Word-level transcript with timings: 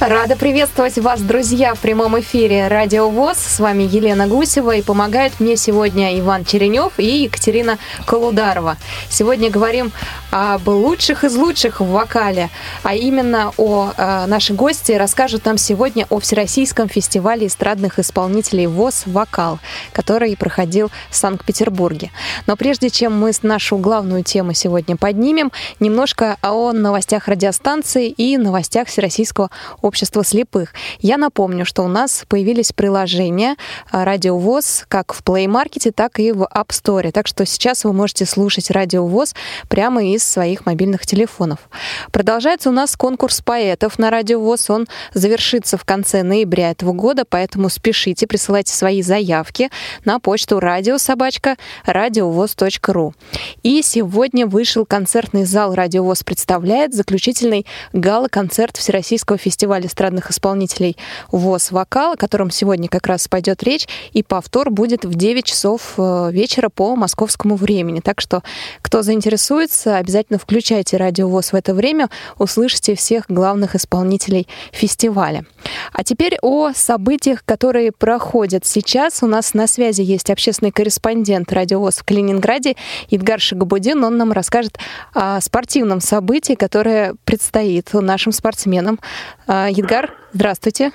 Рада 0.00 0.36
приветствовать 0.36 0.96
вас, 0.96 1.20
друзья, 1.20 1.74
в 1.74 1.80
прямом 1.80 2.20
эфире 2.20 2.68
Радио 2.68 3.10
ВОЗ. 3.10 3.36
С 3.38 3.58
вами 3.58 3.82
Елена 3.82 4.28
Гусева 4.28 4.76
и 4.76 4.82
помогают 4.82 5.40
мне 5.40 5.56
сегодня 5.56 6.16
Иван 6.20 6.44
Черенев 6.44 6.92
и 6.98 7.24
Екатерина 7.24 7.78
Колударова. 8.06 8.76
Сегодня 9.10 9.50
говорим 9.50 9.90
об 10.30 10.68
лучших 10.68 11.24
из 11.24 11.34
лучших 11.34 11.80
в 11.80 11.86
вокале, 11.86 12.48
а 12.84 12.94
именно 12.94 13.52
о 13.56 13.90
э, 13.96 14.26
наши 14.26 14.54
гости 14.54 14.92
расскажут 14.92 15.44
нам 15.46 15.58
сегодня 15.58 16.06
о 16.10 16.20
Всероссийском 16.20 16.88
фестивале 16.88 17.48
эстрадных 17.48 17.98
исполнителей 17.98 18.66
ВОЗ 18.66 19.02
«Вокал», 19.06 19.58
который 19.92 20.36
проходил 20.36 20.92
в 21.10 21.16
Санкт-Петербурге. 21.16 22.12
Но 22.46 22.56
прежде 22.56 22.88
чем 22.88 23.18
мы 23.18 23.32
нашу 23.42 23.78
главную 23.78 24.22
тему 24.22 24.52
сегодня 24.52 24.96
поднимем, 24.96 25.50
немножко 25.80 26.36
о 26.42 26.72
новостях 26.72 27.26
радиостанции 27.26 28.08
и 28.08 28.36
новостях 28.36 28.86
Всероссийского 28.86 29.50
общества 29.88 30.22
слепых. 30.22 30.74
Я 31.00 31.16
напомню, 31.16 31.64
что 31.64 31.82
у 31.82 31.88
нас 31.88 32.24
появились 32.28 32.72
приложения 32.72 33.56
а, 33.90 34.04
Радио 34.04 34.38
ВОЗ 34.38 34.84
как 34.88 35.12
в 35.12 35.22
Play 35.22 35.46
Market, 35.46 35.90
так 35.92 36.20
и 36.20 36.32
в 36.32 36.42
App 36.42 36.68
Store. 36.68 37.10
Так 37.10 37.26
что 37.26 37.44
сейчас 37.44 37.84
вы 37.84 37.92
можете 37.92 38.26
слушать 38.26 38.70
Радио 38.70 39.06
ВОЗ 39.06 39.34
прямо 39.68 40.04
из 40.04 40.22
своих 40.24 40.66
мобильных 40.66 41.06
телефонов. 41.06 41.58
Продолжается 42.12 42.68
у 42.68 42.72
нас 42.72 42.96
конкурс 42.96 43.40
поэтов 43.40 43.98
на 43.98 44.10
Радио 44.10 44.40
ВОЗ. 44.40 44.70
Он 44.70 44.86
завершится 45.14 45.76
в 45.76 45.84
конце 45.84 46.22
ноября 46.22 46.70
этого 46.70 46.92
года, 46.92 47.24
поэтому 47.28 47.68
спешите, 47.68 48.26
присылайте 48.26 48.72
свои 48.72 49.02
заявки 49.02 49.70
на 50.04 50.20
почту 50.20 50.60
радиособачка 50.60 51.56
радиовоз.ру. 51.84 53.14
И 53.62 53.82
сегодня 53.82 54.46
вышел 54.46 54.84
концертный 54.84 55.44
зал 55.44 55.74
Радио 55.74 56.04
ВОЗ 56.04 56.22
представляет 56.22 56.94
заключительный 56.94 57.66
гала-концерт 57.92 58.76
Всероссийского 58.76 59.38
фестиваля 59.38 59.77
фестиваль 59.78 59.86
эстрадных 59.86 60.30
исполнителей 60.30 60.96
ВОЗ 61.30 61.70
«Вокал», 61.70 62.12
о 62.12 62.16
котором 62.16 62.50
сегодня 62.50 62.88
как 62.88 63.06
раз 63.06 63.28
пойдет 63.28 63.62
речь, 63.62 63.86
и 64.12 64.22
повтор 64.22 64.70
будет 64.70 65.04
в 65.04 65.14
9 65.14 65.44
часов 65.44 65.94
э, 65.96 66.30
вечера 66.32 66.68
по 66.68 66.96
московскому 66.96 67.56
времени. 67.56 68.00
Так 68.00 68.20
что, 68.20 68.42
кто 68.82 69.02
заинтересуется, 69.02 69.96
обязательно 69.96 70.38
включайте 70.38 70.96
радио 70.96 71.28
ВОЗ 71.28 71.52
в 71.52 71.54
это 71.54 71.74
время, 71.74 72.08
услышите 72.38 72.94
всех 72.94 73.24
главных 73.28 73.74
исполнителей 73.74 74.48
фестиваля. 74.72 75.44
А 75.92 76.04
теперь 76.04 76.36
о 76.42 76.72
событиях, 76.72 77.44
которые 77.44 77.92
проходят 77.92 78.64
сейчас. 78.64 79.22
У 79.22 79.26
нас 79.26 79.54
на 79.54 79.66
связи 79.66 80.02
есть 80.02 80.30
общественный 80.30 80.72
корреспондент 80.72 81.52
радио 81.52 81.80
ВОЗ 81.80 81.98
в 81.98 82.04
Калининграде 82.04 82.76
Идгар 83.10 83.40
Шагабудин. 83.40 84.02
Он 84.04 84.16
нам 84.16 84.32
расскажет 84.32 84.78
о 85.14 85.40
спортивном 85.40 86.00
событии, 86.00 86.54
которое 86.54 87.14
предстоит 87.24 87.92
нашим 87.92 88.32
спортсменам. 88.32 88.98
А, 89.68 89.70
Едгар, 89.70 90.08
здравствуйте. 90.32 90.92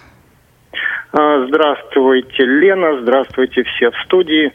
А, 1.12 1.46
здравствуйте, 1.46 2.44
Лена, 2.44 3.02
здравствуйте 3.02 3.62
все 3.62 3.92
в 3.92 3.96
студии. 4.06 4.52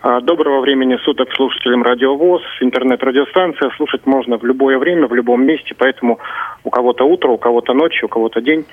А, 0.00 0.22
доброго 0.22 0.60
времени 0.60 0.96
суток 1.04 1.28
слушателям 1.34 1.82
Радио 1.82 2.16
ВОЗ, 2.16 2.40
интернет-радиостанция. 2.62 3.70
Слушать 3.76 4.06
можно 4.06 4.38
в 4.38 4.44
любое 4.44 4.78
время, 4.78 5.06
в 5.06 5.12
любом 5.12 5.44
месте, 5.44 5.74
поэтому 5.76 6.18
у 6.64 6.70
кого-то 6.70 7.04
утро, 7.04 7.28
у 7.28 7.36
кого-то 7.36 7.74
ночь, 7.74 8.02
у 8.02 8.08
кого-то 8.08 8.40
день. 8.40 8.64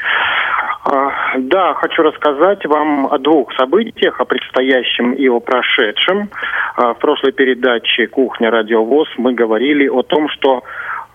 Да, 1.39 1.73
хочу 1.73 2.01
рассказать 2.01 2.65
вам 2.65 3.07
о 3.11 3.17
двух 3.17 3.53
событиях, 3.55 4.21
о 4.21 4.25
предстоящем 4.25 5.11
и 5.11 5.27
о 5.27 5.41
прошедшем. 5.41 6.29
В 6.77 6.93
прошлой 7.01 7.33
передаче 7.33 8.07
«Кухня 8.07 8.49
Радио 8.49 8.85
ВОЗ» 8.85 9.09
мы 9.17 9.33
говорили 9.33 9.89
о 9.89 10.03
том, 10.03 10.29
что 10.29 10.63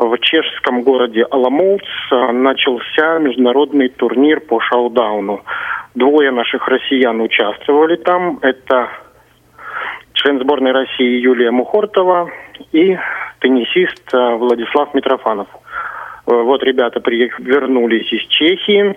в 0.01 0.19
чешском 0.19 0.83
городе 0.83 1.25
Аламоуц 1.31 1.83
э, 2.11 2.33
начался 2.33 3.19
международный 3.19 3.91
турнир 3.91 4.41
по 4.41 4.59
шоу-дауну. 4.61 5.43
Двое 5.95 6.31
наших 6.31 6.67
россиян 6.69 7.21
участвовали 7.21 7.97
там. 7.97 8.39
Это 8.41 8.89
член 10.15 10.41
сборной 10.41 10.73
России 10.73 11.21
Юлия 11.21 11.51
Мухортова 11.51 12.31
и 12.73 12.97
теннисист 13.41 14.15
э, 14.15 14.37
Владислав 14.37 14.95
Митрофанов. 14.95 15.49
Э, 16.27 16.33
вот 16.33 16.63
ребята 16.63 17.01
вернулись 17.07 18.11
из 18.11 18.23
Чехии. 18.29 18.97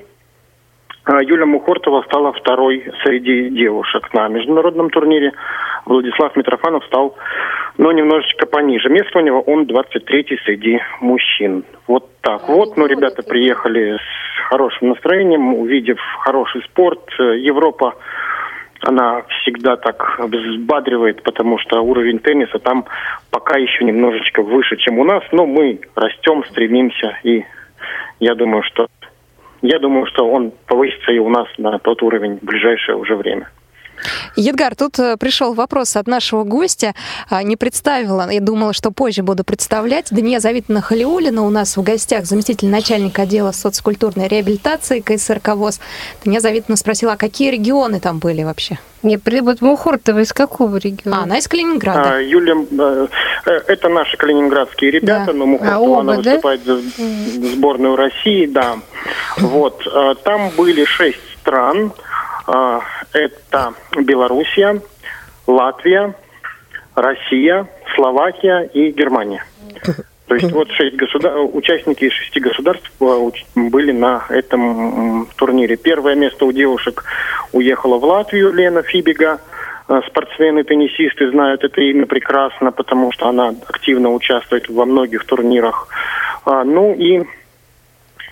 Юля 1.07 1.45
Мухортова 1.45 2.03
стала 2.03 2.31
второй 2.33 2.91
среди 3.03 3.49
девушек 3.49 4.13
на 4.13 4.27
международном 4.29 4.89
турнире. 4.89 5.33
Владислав 5.85 6.35
Митрофанов 6.35 6.85
стал 6.85 7.15
но 7.77 7.91
немножечко 7.91 8.45
пониже. 8.45 8.89
Место 8.89 9.19
у 9.19 9.21
него 9.21 9.41
он 9.41 9.65
23-й 9.65 10.37
среди 10.45 10.79
мужчин. 11.01 11.63
Вот 11.87 12.09
так 12.21 12.47
вот. 12.47 12.77
Но 12.77 12.85
ребята 12.85 13.23
приехали 13.23 13.97
с 13.97 14.49
хорошим 14.49 14.89
настроением, 14.89 15.55
увидев 15.55 15.97
хороший 16.19 16.61
спорт. 16.63 17.01
Европа 17.17 17.95
она 18.81 19.23
всегда 19.41 19.77
так 19.77 20.19
взбадривает, 20.19 21.23
потому 21.23 21.57
что 21.57 21.81
уровень 21.81 22.19
тенниса 22.19 22.59
там 22.59 22.85
пока 23.31 23.57
еще 23.57 23.85
немножечко 23.85 24.43
выше, 24.43 24.75
чем 24.75 24.99
у 24.99 25.05
нас, 25.05 25.23
но 25.31 25.45
мы 25.45 25.79
растем, 25.95 26.43
стремимся, 26.49 27.17
и 27.23 27.45
я 28.19 28.35
думаю, 28.35 28.61
что 28.63 28.87
я 29.63 29.79
думаю, 29.79 30.05
что 30.07 30.27
он 30.29 30.51
повысится 30.67 31.11
и 31.11 31.19
у 31.19 31.29
нас 31.29 31.47
на 31.57 31.79
тот 31.79 32.03
уровень 32.03 32.37
в 32.37 32.43
ближайшее 32.43 32.97
уже 32.97 33.15
время. 33.15 33.49
Едгар, 34.35 34.75
тут 34.75 34.99
э, 34.99 35.17
пришел 35.17 35.53
вопрос 35.53 35.95
от 35.95 36.07
нашего 36.07 36.43
гостя. 36.43 36.93
А, 37.29 37.43
не 37.43 37.55
представила, 37.55 38.29
я 38.29 38.41
думала, 38.41 38.73
что 38.73 38.91
позже 38.91 39.23
буду 39.23 39.43
представлять. 39.43 40.07
Дания 40.11 40.39
Завитовна 40.39 40.81
Халиулина 40.81 41.43
у 41.43 41.49
нас 41.49 41.77
в 41.77 41.83
гостях, 41.83 42.25
заместитель 42.25 42.69
начальника 42.69 43.23
отдела 43.23 43.51
соцкультурной 43.51 44.27
реабилитации 44.27 44.99
КСРК 44.99 45.49
ВОЗ. 45.55 45.79
Дания 46.23 46.39
Завитовна 46.39 46.75
спросила, 46.75 47.13
а 47.13 47.17
какие 47.17 47.51
регионы 47.51 47.99
там 47.99 48.19
были 48.19 48.43
вообще? 48.43 48.79
Не, 49.03 49.19
вот 49.41 49.61
Мухортова 49.61 50.19
из 50.19 50.31
какого 50.31 50.77
региона? 50.77 51.19
А, 51.19 51.23
она 51.23 51.37
из 51.37 51.47
Калининграда. 51.49 52.15
А, 52.15 52.21
Юля, 52.21 52.55
э, 52.71 53.07
это 53.67 53.89
наши 53.89 54.15
калининградские 54.15 54.91
ребята, 54.91 55.27
да. 55.27 55.33
но 55.33 55.45
Мухортова, 55.45 55.75
а 55.75 55.79
оба, 55.79 55.99
она 56.01 56.13
выступает 56.13 56.63
да? 56.63 56.77
за 56.77 57.47
сборную 57.49 57.97
России, 57.97 58.45
да. 58.45 58.77
Вот, 59.37 59.85
э, 59.85 60.15
там 60.23 60.51
были 60.55 60.85
шесть 60.85 61.19
стран, 61.41 61.91
а, 61.91 62.22
это 62.47 63.73
Белоруссия, 63.95 64.81
Латвия, 65.47 66.15
Россия, 66.95 67.67
Словакия 67.95 68.61
и 68.73 68.91
Германия. 68.91 69.43
То 70.27 70.35
есть 70.35 70.51
вот 70.51 70.71
шесть 70.71 70.95
государ... 70.95 71.37
участники 71.37 72.05
из 72.05 72.13
шести 72.13 72.39
государств 72.39 72.91
э, 72.99 73.29
были 73.55 73.91
на 73.91 74.25
этом 74.29 75.27
турнире. 75.35 75.75
Первое 75.75 76.15
место 76.15 76.45
у 76.45 76.51
девушек 76.51 77.03
уехала 77.51 77.97
в 77.97 78.03
Латвию 78.03 78.53
Лена 78.53 78.83
Фибига. 78.83 79.41
Э, 79.89 80.01
спортсмены-теннисисты 80.07 81.29
знают 81.29 81.63
это 81.63 81.81
имя 81.81 82.05
прекрасно, 82.05 82.71
потому 82.71 83.11
что 83.11 83.27
она 83.27 83.53
активно 83.67 84.13
участвует 84.13 84.69
во 84.69 84.85
многих 84.85 85.25
турнирах. 85.25 85.87
А, 86.45 86.63
ну 86.63 86.93
и 86.93 87.23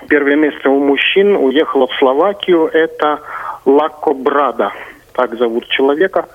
первое 0.07 0.37
место 0.37 0.69
у 0.69 0.79
мужчин 0.79 1.35
уехала 1.35 1.87
в 1.87 1.93
Словакию. 1.99 2.67
Это 2.67 3.19
Лако 3.65 4.13
Брада, 4.13 4.71
так 5.13 5.37
зовут 5.37 5.67
человека. 5.67 6.27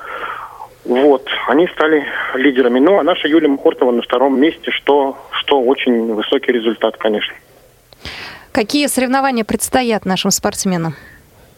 Вот, 0.84 1.26
они 1.48 1.66
стали 1.68 2.04
лидерами. 2.34 2.78
Ну, 2.78 2.98
а 2.98 3.02
наша 3.02 3.26
Юлия 3.26 3.48
Мухортова 3.48 3.90
на 3.90 4.02
втором 4.02 4.40
месте, 4.40 4.70
что, 4.70 5.18
что 5.32 5.60
очень 5.60 6.14
высокий 6.14 6.52
результат, 6.52 6.96
конечно. 6.96 7.34
Какие 8.52 8.86
соревнования 8.86 9.44
предстоят 9.44 10.06
нашим 10.06 10.30
спортсменам? 10.30 10.94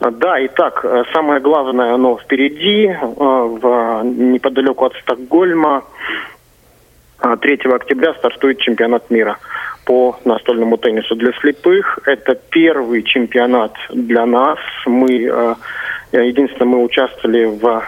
Да, 0.00 0.44
итак, 0.46 0.84
самое 1.12 1.40
главное, 1.40 1.92
оно 1.94 2.16
впереди, 2.18 2.86
э, 2.86 2.96
в, 3.00 4.02
неподалеку 4.04 4.86
от 4.86 4.94
Стокгольма. 4.96 5.84
3 7.20 7.60
октября 7.74 8.14
стартует 8.14 8.60
чемпионат 8.60 9.10
мира 9.10 9.38
по 9.88 10.18
настольному 10.26 10.76
теннису 10.76 11.16
для 11.16 11.32
слепых. 11.40 11.98
Это 12.04 12.34
первый 12.50 13.02
чемпионат 13.02 13.72
для 13.88 14.26
нас. 14.26 14.58
Мы 14.84 15.24
э, 15.24 15.54
единственное, 16.12 16.68
мы 16.68 16.84
участвовали 16.84 17.46
в 17.46 17.82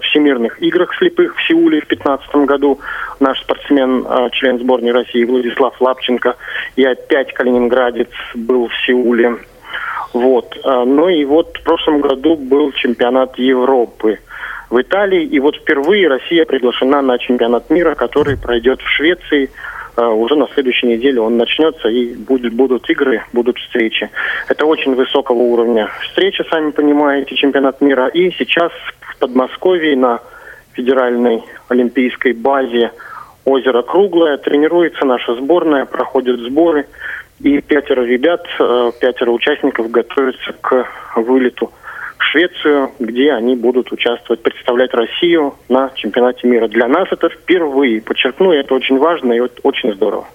Всемирных 0.00 0.62
играх 0.62 0.96
слепых 0.96 1.36
в 1.36 1.46
Сеуле 1.46 1.82
в 1.82 1.88
2015 1.88 2.34
году. 2.46 2.80
Наш 3.20 3.38
спортсмен, 3.42 4.06
э, 4.08 4.30
член 4.32 4.58
сборной 4.60 4.92
России 4.92 5.24
Владислав 5.24 5.78
Лапченко 5.78 6.36
и 6.76 6.86
опять 6.86 7.34
калининградец 7.34 8.08
был 8.34 8.68
в 8.68 8.86
Сеуле. 8.86 9.36
Вот. 10.14 10.58
Э, 10.64 10.84
ну 10.86 11.10
и 11.10 11.26
вот 11.26 11.58
в 11.58 11.62
прошлом 11.64 12.00
году 12.00 12.36
был 12.36 12.72
чемпионат 12.72 13.38
Европы 13.38 14.20
в 14.70 14.80
Италии. 14.80 15.22
И 15.22 15.38
вот 15.38 15.56
впервые 15.56 16.08
Россия 16.08 16.46
приглашена 16.46 17.02
на 17.02 17.18
чемпионат 17.18 17.68
мира, 17.68 17.94
который 17.94 18.38
пройдет 18.38 18.80
в 18.80 18.88
Швеции 18.88 19.50
уже 19.96 20.36
на 20.36 20.48
следующей 20.48 20.86
неделе 20.86 21.20
он 21.20 21.36
начнется 21.36 21.88
и 21.88 22.14
будет, 22.14 22.52
будут 22.52 22.88
игры, 22.90 23.22
будут 23.32 23.58
встречи. 23.58 24.10
Это 24.48 24.66
очень 24.66 24.94
высокого 24.94 25.38
уровня 25.38 25.88
встречи, 26.02 26.44
сами 26.50 26.70
понимаете, 26.70 27.34
чемпионат 27.36 27.80
мира. 27.80 28.08
И 28.08 28.30
сейчас 28.32 28.72
Подмосковье 29.18 29.96
на 29.96 30.20
федеральной 30.72 31.42
олимпийской 31.68 32.32
базе 32.32 32.92
озеро 33.44 33.82
Круглое. 33.82 34.36
Тренируется 34.36 35.04
наша 35.04 35.34
сборная, 35.36 35.86
проходят 35.86 36.38
сборы. 36.40 36.86
И 37.40 37.60
пятеро 37.60 38.02
ребят, 38.02 38.46
э, 38.58 38.92
пятеро 38.98 39.30
участников 39.30 39.90
готовятся 39.90 40.54
к 40.60 40.88
вылету 41.16 41.66
в 41.66 41.72
Швецию, 42.30 42.90
где 42.98 43.32
они 43.32 43.56
будут 43.56 43.92
участвовать, 43.92 44.42
представлять 44.42 44.92
Россию 44.94 45.54
на 45.68 45.90
чемпионате 45.94 46.46
мира. 46.46 46.68
Для 46.68 46.88
нас 46.88 47.08
это 47.10 47.28
впервые, 47.28 48.00
подчеркну, 48.00 48.52
это 48.52 48.74
очень 48.74 48.98
важно 48.98 49.32
и 49.32 49.40
очень 49.62 49.94
здорово. 49.94 50.26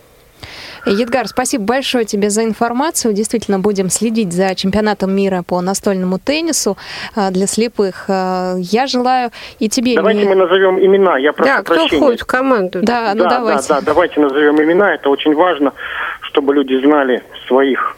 Едгар, 0.85 1.27
спасибо 1.27 1.63
большое 1.63 2.05
тебе 2.05 2.29
за 2.29 2.43
информацию. 2.43 3.13
Действительно, 3.13 3.59
будем 3.59 3.89
следить 3.89 4.33
за 4.33 4.55
чемпионатом 4.55 5.15
мира 5.15 5.43
по 5.47 5.61
настольному 5.61 6.17
теннису 6.17 6.77
а, 7.15 7.29
для 7.29 7.45
слепых. 7.45 8.05
А, 8.07 8.55
я 8.57 8.87
желаю 8.87 9.31
и 9.59 9.69
тебе... 9.69 9.95
Давайте 9.95 10.21
не... 10.21 10.29
мы 10.29 10.35
назовем 10.35 10.79
имена. 10.83 11.17
Я 11.17 11.33
прошу 11.33 11.49
да, 11.49 11.61
кто 11.61 11.75
прощения. 11.75 12.01
входит 12.01 12.21
в 12.21 12.25
команду? 12.25 12.79
Да, 12.81 13.13
ну 13.13 13.23
да, 13.23 13.29
давайте. 13.29 13.67
Да, 13.67 13.79
да, 13.79 13.85
давайте 13.85 14.19
назовем 14.19 14.61
имена. 14.61 14.95
Это 14.95 15.09
очень 15.09 15.35
важно, 15.35 15.73
чтобы 16.21 16.55
люди 16.55 16.73
знали 16.83 17.23
своих 17.47 17.95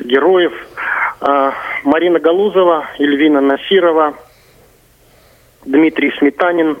героев. 0.00 0.52
А, 1.28 1.52
Марина 1.82 2.20
Галузова, 2.20 2.86
Эльвина 2.98 3.40
Насирова, 3.40 4.14
Дмитрий 5.64 6.12
Сметанин, 6.18 6.78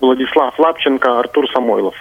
Владислав 0.00 0.58
Лапченко, 0.58 1.18
Артур 1.18 1.50
Самойлов. 1.50 1.94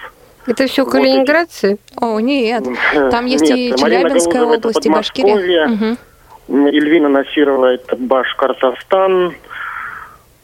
Это 0.46 0.68
все 0.68 0.84
вот 0.84 0.92
калининградцы? 0.92 1.78
О, 1.96 2.20
нет. 2.20 2.66
Там 3.12 3.26
есть 3.26 3.50
нет, 3.50 3.58
и 3.58 3.74
Челябинская 3.78 4.44
область, 4.44 4.86
и 4.86 4.90
Башкирия. 4.90 5.70
Угу. 5.70 6.68
Ильвина 6.70 7.08
Насирова– 7.10 7.74
это 7.76 7.96
Башкортостан. 7.96 9.36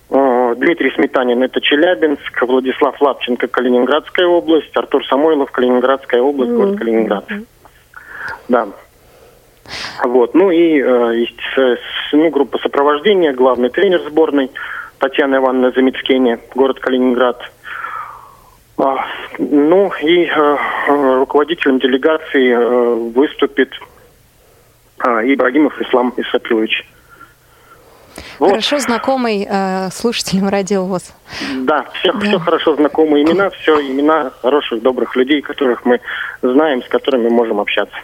Дмитрий 0.09 0.91
Сметанин– 0.95 1.43
это 1.43 1.59
Челябинск. 1.59 2.41
Владислав 2.41 3.01
Лапченко– 3.01 3.47
Калининградская 3.49 4.27
область. 4.27 4.75
Артур 4.75 5.05
Самойлов– 5.07 5.51
Калининградская 5.53 6.21
область, 6.21 6.51
город 6.51 6.77
Калининград. 6.77 7.25
Да. 8.47 8.67
Вот. 10.03 10.33
Ну 10.33 10.51
и 10.51 10.81
э, 10.81 11.15
есть 11.15 11.83
ну, 12.11 12.29
группа 12.29 12.57
сопровождения, 12.59 13.33
главный 13.33 13.69
тренер 13.69 14.01
сборной 14.07 14.51
Татьяна 14.99 15.37
Ивановна 15.37 15.71
Замицкене, 15.71 16.39
город 16.55 16.79
Калининград– 16.79 17.41
а, 18.77 19.05
ну 19.37 19.91
и 20.01 20.25
э, 20.25 20.57
руководителем 20.87 21.79
делегации 21.79 22.51
э, 22.51 22.93
выступит 23.15 23.69
э, 25.05 25.09
Ибрагимов 25.33 25.79
Ислам 25.79 26.13
Исапилович. 26.17 26.85
Вот. 28.39 28.49
Хорошо 28.49 28.79
знакомый 28.79 29.47
э, 29.49 29.89
слушателям 29.91 30.49
радио 30.49 30.83
ВОЗ. 30.85 31.13
Да, 31.61 31.85
все, 31.93 32.11
да. 32.13 32.19
все 32.19 32.39
хорошо 32.39 32.75
знакомые 32.75 33.23
имена, 33.23 33.49
все 33.49 33.79
имена 33.79 34.31
хороших, 34.41 34.81
добрых 34.81 35.15
людей, 35.15 35.41
которых 35.41 35.85
мы 35.85 35.99
знаем, 36.41 36.83
с 36.83 36.87
которыми 36.87 37.29
можем 37.29 37.59
общаться. 37.59 37.95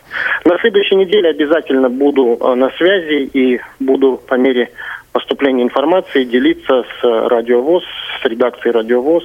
На 0.46 0.58
следующей 0.60 0.96
неделе 0.96 1.30
обязательно 1.30 1.90
буду 1.90 2.38
э, 2.40 2.56
на 2.56 2.70
связи 2.72 3.30
и 3.34 3.60
буду 3.80 4.22
по 4.28 4.36
мере 4.36 4.72
поступления 5.12 5.64
информации 5.64 6.24
делиться 6.24 6.84
с 6.84 7.04
Радио 7.04 7.62
ВОЗ, 7.62 7.84
с 8.22 8.26
редакцией 8.26 8.74
Радио 8.74 9.02
ВОЗ, 9.02 9.24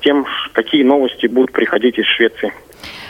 тем, 0.00 0.26
какие 0.52 0.82
новости 0.82 1.26
будут 1.26 1.52
приходить 1.52 1.98
из 1.98 2.06
Швеции. 2.06 2.52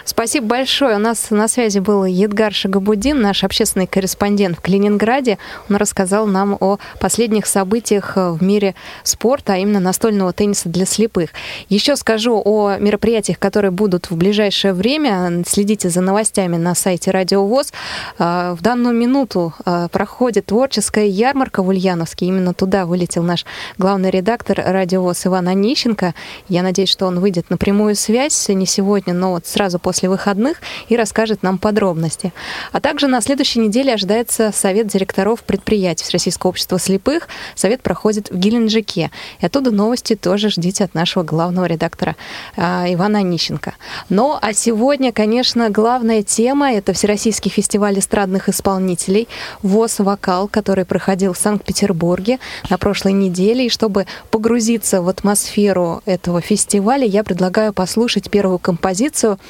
Спасибо 0.04 0.46
большое. 0.46 0.96
У 0.96 0.98
нас 0.98 1.30
на 1.30 1.46
связи 1.46 1.78
был 1.78 2.04
Едгар 2.04 2.52
Шагабудин, 2.52 3.20
наш 3.20 3.44
общественный 3.44 3.86
корреспондент 3.86 4.58
в 4.58 4.60
Калининграде. 4.60 5.38
Он 5.68 5.76
рассказал 5.76 6.26
нам 6.26 6.56
о 6.58 6.78
последних 7.00 7.46
событиях 7.46 8.16
в 8.16 8.42
мире 8.42 8.74
спорта, 9.02 9.54
а 9.54 9.56
именно 9.58 9.80
настольного 9.80 10.32
тенниса 10.32 10.68
для 10.68 10.86
слепых. 10.86 11.30
Еще 11.68 11.96
скажу 11.96 12.40
о 12.42 12.76
мероприятиях, 12.78 13.38
которые 13.38 13.70
будут 13.70 14.10
в 14.10 14.16
ближайшее 14.16 14.72
время. 14.72 15.42
Следите 15.46 15.90
за 15.90 16.00
новостями 16.00 16.56
на 16.56 16.74
сайте 16.74 17.10
Радио 17.10 17.46
ВОЗ. 17.46 17.72
А, 18.18 18.54
в 18.54 18.62
данную 18.62 18.94
минуту 18.94 19.52
а, 19.64 19.88
проходит 19.88 20.46
творческая 20.46 21.06
ярмарка 21.06 21.62
в 21.62 21.68
Ульяновске. 21.68 22.26
Именно 22.26 22.54
туда 22.54 22.86
вылетел 22.86 23.22
наш 23.22 23.44
главный 23.76 24.10
редактор 24.10 24.62
Радио 24.64 25.02
ВОЗ 25.02 25.26
Иван 25.26 25.48
Онищенко. 25.48 26.14
Я 26.48 26.62
надеюсь, 26.62 26.88
что 26.88 27.06
он 27.06 27.20
выйдет 27.20 27.50
на 27.50 27.56
прямую 27.56 27.94
связь 27.94 28.48
не 28.48 28.66
сегодня, 28.66 29.12
но 29.12 29.32
вот 29.32 29.46
сразу 29.46 29.78
после 29.78 29.89
после 29.90 30.08
выходных 30.08 30.58
и 30.88 30.96
расскажет 30.96 31.42
нам 31.42 31.58
подробности. 31.58 32.32
А 32.70 32.80
также 32.80 33.08
на 33.08 33.20
следующей 33.20 33.58
неделе 33.58 33.92
ожидается 33.92 34.52
совет 34.54 34.86
директоров 34.86 35.42
предприятий 35.42 36.04
Всероссийского 36.04 36.50
общества 36.50 36.78
слепых. 36.78 37.26
Совет 37.56 37.82
проходит 37.82 38.30
в 38.30 38.36
Геленджике. 38.36 39.10
И 39.40 39.46
оттуда 39.46 39.72
новости 39.72 40.14
тоже 40.14 40.48
ждите 40.48 40.84
от 40.84 40.94
нашего 40.94 41.24
главного 41.24 41.64
редактора 41.64 42.14
а, 42.56 42.84
Ивана 42.86 43.18
Онищенко. 43.18 43.74
Ну, 44.10 44.38
а 44.40 44.52
сегодня, 44.52 45.10
конечно, 45.10 45.70
главная 45.70 46.22
тема— 46.22 46.72
это 46.72 46.92
Всероссийский 46.92 47.50
фестиваль 47.50 47.98
эстрадных 47.98 48.48
исполнителей 48.48 49.26
ВОЗ 49.62 49.98
«Вокал», 49.98 50.46
который 50.46 50.84
проходил 50.84 51.32
в 51.32 51.38
Санкт-Петербурге 51.38 52.38
на 52.68 52.78
прошлой 52.78 53.12
неделе. 53.12 53.66
И 53.66 53.70
чтобы 53.70 54.06
погрузиться 54.30 55.02
в 55.02 55.08
атмосферу 55.08 56.00
этого 56.06 56.40
фестиваля, 56.40 57.04
я 57.04 57.24
предлагаю 57.24 57.72
послушать 57.72 58.30
первую 58.30 58.60
композицию 58.60 59.40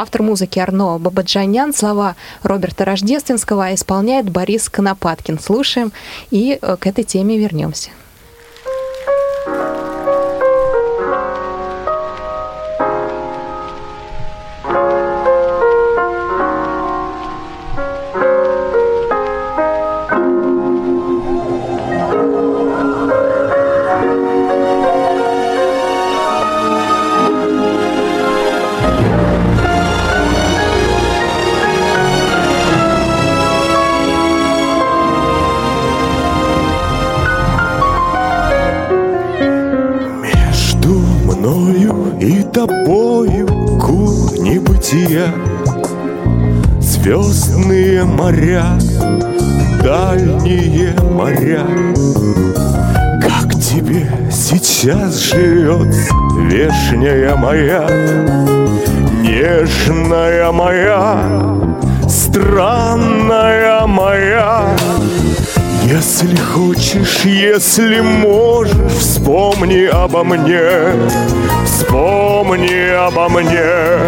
Автор 0.00 0.22
музыки 0.22 0.60
Арно 0.60 0.96
Бабаджанян, 1.00 1.74
слова 1.74 2.14
Роберта 2.44 2.84
Рождественского 2.84 3.74
исполняет 3.74 4.30
Борис 4.30 4.68
Конопаткин. 4.68 5.40
Слушаем 5.40 5.90
и 6.30 6.56
э, 6.62 6.76
к 6.78 6.86
этой 6.86 7.02
теме 7.02 7.36
вернемся. 7.36 7.90
Тобою 42.66 43.46
кур 43.78 44.36
небытия 44.40 45.32
Звездные 46.80 48.02
моря, 48.02 48.76
дальние 49.84 50.92
моря. 51.02 51.64
Как 53.22 53.54
тебе 53.54 54.10
сейчас 54.32 55.18
живется, 55.18 56.12
вешняя 56.48 57.36
моя 57.36 57.86
Нежная 59.22 60.50
моя, 60.50 61.60
странная 62.08 63.86
моя 63.86 64.76
если 65.90 66.36
хочешь, 66.36 67.24
если 67.24 68.00
можешь, 68.00 68.92
вспомни 68.98 69.86
обо 69.86 70.22
мне, 70.22 70.92
вспомни 71.64 72.90
обо 72.90 73.28
мне, 73.30 73.98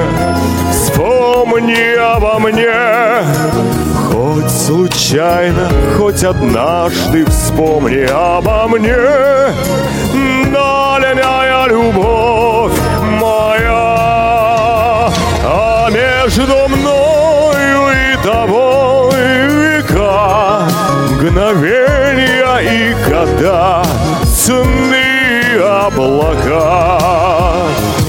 вспомни 0.72 1.96
обо 1.96 2.38
мне. 2.38 3.24
Хоть 4.10 4.50
случайно, 4.50 5.70
хоть 5.96 6.22
однажды 6.22 7.24
вспомни 7.24 8.06
обо 8.10 8.68
мне, 8.68 8.96
дальняя 10.52 11.66
любовь 11.66 12.09
облака. 25.96 26.98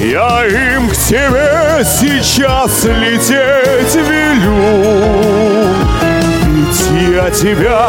Я 0.00 0.46
им 0.46 0.88
к 0.88 0.96
тебе 0.96 1.84
сейчас 1.84 2.84
лететь 2.84 3.94
велю, 3.94 5.68
ведь 6.46 7.14
я 7.14 7.30
тебя 7.30 7.88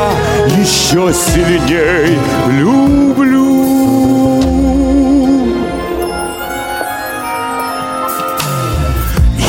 еще 0.59 1.11
сильней 1.13 2.19
люблю. 2.59 3.63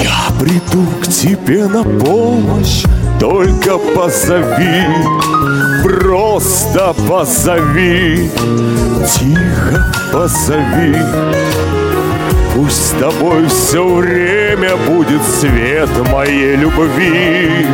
Я 0.03 0.33
приду 0.41 0.87
к 1.03 1.07
тебе 1.09 1.67
на 1.67 1.83
помощь, 1.83 2.85
только 3.21 3.79
позови, 3.79 4.87
просто 6.05 6.95
позови 7.09 8.31
Тихо 9.07 9.85
позови. 10.13 10.97
Пусть 12.55 12.89
с 12.89 12.91
тобой 12.91 13.47
все 13.49 13.87
время 13.87 14.77
будет 14.77 15.23
свет 15.41 15.89
моей 16.13 16.57
любви 16.57 17.67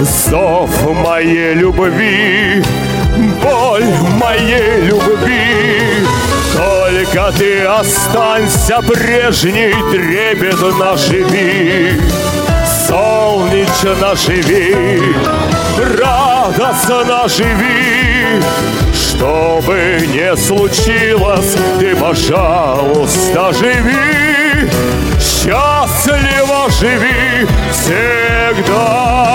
Зов 0.00 0.70
моей 1.04 1.54
любви 1.54 2.64
Боль 3.42 3.84
моей 4.18 4.82
любви. 4.82 6.06
Только 6.54 7.32
ты 7.38 7.64
останься 7.64 8.80
прежней 8.80 9.74
Трепетно 9.92 10.96
живи 10.96 11.92
Солнечно 12.86 14.16
живи 14.16 15.02
Радостно 15.76 16.27
живи 17.28 18.42
что 19.18 19.60
бы 19.66 20.06
ни 20.06 20.36
случилось, 20.36 21.56
ты, 21.80 21.96
пожалуйста, 21.96 23.52
живи, 23.52 24.70
счастливо 25.20 26.70
живи 26.70 27.46
всегда. 27.72 29.28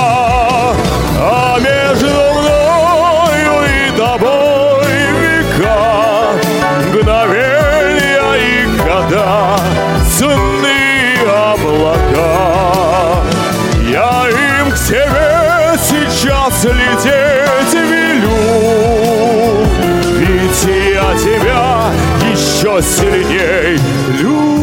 Лететь 16.94 17.74
велю, 17.74 18.30
ведь 20.20 20.64
я 20.94 21.16
тебя 21.18 21.92
еще 22.32 22.82
сильней 22.82 23.80
люблю. 24.20 24.63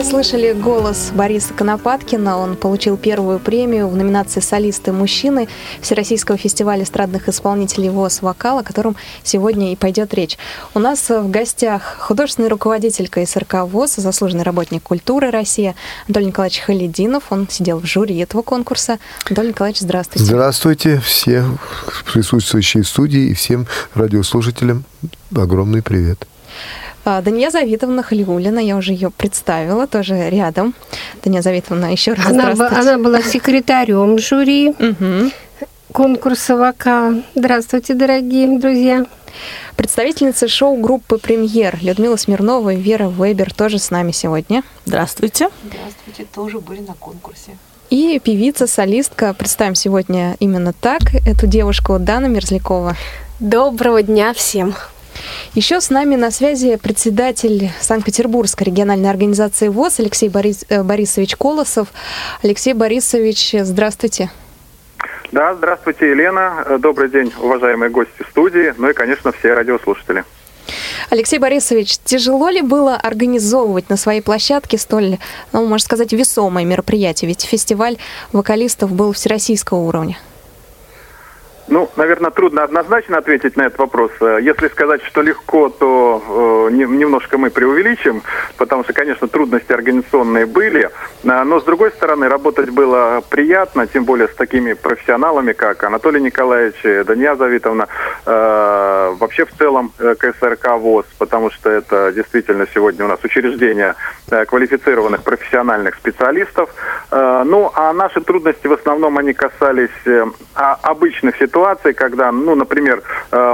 Вы 0.00 0.06
слышали 0.06 0.54
голос 0.54 1.10
Бориса 1.12 1.52
Конопаткина. 1.52 2.38
Он 2.38 2.56
получил 2.56 2.96
первую 2.96 3.38
премию 3.38 3.86
в 3.86 3.94
номинации 3.94 4.40
«Солисты 4.40 4.92
мужчины» 4.92 5.46
Всероссийского 5.82 6.38
фестиваля 6.38 6.84
эстрадных 6.84 7.28
исполнителей 7.28 7.90
ВОЗ 7.90 8.22
«Вокал», 8.22 8.60
о 8.60 8.62
котором 8.62 8.96
сегодня 9.22 9.74
и 9.74 9.76
пойдет 9.76 10.14
речь. 10.14 10.38
У 10.72 10.78
нас 10.78 11.10
в 11.10 11.30
гостях 11.30 11.98
художественный 11.98 12.48
руководитель 12.48 13.10
КСРК 13.10 13.66
ВОЗ, 13.66 13.96
заслуженный 13.96 14.42
работник 14.42 14.82
культуры 14.82 15.30
России 15.30 15.74
Анатолий 16.06 16.28
Николаевич 16.28 16.60
Халидинов. 16.60 17.24
Он 17.28 17.46
сидел 17.50 17.78
в 17.78 17.84
жюри 17.84 18.16
этого 18.16 18.40
конкурса. 18.40 18.98
Анатолий 19.26 19.50
Николаевич, 19.50 19.82
здравствуйте. 19.82 20.24
Здравствуйте 20.24 21.00
все 21.00 21.44
присутствующие 22.10 22.84
в 22.84 22.88
студии 22.88 23.28
и 23.28 23.34
всем 23.34 23.66
радиослушателям 23.92 24.84
огромный 25.36 25.82
привет. 25.82 26.26
А, 27.04 27.22
Дания 27.22 27.50
Завитовна 27.50 28.02
Халиулина, 28.02 28.58
я 28.58 28.76
уже 28.76 28.92
ее 28.92 29.10
представила, 29.10 29.86
тоже 29.86 30.28
рядом. 30.28 30.74
Дания 31.24 31.42
Завитовна, 31.42 31.92
еще 31.92 32.12
раз 32.12 32.26
Она, 32.26 32.52
она 32.52 32.98
была 32.98 33.22
секретарем 33.22 34.18
жюри 34.18 34.74
конкурса 35.92 36.56
вокал. 36.56 37.14
Здравствуйте, 37.34 37.94
дорогие 37.94 38.58
друзья. 38.58 39.06
Представительница 39.76 40.48
шоу-группы 40.48 41.18
«Премьер» 41.18 41.78
Людмила 41.80 42.16
Смирнова 42.16 42.70
и 42.70 42.76
Вера 42.76 43.08
Вебер 43.08 43.52
тоже 43.52 43.78
с 43.78 43.90
нами 43.90 44.12
сегодня. 44.12 44.62
Здравствуйте. 44.84 45.48
Здравствуйте, 45.64 46.26
тоже 46.32 46.60
были 46.60 46.80
на 46.80 46.94
конкурсе. 46.94 47.56
И 47.88 48.20
певица, 48.22 48.66
солистка, 48.66 49.34
представим 49.34 49.74
сегодня 49.74 50.36
именно 50.38 50.72
так, 50.72 51.00
эту 51.26 51.46
девушку 51.46 51.98
Дана 51.98 52.26
Мерзлякова. 52.26 52.96
Доброго 53.40 54.02
дня 54.02 54.32
всем. 54.32 54.74
Еще 55.54 55.80
с 55.80 55.90
нами 55.90 56.16
на 56.16 56.30
связи 56.30 56.76
председатель 56.76 57.70
Санкт-Петербургской 57.80 58.66
региональной 58.66 59.10
организации 59.10 59.68
ВОЗ 59.68 60.00
Алексей 60.00 60.28
Борис, 60.28 60.64
э, 60.68 60.82
Борисович 60.82 61.36
Колосов. 61.36 61.88
Алексей 62.42 62.72
Борисович, 62.72 63.54
здравствуйте. 63.62 64.30
Да, 65.32 65.54
здравствуйте, 65.54 66.10
Елена. 66.10 66.64
Э, 66.66 66.78
Добрый 66.78 67.08
день, 67.08 67.32
уважаемые 67.40 67.90
гости 67.90 68.24
студии, 68.30 68.74
ну 68.78 68.90
и, 68.90 68.92
конечно, 68.92 69.32
все 69.32 69.54
радиослушатели. 69.54 70.24
Алексей 71.10 71.38
Борисович, 71.38 71.98
тяжело 72.04 72.48
ли 72.48 72.62
было 72.62 72.94
организовывать 72.94 73.90
на 73.90 73.96
своей 73.96 74.20
площадке 74.20 74.78
столь, 74.78 75.18
ну, 75.52 75.66
можно 75.66 75.84
сказать, 75.84 76.12
весомое 76.12 76.64
мероприятие? 76.64 77.28
Ведь 77.28 77.42
фестиваль 77.42 77.96
вокалистов 78.32 78.92
был 78.92 79.12
всероссийского 79.12 79.78
уровня. 79.78 80.18
Ну, 81.70 81.88
наверное, 81.96 82.32
трудно 82.32 82.64
однозначно 82.64 83.18
ответить 83.18 83.56
на 83.56 83.62
этот 83.66 83.78
вопрос. 83.78 84.10
Э, 84.20 84.38
Если 84.42 84.66
сказать, 84.68 85.02
что 85.04 85.22
легко, 85.22 85.68
то 85.68 86.68
э, 86.68 86.74
не- 86.74 86.84
немножко 86.84 87.38
мы 87.38 87.50
преувеличим, 87.50 88.22
потому 88.56 88.82
что, 88.82 88.92
конечно, 88.92 89.28
трудности 89.28 89.72
организационные 89.72 90.46
были. 90.46 90.90
А, 91.28 91.44
Но, 91.44 91.60
с 91.60 91.64
другой 91.64 91.90
стороны, 91.92 92.28
работать 92.28 92.70
было 92.70 93.22
приятно, 93.30 93.86
тем 93.86 94.04
более 94.04 94.26
с 94.26 94.34
такими 94.34 94.72
профессионалами, 94.72 95.52
как 95.52 95.84
Анатолий 95.84 96.20
Николаевич, 96.20 97.06
Дания 97.06 97.36
Завитовна, 97.36 97.86
э, 98.26 99.14
вообще 99.40 99.44
в 99.44 99.58
целом 99.58 99.92
э, 99.98 100.14
КСРК 100.18 100.76
ВОЗ, 100.78 101.06
потому 101.18 101.50
что 101.50 101.70
это 101.70 102.12
действительно 102.12 102.66
сегодня 102.74 103.04
у 103.04 103.08
нас 103.08 103.18
учреждение 103.24 103.94
э, 104.30 104.44
квалифицированных 104.44 105.22
профессиональных 105.22 105.94
специалистов. 105.96 106.68
Э, 107.10 107.44
Ну, 107.44 107.70
а 107.74 107.92
наши 107.92 108.20
трудности 108.20 108.68
в 108.68 108.72
основном 108.72 109.18
они 109.18 109.32
касались 109.32 109.90
обычных 110.54 111.36
ситуаций, 111.36 111.94
когда, 111.94 112.32
ну, 112.32 112.54
например, 112.54 113.02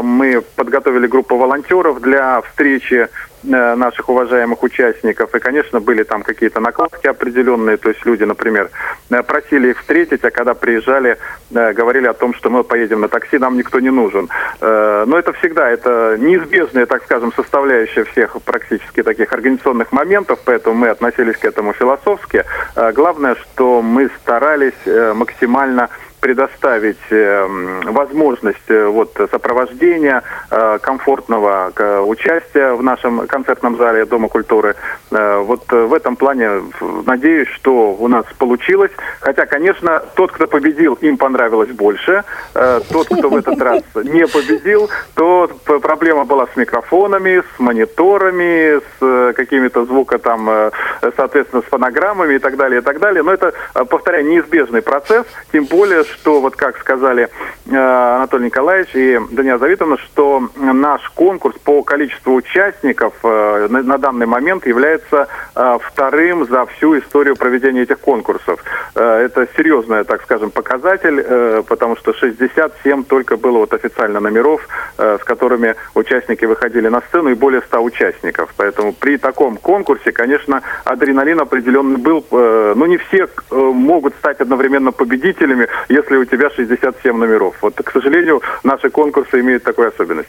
мы 0.02 0.42
подготовили 0.56 1.06
группу 1.06 1.36
волонтеров 1.36 2.00
для 2.00 2.40
встречи 2.40 3.08
наших 3.42 4.08
уважаемых 4.08 4.62
участников. 4.62 5.34
И, 5.34 5.38
конечно, 5.38 5.80
были 5.80 6.02
там 6.02 6.22
какие-то 6.22 6.60
накладки 6.60 7.06
определенные. 7.06 7.76
То 7.76 7.90
есть 7.90 8.04
люди, 8.06 8.24
например, 8.24 8.70
э, 9.10 9.22
просили 9.22 9.70
их 9.70 9.78
встретить, 9.78 10.24
а 10.24 10.30
когда 10.30 10.54
приезжали, 10.54 11.18
э, 11.54 11.72
говорили 11.72 12.06
о 12.06 12.12
том, 12.14 12.34
что 12.34 12.50
мы 12.50 12.64
поедем 12.64 13.00
на 13.00 13.08
такси, 13.08 13.38
нам 13.38 13.56
никто 13.56 13.80
не 13.80 13.90
нужен. 13.90 14.28
Э, 14.60 15.04
Но 15.06 15.18
это 15.18 15.32
всегда, 15.34 15.70
это 15.70 16.16
неизбежная, 16.18 16.86
так 16.86 17.02
скажем, 17.04 17.32
составляющая 17.32 18.04
всех 18.04 18.36
практически 18.42 19.02
таких 19.02 19.32
организационных 19.32 19.92
моментов, 19.92 20.38
поэтому 20.44 20.74
мы 20.74 20.88
относились 20.88 21.36
к 21.36 21.44
этому 21.44 21.72
философски. 21.72 22.44
Э, 22.74 22.92
Главное, 22.92 23.34
что 23.36 23.82
мы 23.82 24.10
старались 24.22 24.72
э, 24.86 25.12
максимально 25.14 25.88
предоставить 26.26 26.98
э, 27.10 27.44
м, 27.44 27.82
возможность 27.92 28.68
э, 28.68 28.86
вот 28.86 29.12
сопровождения 29.30 30.24
э, 30.50 30.78
комфортного 30.82 31.72
э, 31.76 32.00
участия 32.00 32.72
в 32.72 32.82
нашем 32.82 33.28
концертном 33.28 33.76
зале 33.76 34.04
Дома 34.06 34.28
культуры. 34.28 34.74
Вот 35.10 35.70
в 35.70 35.94
этом 35.94 36.16
плане 36.16 36.62
надеюсь, 37.06 37.48
что 37.48 37.92
у 37.92 38.08
нас 38.08 38.24
получилось. 38.38 38.90
Хотя, 39.20 39.46
конечно, 39.46 40.02
тот, 40.16 40.32
кто 40.32 40.46
победил, 40.48 40.94
им 40.94 41.16
понравилось 41.16 41.70
больше. 41.70 42.24
Тот, 42.52 43.06
кто 43.06 43.28
в 43.28 43.36
этот 43.36 43.60
раз 43.60 43.82
не 43.94 44.26
победил, 44.26 44.90
то 45.14 45.48
проблема 45.80 46.24
была 46.24 46.46
с 46.52 46.56
микрофонами, 46.56 47.40
с 47.40 47.60
мониторами, 47.60 48.80
с 48.98 49.32
какими-то 49.34 49.84
звука 49.84 50.18
там, 50.18 50.72
соответственно, 51.16 51.62
с 51.62 51.66
фонограммами 51.66 52.34
и 52.34 52.38
так 52.38 52.56
далее, 52.56 52.80
и 52.80 52.84
так 52.84 52.98
далее. 52.98 53.22
Но 53.22 53.32
это, 53.32 53.52
повторяю, 53.88 54.26
неизбежный 54.26 54.82
процесс, 54.82 55.24
тем 55.52 55.64
более, 55.66 56.04
что, 56.16 56.40
вот 56.40 56.56
как 56.56 56.78
сказали 56.78 57.28
э, 57.66 57.76
Анатолий 57.76 58.46
Николаевич 58.46 58.90
и 58.94 59.20
Дания 59.30 59.58
Завитовна, 59.58 59.98
что 59.98 60.48
наш 60.56 61.08
конкурс 61.10 61.56
по 61.64 61.82
количеству 61.82 62.34
участников 62.34 63.14
э, 63.22 63.68
на, 63.70 63.82
на 63.82 63.98
данный 63.98 64.26
момент 64.26 64.66
является 64.66 65.28
э, 65.54 65.78
вторым 65.82 66.46
за 66.46 66.66
всю 66.66 66.98
историю 66.98 67.36
проведения 67.36 67.82
этих 67.82 68.00
конкурсов. 68.00 68.62
Э, 68.94 69.24
это 69.24 69.48
серьезный, 69.56 70.04
так 70.04 70.22
скажем, 70.22 70.50
показатель, 70.50 71.22
э, 71.24 71.62
потому 71.68 71.96
что 71.96 72.12
67 72.12 73.04
только 73.04 73.36
было 73.36 73.58
вот 73.58 73.74
официально 73.74 74.20
номеров, 74.20 74.66
э, 74.98 75.18
с 75.20 75.24
которыми 75.24 75.74
участники 75.94 76.44
выходили 76.44 76.88
на 76.88 77.00
сцену, 77.02 77.30
и 77.30 77.34
более 77.34 77.62
100 77.62 77.80
участников. 77.82 78.52
Поэтому 78.56 78.92
при 78.92 79.18
таком 79.18 79.56
конкурсе, 79.56 80.12
конечно, 80.12 80.62
адреналин 80.84 81.40
определенный 81.40 81.96
был. 81.96 82.24
Э, 82.30 82.74
но 82.76 82.86
не 82.86 82.98
все 82.98 83.26
э, 83.26 83.54
могут 83.56 84.14
стать 84.14 84.40
одновременно 84.40 84.92
победителями, 84.92 85.68
если 85.88 86.05
у 86.14 86.24
тебя 86.24 86.50
67 86.50 87.16
номеров. 87.16 87.54
Вот, 87.62 87.74
к 87.74 87.90
сожалению, 87.92 88.40
наши 88.62 88.90
конкурсы 88.90 89.40
имеют 89.40 89.64
такую 89.64 89.88
особенность. 89.88 90.28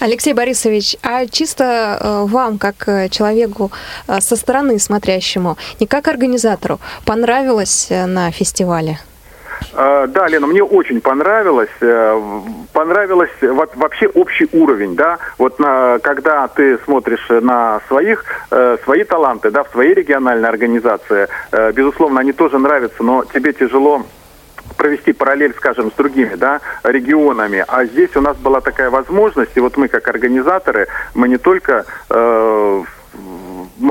Алексей 0.00 0.32
Борисович, 0.34 0.96
а 1.02 1.26
чисто 1.26 1.64
э, 2.00 2.24
вам, 2.26 2.58
как 2.58 2.88
э, 2.88 3.08
человеку 3.08 3.70
э, 4.06 4.20
со 4.20 4.36
стороны 4.36 4.78
смотрящему, 4.78 5.56
не 5.80 5.86
как 5.86 6.08
организатору, 6.08 6.78
понравилось 7.04 7.88
на 7.90 8.30
фестивале? 8.30 8.98
Э, 9.72 10.06
Да, 10.08 10.28
Лена, 10.28 10.46
мне 10.46 10.62
очень 10.62 11.00
понравилось. 11.00 11.70
Понравилось 12.72 13.30
во- 13.42 13.68
вообще 13.74 14.06
общий 14.08 14.48
уровень, 14.52 14.94
да. 14.94 15.18
Вот 15.38 15.58
на, 15.58 15.98
когда 15.98 16.46
ты 16.48 16.78
смотришь 16.84 17.26
на 17.28 17.80
своих, 17.88 18.24
свои 18.84 19.04
таланты, 19.04 19.50
да, 19.50 19.62
в 19.64 19.70
своей 19.70 19.94
региональной 19.94 20.48
организации, 20.48 21.28
безусловно, 21.72 22.20
они 22.20 22.32
тоже 22.32 22.58
нравятся, 22.58 23.02
но 23.02 23.24
тебе 23.24 23.52
тяжело 23.52 24.02
провести 24.78 25.12
параллель, 25.12 25.52
скажем, 25.54 25.90
с 25.90 25.94
другими 25.94 26.36
да, 26.36 26.62
регионами. 26.84 27.64
А 27.68 27.84
здесь 27.84 28.16
у 28.16 28.22
нас 28.22 28.36
была 28.38 28.62
такая 28.62 28.88
возможность, 28.88 29.50
и 29.56 29.60
вот 29.60 29.76
мы 29.76 29.88
как 29.88 30.08
организаторы, 30.08 30.88
мы 31.14 31.28
не 31.28 31.36
только 31.36 31.84
э, 32.08 32.82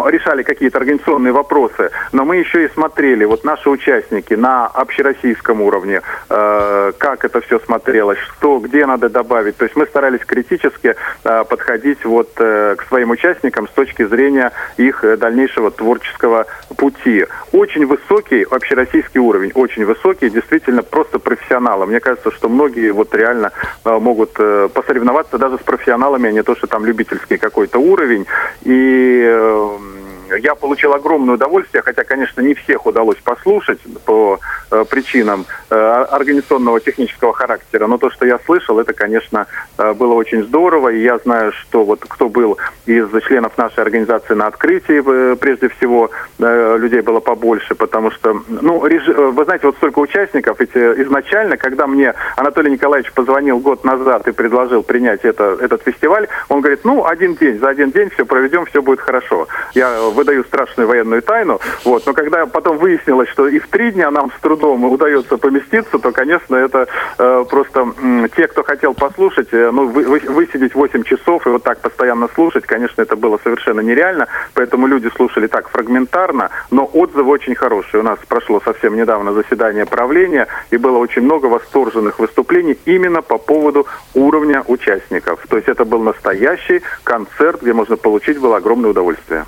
решали 0.08 0.44
какие-то 0.44 0.78
организационные 0.78 1.34
вопросы, 1.34 1.92
но 2.12 2.26
мы 2.26 2.38
еще 2.38 2.66
и 2.66 2.70
смотрели, 2.70 3.26
вот 3.26 3.44
наши 3.44 3.70
участники 3.70 4.34
на 4.34 4.68
общероссийском 4.68 5.62
уровне, 5.62 6.02
э, 6.30 6.92
как 6.98 7.26
это 7.26 7.42
все 7.42 7.60
смотрелось, 7.60 8.20
что, 8.20 8.60
где 8.60 8.86
надо 8.86 9.10
добавить. 9.10 9.58
То 9.58 9.66
есть 9.66 9.76
мы 9.76 9.86
старались 9.86 10.22
критически 10.26 10.96
э, 11.24 11.44
подходить 11.50 12.04
вот 12.06 12.30
э, 12.38 12.76
к 12.78 12.84
своим 12.88 13.12
участникам 13.12 13.68
с 13.68 13.72
точки 13.72 14.06
зрения 14.06 14.52
их 14.78 15.04
э, 15.04 15.18
дальнейшего 15.18 15.72
творческого 15.72 16.46
пути. 16.76 17.26
Очень 17.52 17.86
высокий 17.86 18.44
общероссийский 18.44 19.20
уровень, 19.20 19.52
очень 19.56 19.86
высокий, 19.86 20.30
действительно 20.30 20.84
просто 20.84 21.20
профессионалы. 21.20 21.86
Мне 21.86 22.00
кажется, 22.00 22.32
что 22.32 22.50
многие 22.50 22.92
вот 22.92 23.14
реально 23.16 23.52
э, 23.86 23.98
могут 24.00 24.32
э, 24.40 24.70
посоревноваться 24.74 25.38
даже 25.38 25.58
с 25.58 25.62
профессионалами, 25.62 26.30
а 26.30 26.32
не 26.32 26.44
то, 26.44 26.56
что 26.56 26.68
там 26.68 26.86
любительский 26.86 27.38
какой-то 27.38 27.80
уровень. 27.80 28.26
И 28.64 29.24
э, 29.26 29.77
um, 29.78 30.17
я 30.36 30.56
получил 30.56 30.94
огромное 30.94 31.36
удовольствие, 31.36 31.82
хотя, 31.82 32.04
конечно, 32.04 32.42
не 32.42 32.54
всех 32.54 32.86
удалось 32.86 33.18
послушать 33.18 33.80
по 34.06 34.40
э, 34.72 34.86
причинам 34.90 35.46
э, 35.70 35.76
организационного 35.76 36.80
технического 36.80 37.34
характера, 37.34 37.88
но 37.88 37.98
то, 37.98 38.10
что 38.10 38.26
я 38.26 38.40
слышал, 38.46 38.80
это, 38.80 38.94
конечно, 38.94 39.48
э, 39.78 39.94
было 39.94 40.14
очень 40.14 40.44
здорово, 40.44 40.90
и 40.90 41.02
я 41.02 41.18
знаю, 41.20 41.52
что 41.52 41.84
вот 41.84 42.02
кто 42.02 42.30
был 42.30 42.58
из 42.86 43.08
членов 43.24 43.58
нашей 43.58 43.82
организации 43.84 44.34
на 44.34 44.48
открытии, 44.48 45.36
прежде 45.36 45.70
всего, 45.70 46.10
людей 46.40 47.02
было 47.02 47.20
побольше, 47.20 47.76
потому 47.76 48.12
что, 48.12 48.42
ну, 48.48 48.80
вы 48.80 49.44
знаете, 49.44 49.68
вот 49.68 49.76
столько 49.78 50.00
участников, 50.00 50.62
эти 50.62 50.78
изначально, 51.04 51.58
когда 51.58 51.88
мне 51.88 52.14
Анатолий 52.36 52.72
Николаевич 52.72 53.12
позвонил 53.12 53.60
год 53.60 53.84
назад 53.84 54.28
и 54.28 54.32
предложил 54.32 54.84
принять 54.84 55.26
это, 55.26 55.58
этот 55.60 55.84
фестиваль, 55.84 56.28
он 56.50 56.62
говорит, 56.62 56.82
ну, 56.84 57.06
один 57.06 57.36
день, 57.36 57.60
за 57.60 57.70
один 57.70 57.92
день 57.92 58.10
все 58.10 58.26
проведем, 58.26 58.66
все 58.66 58.82
будет 58.82 59.00
хорошо. 59.00 59.48
Я 59.74 60.10
выдаю 60.18 60.44
страшную 60.44 60.88
военную 60.88 61.22
тайну. 61.22 61.62
Вот. 61.86 62.06
Но 62.06 62.14
когда 62.14 62.46
потом 62.48 62.78
выяснилось, 62.78 63.30
что 63.30 63.48
и 63.48 63.60
в 63.60 63.68
три 63.68 63.92
дня 63.92 64.12
нам 64.12 64.32
с 64.38 64.42
трудом 64.42 64.84
удается 64.86 65.38
поместиться, 65.38 66.00
то, 66.00 66.12
конечно, 66.12 66.56
это 66.56 66.88
э, 67.20 67.46
просто 67.50 67.94
э, 68.02 68.28
те, 68.36 68.48
кто 68.48 68.64
хотел 68.64 68.94
послушать, 68.94 69.50
э, 69.52 69.70
ну, 69.72 69.88
вы, 69.88 70.04
вы, 70.04 70.20
высидеть 70.20 70.74
8 70.74 71.04
часов 71.04 71.46
и 71.46 71.50
вот 71.50 71.64
так 71.64 71.80
постоянно 71.80 72.28
слушать, 72.34 72.66
конечно, 72.66 73.02
это 73.02 73.16
было 73.16 73.40
совершенно 73.44 73.82
нереально. 73.82 74.28
Поэтому 74.56 74.88
люди 74.88 75.10
слушали 75.16 75.46
так 75.48 75.70
фрагментарно, 75.70 76.50
но 76.72 76.90
отзывы 76.92 77.32
очень 77.32 77.56
хорошие. 77.56 78.02
У 78.02 78.04
нас 78.04 78.18
прошло 78.28 78.60
совсем 78.66 78.96
недавно 78.96 79.34
заседание 79.34 79.86
правления, 79.86 80.48
и 80.72 80.78
было 80.78 80.98
очень 80.98 81.22
много 81.22 81.46
восторженных 81.46 82.18
выступлений 82.18 82.78
именно 82.86 83.22
по 83.22 83.38
поводу 83.38 83.86
уровня 84.16 84.64
участников. 84.66 85.46
То 85.48 85.58
есть 85.58 85.70
это 85.70 85.86
был 85.86 86.02
настоящий 86.02 86.82
концерт, 87.04 87.62
где 87.62 87.74
можно 87.74 87.98
получить 87.98 88.40
было 88.40 88.58
огромное 88.58 88.90
удовольствие. 88.90 89.46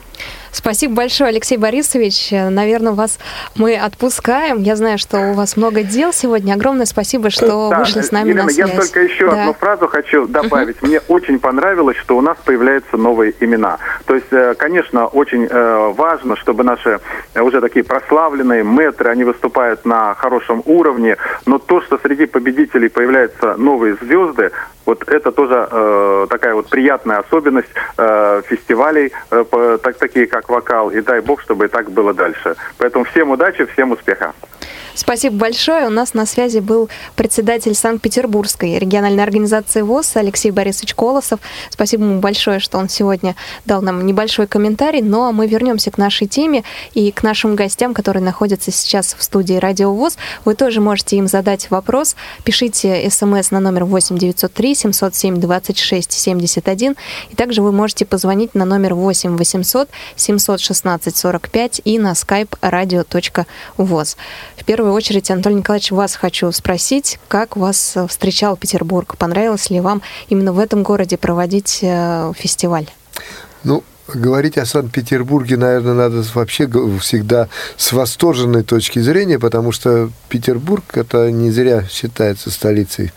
Спасибо 0.52 0.96
большое, 0.96 1.30
Алексей 1.30 1.58
Борисович. 1.58 2.32
Наверное, 2.32 2.94
вас 2.94 3.20
мы 3.56 3.76
отпускаем. 3.78 4.62
Я 4.62 4.76
знаю, 4.76 4.98
что 4.98 5.32
у 5.32 5.34
вас 5.34 5.58
много 5.58 5.84
дел 5.84 6.12
сегодня. 6.12 6.54
Огромное 6.54 6.86
спасибо, 6.86 7.30
что 7.30 7.70
да, 7.70 7.80
вышли 7.80 8.02
с 8.02 8.12
нами 8.12 8.30
Елена, 8.30 8.44
на 8.46 8.50
связь. 8.50 8.70
Я 8.70 8.76
только 8.76 9.02
еще 9.02 9.30
да. 9.30 9.42
одну 9.42 9.54
фразу 9.54 9.88
хочу 9.88 10.28
добавить. 10.28 10.82
Мне 10.82 11.02
очень 11.08 11.40
понравилось, 11.40 11.98
что 11.98 12.18
у 12.18 12.22
нас 12.22 12.38
появляются 12.44 12.98
новые 12.98 13.34
имена. 13.40 13.78
То 14.06 14.16
есть, 14.16 14.32
э, 14.32 14.56
конечно, 14.56 15.08
очень 15.08 15.48
э, 15.50 15.94
важно, 15.96 16.36
чтобы 16.36 16.64
наши 16.64 17.00
э, 17.34 17.42
уже 17.42 17.62
такие 17.62 17.84
прославленные 17.84 18.64
мэтры, 18.64 19.12
они 19.12 19.24
выступают 19.24 19.86
на 19.86 20.16
хорошем 20.16 20.64
уровне, 20.66 21.18
но 21.46 21.60
то, 21.60 21.82
что 21.82 22.00
среди 22.00 22.26
победителей 22.26 22.90
появляются 22.90 23.56
новые 23.56 23.96
звезды, 24.02 24.52
вот 24.86 25.08
это 25.08 25.32
тоже 25.32 26.28
такая 26.30 26.56
вот 26.56 26.68
приятная 26.68 27.20
особенность 27.20 27.70
фестивалей, 27.96 29.12
так, 29.30 29.98
такие 30.10 30.28
как 30.28 30.50
вокал. 30.50 30.92
И 30.92 31.02
дай 31.02 31.22
бог, 31.22 31.42
чтобы 31.42 31.66
и 31.66 31.68
так 31.68 31.90
было 31.92 32.14
дальше. 32.14 32.56
Поэтому 32.78 33.06
всем 33.06 33.32
удачи, 33.32 33.66
всем 33.66 33.92
успеха. 33.92 34.34
Спасибо 35.00 35.38
большое. 35.38 35.88
У 35.88 35.90
нас 35.90 36.14
на 36.14 36.26
связи 36.26 36.60
был 36.60 36.90
председатель 37.16 37.74
Санкт-Петербургской 37.74 38.78
региональной 38.78 39.24
организации 39.24 39.82
ВОЗ 39.82 40.18
Алексей 40.18 40.52
Борисович 40.52 40.94
Колосов. 40.94 41.40
Спасибо 41.70 42.04
ему 42.04 42.20
большое, 42.20 42.60
что 42.60 42.78
он 42.78 42.90
сегодня 42.90 43.38
дал 43.64 43.82
нам 43.82 44.06
небольшой 44.06 44.46
комментарий. 44.46 45.02
Ну 45.02 45.24
а 45.24 45.32
мы 45.32 45.48
вернемся 45.48 45.90
к 45.90 45.98
нашей 45.98 46.28
теме 46.28 46.66
и 46.94 47.14
к 47.14 47.24
нашим 47.24 47.56
гостям, 47.56 47.94
которые 47.94 48.22
находятся 48.22 48.72
сейчас 48.72 49.16
в 49.18 49.24
студии 49.24 49.54
Радио 49.54 49.94
ВОЗ. 49.94 50.18
Вы 50.44 50.56
тоже 50.56 50.82
можете 50.82 51.16
им 51.16 51.28
задать 51.28 51.72
вопрос. 51.72 52.18
Пишите 52.44 53.10
смс 53.10 53.52
на 53.52 53.62
номер 53.62 53.86
8 53.86 54.18
903 54.18 54.76
707 54.76 55.40
26 55.40 56.12
71. 56.12 56.98
И 57.30 57.36
также 57.38 57.62
вы 57.62 57.72
можете 57.72 58.04
позвонить 58.04 58.54
на 58.54 58.66
номер 58.66 58.96
8 58.96 59.38
800 59.38 59.88
716 60.18 61.16
45 61.16 61.82
и 61.86 62.00
на 62.00 62.12
skype 62.12 62.60
radio.voz. 62.62 64.18
В 64.58 64.66
первую 64.66 64.89
первую 64.90 64.98
очередь, 64.98 65.30
Анатолий 65.30 65.58
Николаевич, 65.58 65.92
вас 65.92 66.16
хочу 66.16 66.52
спросить, 66.52 67.20
как 67.28 67.56
вас 67.56 67.96
э, 67.96 68.08
встречал 68.08 68.58
Петербург? 68.58 69.18
Понравилось 69.18 69.70
ли 69.70 69.82
вам 69.82 70.02
именно 70.30 70.52
в 70.52 70.58
этом 70.58 70.82
городе 70.82 71.16
проводить 71.16 71.82
э, 71.84 72.34
фестиваль? 72.36 72.88
Ну, 73.64 73.84
говорить 74.12 74.58
о 74.58 74.66
Санкт-Петербурге, 74.66 75.58
наверное, 75.58 75.94
надо 75.94 76.24
вообще 76.34 76.68
всегда 77.00 77.50
с 77.78 77.92
восторженной 77.92 78.64
точки 78.64 78.98
зрения, 78.98 79.38
потому 79.38 79.72
что 79.72 80.10
Петербург 80.28 80.84
это 80.96 81.30
не 81.30 81.52
зря 81.52 81.86
считается 81.88 82.50
столицей, 82.50 83.12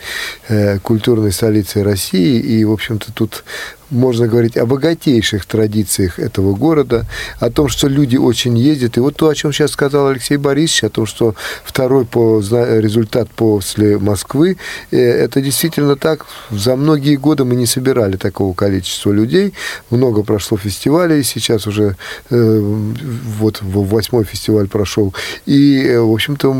э, 0.48 0.78
культурной 0.80 1.32
столицей 1.32 1.82
России, 1.85 2.38
и, 2.38 2.62
в 2.66 2.70
общем-то, 2.72 3.14
тут 3.14 3.44
можно 3.92 4.26
говорить 4.26 4.57
о 4.57 4.66
богатейших 4.66 5.44
традициях 5.44 6.18
этого 6.18 6.55
города, 6.55 7.07
о 7.38 7.50
том, 7.50 7.68
что 7.68 7.88
люди 7.88 8.16
очень 8.16 8.59
ездят. 8.59 8.96
И 8.96 9.00
вот 9.00 9.16
то, 9.16 9.28
о 9.28 9.35
чем 9.35 9.52
сейчас 9.52 9.72
сказал 9.72 10.09
Алексей 10.09 10.37
Борисович, 10.37 10.85
о 10.85 10.90
том, 10.90 11.07
что 11.07 11.35
второй 11.64 12.05
по 12.05 12.40
результат 12.40 13.28
после 13.31 13.98
Москвы, 13.98 14.57
э, 14.90 14.98
это 14.98 15.40
действительно 15.40 15.96
так. 15.96 16.26
За 16.50 16.74
многие 16.76 17.16
годы 17.16 17.44
мы 17.44 17.55
не 17.55 17.66
собирали 17.66 18.16
такого 18.16 18.55
количества 18.55 19.12
людей. 19.12 19.52
Много 19.90 20.22
прошло 20.22 20.57
фестивалей, 20.57 21.22
сейчас 21.22 21.66
уже 21.66 21.96
э, 22.31 22.61
вот 23.38 23.61
восьмой 23.62 24.24
фестиваль 24.24 24.68
прошел. 24.68 25.14
И, 25.46 25.83
э, 25.83 26.00
в 26.00 26.12
общем-то, 26.12 26.57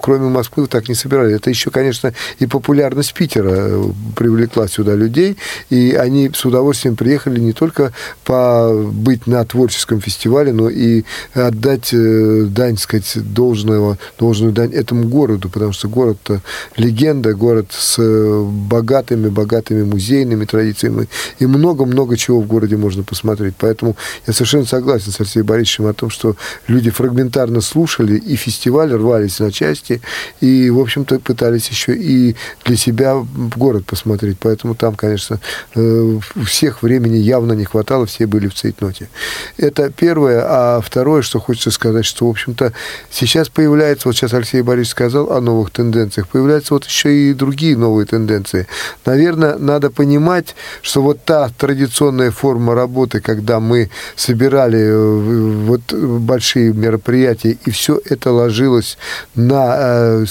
кроме 0.00 0.28
Москвы 0.28 0.66
так 0.66 0.88
не 0.88 0.94
собирали. 0.94 1.34
Это 1.34 1.50
еще, 1.50 1.70
конечно, 1.70 2.14
и 2.38 2.46
популярность 2.46 3.12
Питера 3.14 3.82
привлекла 4.16 4.68
сюда 4.68 4.94
людей, 4.94 5.36
и 5.68 5.92
они 5.92 6.30
с 6.32 6.44
удовольствием 6.60 6.96
приехали 6.96 7.40
не 7.40 7.52
только 7.52 7.92
побыть 8.24 9.26
на 9.26 9.44
творческом 9.44 10.00
фестивале, 10.00 10.52
но 10.52 10.68
и 10.68 11.04
отдать 11.34 11.92
э, 11.92 12.44
дань, 12.48 12.76
сказать, 12.76 13.12
должного, 13.16 13.98
должную 14.18 14.52
дань 14.52 14.72
этому 14.72 15.08
городу, 15.08 15.48
потому 15.48 15.72
что 15.72 15.88
город-то 15.88 16.42
легенда, 16.76 17.34
город 17.34 17.66
с 17.70 17.98
богатыми-богатыми 17.98 19.84
музейными 19.84 20.44
традициями, 20.44 21.08
и 21.38 21.46
много-много 21.46 22.16
чего 22.16 22.40
в 22.40 22.46
городе 22.46 22.76
можно 22.76 23.02
посмотреть. 23.02 23.54
Поэтому 23.58 23.96
я 24.26 24.32
совершенно 24.32 24.66
согласен 24.66 25.12
с 25.12 25.20
Алексеем 25.20 25.46
Борисовичем 25.46 25.86
о 25.86 25.94
том, 25.94 26.10
что 26.10 26.36
люди 26.66 26.90
фрагментарно 26.90 27.60
слушали, 27.60 28.16
и 28.16 28.36
фестиваль 28.36 28.92
рвались 28.92 29.40
на 29.40 29.50
части, 29.50 30.00
и, 30.40 30.70
в 30.70 30.78
общем-то, 30.78 31.18
пытались 31.20 31.68
еще 31.68 31.94
и 31.96 32.36
для 32.64 32.76
себя 32.76 33.16
город 33.56 33.86
посмотреть. 33.86 34.38
Поэтому 34.40 34.74
там, 34.74 34.94
конечно, 34.94 35.40
э, 35.74 36.18
всех 36.50 36.82
времени 36.82 37.16
явно 37.16 37.52
не 37.52 37.64
хватало, 37.64 38.06
все 38.06 38.26
были 38.26 38.48
в 38.48 38.54
цейтноте. 38.54 39.08
Это 39.56 39.90
первое. 39.90 40.44
А 40.44 40.80
второе, 40.80 41.22
что 41.22 41.38
хочется 41.38 41.70
сказать, 41.70 42.04
что, 42.04 42.26
в 42.26 42.30
общем-то, 42.30 42.72
сейчас 43.10 43.48
появляется, 43.48 44.08
вот 44.08 44.16
сейчас 44.16 44.34
Алексей 44.34 44.62
Борисович 44.62 44.90
сказал 44.90 45.32
о 45.32 45.40
новых 45.40 45.70
тенденциях, 45.70 46.28
появляются 46.28 46.74
вот 46.74 46.84
еще 46.84 47.14
и 47.14 47.34
другие 47.34 47.76
новые 47.76 48.06
тенденции. 48.06 48.66
Наверное, 49.06 49.56
надо 49.58 49.90
понимать, 49.90 50.56
что 50.82 51.02
вот 51.02 51.24
та 51.24 51.48
традиционная 51.56 52.32
форма 52.32 52.74
работы, 52.74 53.20
когда 53.20 53.60
мы 53.60 53.90
собирали 54.16 54.80
э, 54.80 55.64
вот 55.66 55.92
большие 55.92 56.72
мероприятия, 56.72 57.56
и 57.64 57.70
все 57.70 58.00
это 58.04 58.32
ложилось 58.32 58.98
на 59.34 59.76
э, 59.78 60.24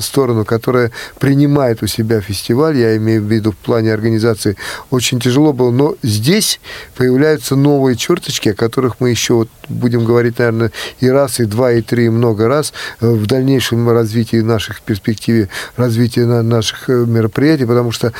сторону, 0.00 0.44
которая 0.44 0.92
принимает 1.18 1.82
у 1.82 1.88
себя 1.88 2.20
фестиваль, 2.20 2.76
я 2.76 2.96
имею 2.96 3.22
в 3.22 3.32
виду 3.32 3.50
в 3.50 3.56
плане 3.56 3.92
организации, 3.92 4.56
очень 4.90 5.18
тяжело 5.18 5.52
было. 5.54 5.70
Но 5.70 5.96
здесь 6.02 6.60
появляются 6.96 7.56
новые 7.56 7.96
черточки, 7.96 8.50
о 8.50 8.54
которых 8.54 8.96
мы 9.00 9.10
еще 9.10 9.34
вот 9.34 9.48
будем 9.68 10.04
говорить, 10.04 10.38
наверное, 10.38 10.72
и 11.00 11.08
раз, 11.08 11.40
и 11.40 11.44
два, 11.44 11.72
и 11.72 11.82
три, 11.82 12.06
и 12.06 12.08
много 12.08 12.48
раз 12.48 12.72
э, 13.00 13.08
в 13.08 13.26
дальнейшем 13.26 13.88
развитии 13.90 14.36
наших 14.36 14.82
перспективе 14.82 15.48
развития 15.76 16.24
наших 16.24 16.88
э, 16.90 16.92
мероприятий, 16.92 17.64
потому 17.64 17.92
что 17.92 18.12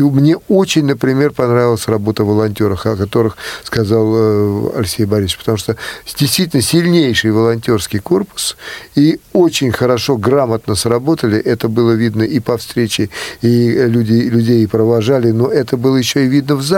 мне 0.00 0.36
очень, 0.48 0.84
например, 0.84 1.32
понравилась 1.32 1.88
работа 1.88 2.24
волонтеров, 2.24 2.86
о 2.86 2.96
которых, 2.96 3.36
сказал 3.64 4.12
э, 4.14 4.70
Алексей 4.76 5.04
Борисович, 5.04 5.38
потому 5.38 5.58
что 5.58 5.76
действительно 6.18 6.62
сильнейший 6.62 7.32
волонтерский 7.32 7.98
корпус, 7.98 8.56
и 8.94 9.20
очень 9.32 9.72
хорошо, 9.72 10.16
грамотно 10.16 10.74
сработали. 10.74 11.38
Это 11.38 11.68
было 11.68 11.92
видно 11.92 12.22
и 12.22 12.40
по 12.40 12.56
встрече, 12.56 13.10
и 13.42 13.70
люди, 13.70 14.12
людей 14.12 14.66
провожали, 14.68 15.30
но 15.30 15.48
это 15.48 15.76
было 15.76 15.96
еще 15.96 16.24
и 16.24 16.28
видно 16.28 16.56
в 16.56 16.62
зале. 16.62 16.73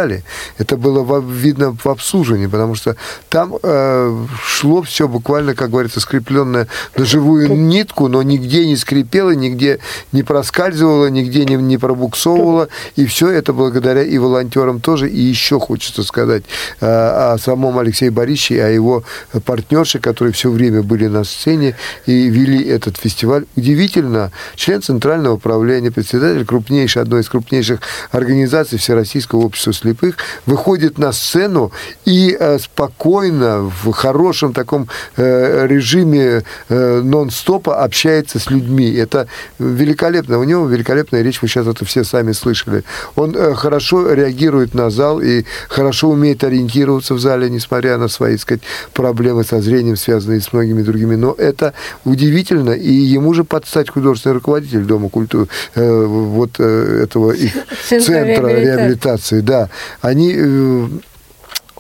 Это 0.59 0.77
было 0.77 1.21
видно 1.21 1.77
в 1.83 1.87
обслуживании, 1.87 2.47
потому 2.47 2.75
что 2.75 2.97
там 3.29 3.55
э, 3.63 4.27
шло 4.45 4.83
все 4.83 5.09
буквально, 5.09 5.55
как 5.55 5.71
говорится, 5.71 6.01
скрепленное 6.01 6.69
на 6.97 7.05
живую 7.05 7.55
нитку, 7.55 8.09
но 8.09 8.23
нигде 8.23 8.67
не 8.67 8.77
скрипело, 8.77 9.31
нигде 9.31 9.79
не 10.13 10.23
проскальзывало, 10.23 11.07
нигде 11.07 11.45
не, 11.45 11.55
не 11.55 11.79
пробуксовывало. 11.79 12.69
И 12.97 13.07
все 13.07 13.31
это 13.31 13.53
благодаря 13.53 14.03
и 14.03 14.19
волонтерам 14.19 14.81
тоже. 14.81 15.09
И 15.09 15.21
еще 15.21 15.59
хочется 15.61 16.03
сказать 16.03 16.45
э, 16.81 16.87
о 16.87 17.37
самом 17.39 17.79
Алексее 17.79 18.11
Борисовиче, 18.11 18.65
о 18.65 18.69
его 18.69 19.05
партнерше, 19.45 19.99
которые 19.99 20.33
все 20.33 20.51
время 20.51 20.83
были 20.83 21.07
на 21.07 21.25
сцене 21.25 21.77
и 22.07 22.29
вели 22.29 22.63
этот 22.65 22.97
фестиваль. 22.97 23.47
Удивительно, 23.57 24.33
член 24.55 24.83
Центрального 24.83 25.35
управления, 25.35 25.91
председатель 25.91 26.45
крупнейшей, 26.45 27.03
одной 27.03 27.23
из 27.23 27.29
крупнейших 27.29 27.81
организаций 28.11 28.79
Всероссийского 28.79 29.41
общества 29.41 29.73
слепых, 29.87 30.17
выходит 30.47 30.99
на 30.99 31.13
сцену 31.13 31.73
и 32.05 32.37
э, 32.39 32.59
спокойно, 32.59 33.71
в 33.83 33.93
хорошем 33.93 34.53
таком 34.53 34.89
э, 35.17 35.67
режиме 35.67 36.43
нон-стопа 36.69 37.83
общается 37.85 38.39
с 38.39 38.51
людьми. 38.51 38.93
Это 38.93 39.29
великолепно. 39.59 40.39
У 40.39 40.45
него 40.45 40.67
великолепная 40.67 41.23
речь, 41.23 41.41
вы 41.43 41.49
сейчас 41.49 41.67
это 41.67 41.85
все 41.85 42.05
сами 42.05 42.33
слышали. 42.33 42.85
Он 43.15 43.35
хорошо 43.55 44.13
реагирует 44.13 44.75
на 44.75 44.91
зал 44.91 45.21
и 45.21 45.45
хорошо 45.69 46.11
умеет 46.11 46.45
ориентироваться 46.45 47.15
в 47.15 47.21
зале, 47.21 47.49
несмотря 47.51 47.99
на 47.99 48.09
свои, 48.09 48.33
так 48.33 48.41
сказать, 48.41 48.63
проблемы 48.93 49.45
со 49.45 49.61
зрением, 49.61 49.97
связанные 49.97 50.41
с 50.41 50.53
многими 50.53 50.83
другими. 50.83 51.15
Но 51.15 51.33
это 51.33 51.75
удивительно, 52.05 52.71
и 52.71 52.93
ему 52.93 53.35
же 53.35 53.45
подстать 53.45 53.91
художественный 53.91 54.35
руководитель 54.35 54.85
Дома 54.85 55.09
культуры, 55.09 55.49
э, 55.75 56.05
вот 56.05 56.51
э, 56.59 57.03
этого 57.05 57.33
их 57.33 57.53
центра 57.89 58.49
реабилитации. 58.49 59.41
Да, 59.41 59.71
они 60.01 60.35
э, 60.37 60.89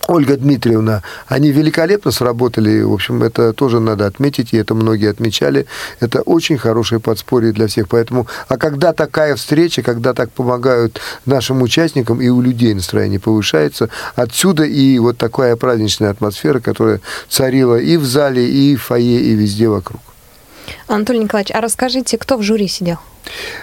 Ольга 0.09 0.37
Дмитриевна, 0.37 1.02
они 1.26 1.50
великолепно 1.50 2.11
сработали, 2.12 2.82
в 2.82 2.92
общем, 2.92 3.22
это 3.22 3.52
тоже 3.52 3.80
надо 3.80 4.06
отметить, 4.06 4.52
и 4.52 4.56
это 4.56 4.74
многие 4.74 5.11
отмечали. 5.11 5.66
Это 6.00 6.22
очень 6.22 6.59
хорошее 6.59 7.00
подспорье 7.00 7.52
для 7.52 7.66
всех. 7.66 7.88
Поэтому, 7.88 8.26
а 8.48 8.56
когда 8.56 8.92
такая 8.92 9.35
встреча, 9.35 9.82
когда 9.82 10.14
так 10.14 10.30
помогают 10.30 11.00
нашим 11.24 11.62
участникам, 11.62 12.20
и 12.20 12.28
у 12.28 12.40
людей 12.40 12.72
настроение 12.74 13.18
повышается, 13.18 13.88
отсюда 14.14 14.64
и 14.64 14.98
вот 14.98 15.18
такая 15.18 15.56
праздничная 15.56 16.11
атмосфера, 16.11 16.61
которая 16.61 17.00
царила 17.28 17.76
и 17.76 17.96
в 17.96 18.04
зале, 18.04 18.48
и 18.48 18.76
в 18.76 18.82
фойе, 18.82 19.20
и 19.20 19.35
везде 19.35 19.68
вокруг. 19.68 20.00
Анатолий 20.87 21.20
Николаевич, 21.20 21.52
а 21.54 21.61
расскажите, 21.61 22.16
кто 22.16 22.37
в 22.37 22.42
жюри 22.42 22.68
сидел? 22.68 22.98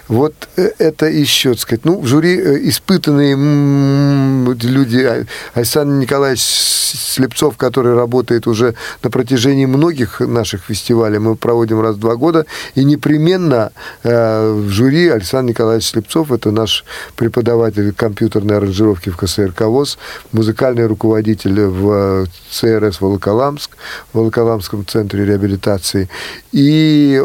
Вот 0.08 0.34
э, 0.58 0.69
это 0.78 1.06
еще, 1.06 1.52
так 1.52 1.60
сказать, 1.60 1.86
ну, 1.86 1.99
в 1.99 2.08
жюри 2.08 2.38
э, 2.38 2.69
испытанные 2.69 3.36
люди, 3.36 4.99
а, 4.99 5.26
Александр 5.54 5.93
Николаевич 5.93 6.41
Слепцов, 6.41 7.58
который 7.58 7.95
работает 7.95 8.47
уже 8.47 8.76
на 9.02 9.10
протяжении 9.10 9.65
многих 9.65 10.19
наших 10.19 10.65
фестивалей, 10.65 11.19
мы 11.19 11.36
проводим 11.36 11.82
раз 11.82 11.95
в 11.95 11.99
два 11.99 12.15
года, 12.15 12.45
и 12.76 12.84
непременно 12.84 13.71
э, 14.04 14.52
в 14.52 14.69
жюри 14.69 15.10
Александр 15.10 15.52
Николаевич 15.52 15.88
Слепцов, 15.88 16.32
это 16.32 16.52
наш 16.52 16.84
преподаватель 17.15 17.93
компьютерной 17.93 18.58
аранжировки 18.58 19.10
в 19.10 19.17
КСРК 19.17 19.62
ВОЗ, 19.62 19.97
музыкальный 20.32 20.86
руководитель 20.86 21.62
в 21.62 22.28
ЦРС 22.52 23.02
Волоколамск, 23.02 23.78
в 24.12 24.17
Волоколамском 24.17 24.86
центре 24.86 25.26
реабилитации, 25.26 26.10
и 26.52 27.21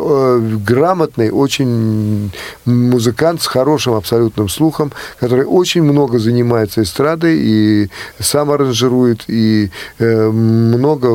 грамотный, 0.64 1.31
очень 1.31 2.28
музыкант 2.64 3.43
с 3.43 3.47
хорошим 3.47 3.95
абсолютным 3.95 4.49
слухом, 4.49 4.93
который 5.21 5.45
очень 5.45 5.83
много 5.83 6.19
занимается 6.19 6.83
эстрадой 6.83 7.38
и 7.38 7.91
сам 8.19 8.51
аранжирует, 8.51 9.25
и 9.29 9.71
э, 9.99 10.31
много 10.31 11.09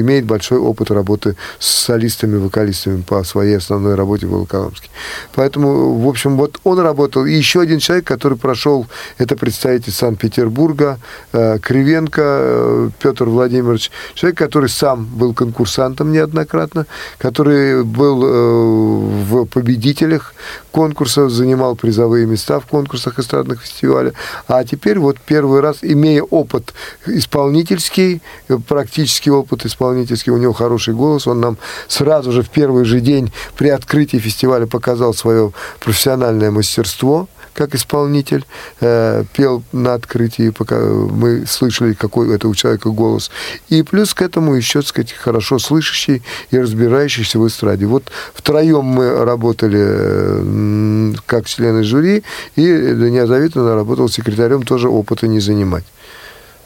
имеет 0.00 0.24
большой 0.24 0.58
опыт 0.58 0.90
работы 0.90 1.36
с 1.58 1.66
солистами, 1.66 2.36
вокалистами 2.36 3.02
по 3.02 3.24
своей 3.24 3.56
основной 3.56 3.94
работе 3.94 4.26
в 4.26 4.30
Волоколамске. 4.30 4.88
Поэтому, 5.34 5.98
в 5.98 6.08
общем, 6.08 6.36
вот 6.36 6.58
он 6.64 6.80
работал. 6.80 7.26
И 7.26 7.32
еще 7.32 7.60
один 7.60 7.78
человек, 7.78 8.06
который 8.06 8.38
прошел, 8.38 8.86
это 9.18 9.36
представитель 9.36 9.92
Санкт-Петербурга, 9.92 10.98
э, 11.32 11.58
Кривенко 11.58 12.22
э, 12.22 12.90
Петр 13.02 13.24
Владимирович, 13.24 13.90
человек, 14.14 14.38
который 14.38 14.68
сам 14.68 15.06
был 15.06 15.34
конкурсантом 15.34 16.12
неоднократно, 16.12 16.86
который 17.18 17.84
был 17.84 18.16
в 18.16 19.46
победителях 19.46 20.34
конкурсов, 20.72 21.30
занимал 21.30 21.76
призовые 21.76 22.26
места 22.26 22.60
в 22.60 22.66
конкурсах 22.66 23.18
эстрадных 23.18 23.62
фестивалей. 23.62 24.12
А 24.48 24.64
теперь 24.64 24.98
вот 24.98 25.18
первый 25.18 25.60
раз, 25.60 25.78
имея 25.82 26.22
опыт 26.22 26.74
исполнительский, 27.06 28.22
практический 28.68 29.30
опыт 29.30 29.66
исполнительский, 29.66 30.32
у 30.32 30.36
него 30.36 30.52
хороший 30.52 30.94
голос, 30.94 31.26
он 31.26 31.40
нам 31.40 31.58
сразу 31.88 32.32
же 32.32 32.42
в 32.42 32.50
первый 32.50 32.84
же 32.84 33.00
день 33.00 33.32
при 33.56 33.68
открытии 33.68 34.18
фестиваля 34.18 34.66
показал 34.66 35.14
свое 35.14 35.52
профессиональное 35.80 36.50
мастерство 36.50 37.28
как 37.56 37.74
исполнитель, 37.74 38.44
э, 38.80 39.24
пел 39.32 39.62
на 39.72 39.94
открытии, 39.94 40.50
пока 40.50 40.78
мы 40.78 41.46
слышали, 41.46 41.94
какой 41.94 42.34
это 42.34 42.48
у 42.48 42.54
человека 42.54 42.90
голос. 42.90 43.30
И 43.70 43.82
плюс 43.82 44.12
к 44.12 44.22
этому 44.22 44.54
еще, 44.54 44.80
так 44.80 44.88
сказать, 44.88 45.12
хорошо 45.12 45.58
слышащий 45.58 46.22
и 46.50 46.58
разбирающийся 46.58 47.38
в 47.38 47.46
эстраде. 47.46 47.86
Вот 47.86 48.12
втроем 48.34 48.84
мы 48.84 49.24
работали 49.24 49.80
э, 49.82 51.14
как 51.24 51.46
члены 51.46 51.82
жюри, 51.82 52.22
и 52.56 52.92
Дания 52.92 53.26
Завитовна 53.26 53.74
работала 53.74 54.08
секретарем, 54.10 54.62
тоже 54.62 54.88
опыта 54.88 55.26
не 55.26 55.40
занимать. 55.40 55.84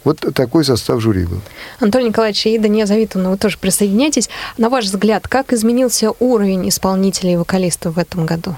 Вот 0.03 0.19
такой 0.35 0.65
состав 0.65 1.01
жюри 1.01 1.27
был. 1.27 1.41
Антон 1.79 2.05
Николаевич 2.05 2.47
и 2.47 2.59
Дания 2.59 2.87
Завитовна, 2.87 3.31
вы 3.31 3.37
тоже 3.37 3.59
присоединяйтесь. 3.59 4.29
На 4.57 4.71
ваш 4.71 4.87
взгляд, 4.87 5.29
как 5.29 5.53
изменился 5.53 6.13
уровень 6.19 6.69
исполнителей 6.69 7.35
и 7.35 7.37
вокалистов 7.37 7.95
в 7.95 7.99
этом 7.99 8.27
году? 8.27 8.57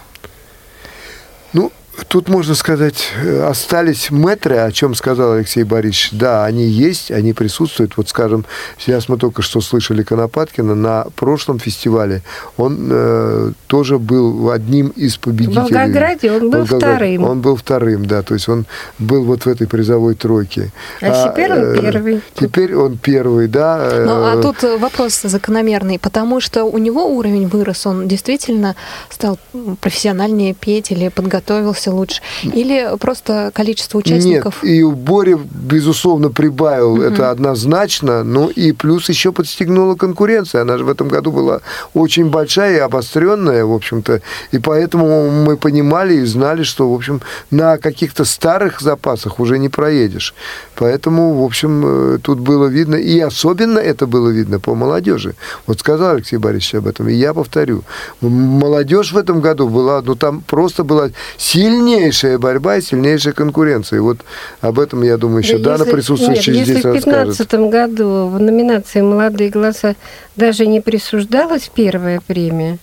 Ну, 1.52 1.72
Тут, 2.08 2.28
можно 2.28 2.54
сказать, 2.54 3.08
э, 3.22 3.42
остались 3.42 4.10
метры, 4.10 4.56
о 4.56 4.72
чем 4.72 4.94
сказал 4.94 5.32
Алексей 5.32 5.62
Борисович. 5.62 6.10
Да, 6.12 6.44
они 6.44 6.64
есть, 6.64 7.10
они 7.10 7.34
присутствуют. 7.34 7.96
Вот, 7.96 8.08
скажем, 8.08 8.46
сейчас 8.78 9.08
мы 9.08 9.18
только 9.18 9.42
что 9.42 9.60
слышали 9.60 10.02
Конопаткина 10.02 10.74
на 10.74 11.06
прошлом 11.16 11.58
фестивале. 11.58 12.22
Он 12.56 12.88
э, 12.90 13.52
тоже 13.66 13.98
был 13.98 14.50
одним 14.50 14.88
из 14.88 15.16
победителей. 15.16 15.60
В 15.60 15.70
Волгограде 15.70 16.32
он 16.32 16.50
был 16.50 16.60
Волгоград... 16.60 16.80
вторым. 16.80 17.24
Он 17.24 17.40
был 17.40 17.56
вторым, 17.56 18.06
да. 18.06 18.22
То 18.22 18.34
есть 18.34 18.48
он 18.48 18.64
был 18.98 19.24
вот 19.24 19.44
в 19.44 19.48
этой 19.48 19.66
призовой 19.66 20.14
тройке. 20.14 20.72
А, 21.02 21.06
а 21.06 21.28
теперь 21.28 21.52
он 21.52 21.58
э, 21.58 21.80
первый. 21.80 22.20
Теперь 22.34 22.74
он 22.74 22.96
первый, 22.96 23.48
да. 23.48 24.02
Ну, 24.04 24.24
а 24.24 24.40
тут 24.40 24.62
вопрос 24.80 25.20
закономерный, 25.22 25.98
потому 25.98 26.40
что 26.40 26.64
у 26.64 26.78
него 26.78 27.04
уровень 27.06 27.48
вырос. 27.48 27.86
Он 27.86 28.08
действительно 28.08 28.76
стал 29.10 29.38
профессиональнее 29.80 30.54
петь 30.54 30.90
или 30.90 31.08
подготовился 31.08 31.81
становился 31.82 31.92
лучше? 31.92 32.22
Или 32.42 32.96
просто 32.98 33.50
количество 33.54 33.98
участников? 33.98 34.62
Нет, 34.62 34.72
и 34.72 34.82
у 34.82 34.92
Бори, 34.92 35.36
безусловно, 35.50 36.30
прибавил 36.30 36.94
угу. 36.94 37.02
это 37.02 37.30
однозначно, 37.30 38.24
ну 38.24 38.48
и 38.48 38.72
плюс 38.72 39.08
еще 39.08 39.32
подстегнула 39.32 39.94
конкуренция. 39.94 40.62
Она 40.62 40.78
же 40.78 40.84
в 40.84 40.90
этом 40.90 41.08
году 41.08 41.32
была 41.32 41.60
очень 41.94 42.30
большая 42.30 42.76
и 42.76 42.80
обостренная, 42.80 43.64
в 43.64 43.72
общем-то, 43.72 44.20
и 44.52 44.58
поэтому 44.58 45.30
мы 45.30 45.56
понимали 45.56 46.14
и 46.14 46.24
знали, 46.24 46.62
что, 46.62 46.90
в 46.90 46.94
общем, 46.94 47.20
на 47.50 47.78
каких-то 47.78 48.24
старых 48.24 48.80
запасах 48.80 49.40
уже 49.40 49.58
не 49.58 49.68
проедешь. 49.68 50.34
Поэтому, 50.76 51.34
в 51.34 51.44
общем, 51.44 51.82
э, 51.84 52.18
тут 52.22 52.40
было 52.40 52.66
видно, 52.66 52.96
и 52.96 53.18
особенно 53.20 53.78
это 53.78 54.06
было 54.06 54.30
видно 54.30 54.60
по 54.60 54.74
молодежи. 54.74 55.34
Вот 55.66 55.80
сказал 55.80 56.16
Алексей 56.16 56.38
Борисович 56.38 56.76
об 56.76 56.86
этом, 56.86 57.08
и 57.08 57.14
я 57.14 57.34
повторю. 57.34 57.82
Молодежь 58.20 59.12
в 59.12 59.16
этом 59.16 59.40
году 59.40 59.68
была, 59.68 60.02
ну 60.02 60.14
там 60.14 60.42
просто 60.46 60.84
была 60.84 61.10
сильная 61.36 61.71
сильнейшая 61.72 62.38
борьба 62.38 62.76
и 62.76 62.80
сильнейшая 62.80 63.32
конкуренция. 63.32 63.98
И 63.98 64.00
вот 64.00 64.18
об 64.60 64.78
этом, 64.78 65.02
я 65.02 65.16
думаю, 65.16 65.42
еще 65.42 65.58
да, 65.58 65.78
Дана, 65.78 65.90
присутствующая 65.90 66.54
нет, 66.54 66.64
здесь, 66.64 66.76
если 66.76 66.88
в 66.88 66.92
2015 66.92 67.54
году 67.70 68.26
в 68.26 68.40
номинации 68.40 69.00
«Молодые 69.00 69.50
голоса» 69.50 69.96
даже 70.36 70.66
не 70.66 70.80
присуждалась 70.80 71.70
первая 71.74 72.20
премия, 72.20 72.78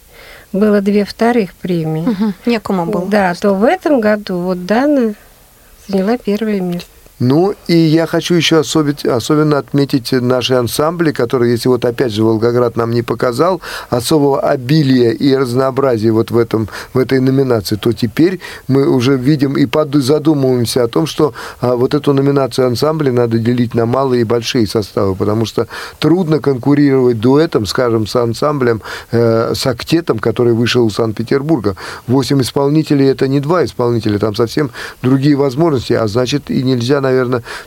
было 0.51 0.81
две 0.81 1.05
вторых 1.05 1.53
премии. 1.53 2.09
Угу, 2.09 2.33
некому 2.45 2.85
было. 2.85 3.05
Да, 3.05 3.33
то 3.35 3.53
в 3.53 3.63
этом 3.63 4.01
году 4.01 4.39
вот 4.39 4.65
Дана 4.65 5.13
заняла 5.87 6.17
первое 6.17 6.59
место. 6.59 6.89
Ну, 7.19 7.53
и 7.67 7.77
я 7.77 8.07
хочу 8.07 8.35
еще 8.35 8.59
особенно, 8.59 9.15
особенно 9.15 9.57
отметить 9.57 10.11
наши 10.13 10.53
ансамбли, 10.53 11.11
которые, 11.11 11.51
если 11.51 11.67
вот 11.67 11.83
опять 11.83 12.13
же 12.13 12.23
Волгоград 12.23 12.77
нам 12.77 12.91
не 12.91 13.01
показал 13.01 13.61
особого 13.89 14.39
обилия 14.39 15.11
и 15.11 15.35
разнообразия 15.35 16.11
вот 16.11 16.31
в, 16.31 16.37
этом, 16.37 16.69
в 16.93 16.97
этой 16.97 17.19
номинации, 17.19 17.75
то 17.75 17.91
теперь 17.91 18.39
мы 18.67 18.87
уже 18.87 19.17
видим 19.17 19.57
и 19.57 19.67
задумываемся 19.99 20.83
о 20.83 20.87
том, 20.87 21.07
что 21.07 21.33
а, 21.59 21.75
вот 21.75 21.93
эту 21.93 22.13
номинацию 22.13 22.67
ансамбля 22.67 23.11
надо 23.11 23.37
делить 23.37 23.73
на 23.73 23.85
малые 23.85 24.21
и 24.21 24.23
большие 24.23 24.65
составы, 24.65 25.15
потому 25.15 25.45
что 25.45 25.67
трудно 25.99 26.39
конкурировать 26.39 27.19
дуэтом, 27.19 27.65
скажем, 27.65 28.07
с 28.07 28.15
ансамблем, 28.15 28.81
э, 29.11 29.53
с 29.55 29.67
актетом, 29.67 30.19
который 30.19 30.53
вышел 30.53 30.87
из 30.87 30.93
Санкт-Петербурга. 30.93 31.75
Восемь 32.07 32.41
исполнителей– 32.41 33.07
это 33.09 33.27
не 33.27 33.39
два 33.39 33.65
исполнителя, 33.65 34.19
там 34.19 34.35
совсем 34.35 34.71
другие 35.01 35.35
возможности, 35.35 35.93
а 35.93 36.07
значит 36.07 36.49
и 36.49 36.63
нельзя, 36.63 37.01
наверное, 37.01 37.08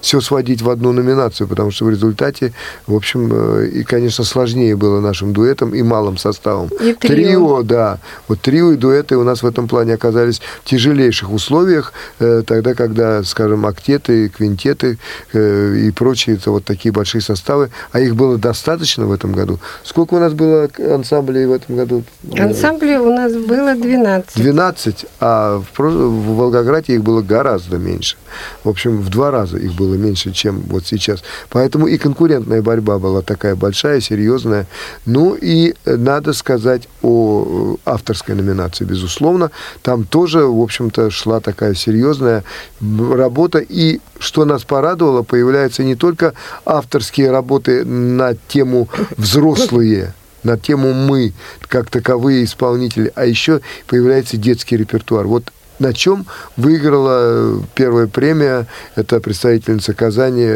все 0.00 0.20
сводить 0.20 0.62
в 0.62 0.70
одну 0.70 0.92
номинацию, 0.92 1.48
потому 1.48 1.70
что 1.70 1.84
в 1.84 1.90
результате, 1.90 2.52
в 2.86 2.94
общем, 2.94 3.30
э, 3.32 3.66
и, 3.66 3.84
конечно, 3.84 4.24
сложнее 4.24 4.76
было 4.76 5.00
нашим 5.00 5.32
дуэтом 5.32 5.74
и 5.74 5.82
малым 5.82 6.16
составом. 6.16 6.68
И 6.80 6.94
трио. 6.94 6.94
трио, 6.94 7.62
да. 7.62 7.98
Вот 8.28 8.40
трио 8.40 8.72
и 8.72 8.76
дуэты 8.76 9.16
у 9.16 9.24
нас 9.24 9.42
в 9.42 9.46
этом 9.46 9.68
плане 9.68 9.94
оказались 9.94 10.40
в 10.64 10.68
тяжелейших 10.68 11.30
условиях, 11.32 11.92
э, 12.20 12.42
тогда, 12.46 12.74
когда, 12.74 13.22
скажем, 13.24 13.66
актеты, 13.66 14.28
квинтеты 14.28 14.98
э, 15.32 15.74
и 15.76 15.90
прочие, 15.90 16.36
это 16.36 16.50
вот 16.50 16.64
такие 16.64 16.92
большие 16.92 17.20
составы, 17.20 17.70
а 17.92 18.00
их 18.00 18.14
было 18.14 18.38
достаточно 18.38 19.06
в 19.06 19.12
этом 19.12 19.32
году. 19.32 19.58
Сколько 19.82 20.14
у 20.14 20.18
нас 20.18 20.32
было 20.32 20.68
ансамблей 20.78 21.46
в 21.46 21.52
этом 21.52 21.76
году? 21.76 22.04
Ансамблей 22.38 22.96
у 22.96 23.12
нас 23.12 23.32
было 23.32 23.74
12. 23.74 24.36
12, 24.36 25.06
а 25.20 25.60
в, 25.60 25.78
в 25.78 26.36
Волгограде 26.36 26.94
их 26.94 27.02
было 27.02 27.22
гораздо 27.22 27.78
меньше. 27.78 28.16
В 28.64 28.68
общем, 28.68 29.00
в 29.00 29.08
два 29.08 29.30
раза 29.32 29.58
их 29.58 29.74
было 29.74 29.94
меньше, 29.94 30.30
чем 30.30 30.60
вот 30.68 30.86
сейчас. 30.86 31.24
Поэтому 31.50 31.88
и 31.88 31.98
конкурентная 31.98 32.62
борьба 32.62 33.00
была 33.00 33.22
такая 33.22 33.56
большая, 33.56 34.00
серьезная. 34.00 34.68
Ну 35.06 35.34
и 35.34 35.74
надо 35.84 36.32
сказать 36.32 36.88
о 37.02 37.76
авторской 37.84 38.36
номинации, 38.36 38.84
безусловно. 38.84 39.50
Там 39.82 40.04
тоже, 40.04 40.44
в 40.46 40.60
общем-то, 40.60 41.10
шла 41.10 41.40
такая 41.40 41.74
серьезная 41.74 42.44
работа. 42.80 43.58
И 43.58 44.00
что 44.20 44.44
нас 44.44 44.62
порадовало, 44.62 45.22
появляются 45.22 45.82
не 45.82 45.96
только 45.96 46.34
авторские 46.64 47.30
работы 47.32 47.84
на 47.84 48.34
тему 48.48 48.88
взрослые, 49.16 50.14
на 50.42 50.58
тему 50.58 50.92
мы, 50.92 51.32
как 51.68 51.90
таковые 51.90 52.44
исполнители, 52.44 53.12
а 53.14 53.24
еще 53.24 53.60
появляется 53.86 54.36
детский 54.36 54.76
репертуар. 54.76 55.26
Вот 55.26 55.52
на 55.82 55.92
чем 55.92 56.26
выиграла 56.56 57.60
первая 57.74 58.06
премия, 58.06 58.66
это 58.94 59.20
представительница 59.20 59.92
Казани. 59.92 60.48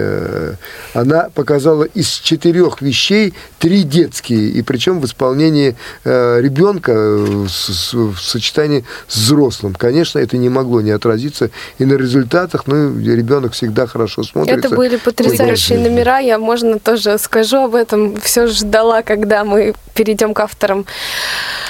Она 0.94 1.28
показала 1.34 1.84
из 1.84 2.08
четырех 2.08 2.80
вещей 2.80 3.34
три 3.58 3.82
детские, 3.82 4.48
и 4.50 4.62
причем 4.62 5.00
в 5.00 5.04
исполнении 5.04 5.76
э, 6.04 6.40
ребенка 6.40 6.92
в 6.94 8.18
сочетании 8.18 8.84
с 9.08 9.16
взрослым. 9.16 9.74
Конечно, 9.74 10.18
это 10.18 10.36
не 10.36 10.48
могло 10.48 10.80
не 10.80 10.92
отразиться 10.92 11.50
и 11.78 11.84
на 11.84 11.94
результатах, 11.94 12.66
ну, 12.66 12.98
ребенок 12.98 13.52
всегда 13.52 13.86
хорошо 13.86 14.22
смотрится. 14.22 14.68
Это 14.68 14.76
были 14.76 14.96
потрясающие 14.96 15.78
номера, 15.78 16.18
я, 16.18 16.38
можно, 16.38 16.78
тоже 16.78 17.18
скажу 17.18 17.64
об 17.64 17.74
этом. 17.74 18.16
Все 18.20 18.46
ждала, 18.46 19.02
когда 19.02 19.44
мы 19.44 19.74
перейдем 19.94 20.34
к 20.34 20.40
авторам. 20.40 20.86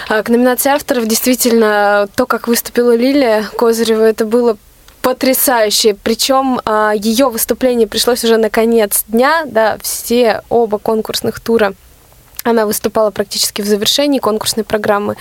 А, 0.08 0.22
к 0.22 0.28
номинации 0.28 0.70
авторов 0.70 1.06
действительно 1.06 2.08
то, 2.14 2.26
как 2.26 2.48
выступила 2.48 2.94
Лилия 2.94 3.45
Козырева, 3.54 4.02
это 4.02 4.24
было 4.24 4.56
потрясающе. 5.02 5.96
Причем 6.02 6.60
а, 6.64 6.92
ее 6.94 7.28
выступление 7.28 7.86
пришлось 7.86 8.24
уже 8.24 8.36
на 8.38 8.50
конец 8.50 9.04
дня, 9.08 9.44
да, 9.46 9.78
все 9.80 10.42
оба 10.48 10.78
конкурсных 10.78 11.38
тура. 11.40 11.74
Она 12.42 12.66
выступала 12.66 13.10
практически 13.10 13.62
в 13.62 13.66
завершении 13.66 14.18
конкурсной 14.18 14.64
программы. 14.64 15.16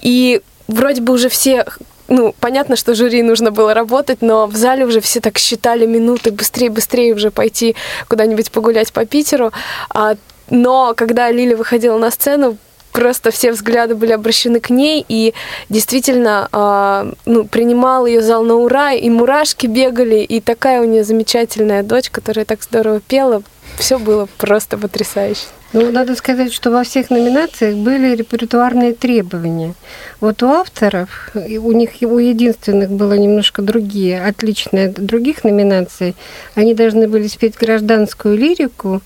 И 0.00 0.42
вроде 0.68 1.00
бы 1.00 1.12
уже 1.14 1.28
все 1.28 1.64
ну, 2.08 2.34
понятно, 2.38 2.76
что 2.76 2.94
жюри 2.94 3.22
нужно 3.22 3.50
было 3.50 3.72
работать, 3.72 4.20
но 4.20 4.46
в 4.46 4.54
зале 4.56 4.84
уже 4.84 5.00
все 5.00 5.20
так 5.20 5.38
считали 5.38 5.86
минуты, 5.86 6.30
быстрее, 6.30 6.68
быстрее 6.68 7.14
уже 7.14 7.30
пойти 7.30 7.76
куда-нибудь 8.08 8.50
погулять 8.50 8.92
по 8.92 9.06
Питеру. 9.06 9.52
А, 9.88 10.16
но 10.50 10.94
когда 10.94 11.30
Лили 11.30 11.54
выходила 11.54 11.96
на 11.96 12.10
сцену, 12.10 12.58
просто 12.94 13.32
все 13.32 13.50
взгляды 13.50 13.96
были 13.96 14.12
обращены 14.12 14.60
к 14.60 14.70
ней, 14.70 15.04
и 15.08 15.34
действительно 15.68 16.48
э, 16.52 17.12
ну, 17.26 17.44
принимал 17.44 18.06
ее 18.06 18.22
зал 18.22 18.44
на 18.44 18.54
ура, 18.54 18.92
и 18.92 19.10
мурашки 19.10 19.66
бегали, 19.66 20.20
и 20.20 20.40
такая 20.40 20.80
у 20.80 20.84
нее 20.84 21.02
замечательная 21.02 21.82
дочь, 21.82 22.08
которая 22.08 22.44
так 22.44 22.62
здорово 22.62 23.00
пела. 23.00 23.42
Все 23.78 23.98
было 23.98 24.28
просто 24.38 24.78
потрясающе. 24.78 25.42
Ну, 25.72 25.90
надо 25.90 26.14
сказать, 26.14 26.52
что 26.52 26.70
во 26.70 26.84
всех 26.84 27.10
номинациях 27.10 27.74
были 27.74 28.14
репертуарные 28.14 28.94
требования. 28.94 29.74
Вот 30.20 30.40
у 30.44 30.46
авторов, 30.46 31.30
у 31.34 31.72
них 31.72 31.90
у 32.02 32.18
единственных 32.18 32.90
было 32.90 33.14
немножко 33.14 33.60
другие, 33.60 34.24
отличные 34.24 34.90
от 34.90 35.04
других 35.04 35.42
номинаций. 35.42 36.14
Они 36.54 36.74
должны 36.74 37.08
были 37.08 37.26
спеть 37.26 37.56
гражданскую 37.58 38.38
лирику, 38.38 39.02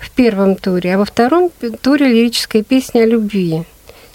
в 0.00 0.10
первом 0.10 0.56
туре, 0.56 0.94
а 0.94 0.98
во 0.98 1.04
втором 1.04 1.50
туре 1.82 2.08
лирическая 2.08 2.62
песня 2.62 3.02
о 3.02 3.06
любви. 3.06 3.64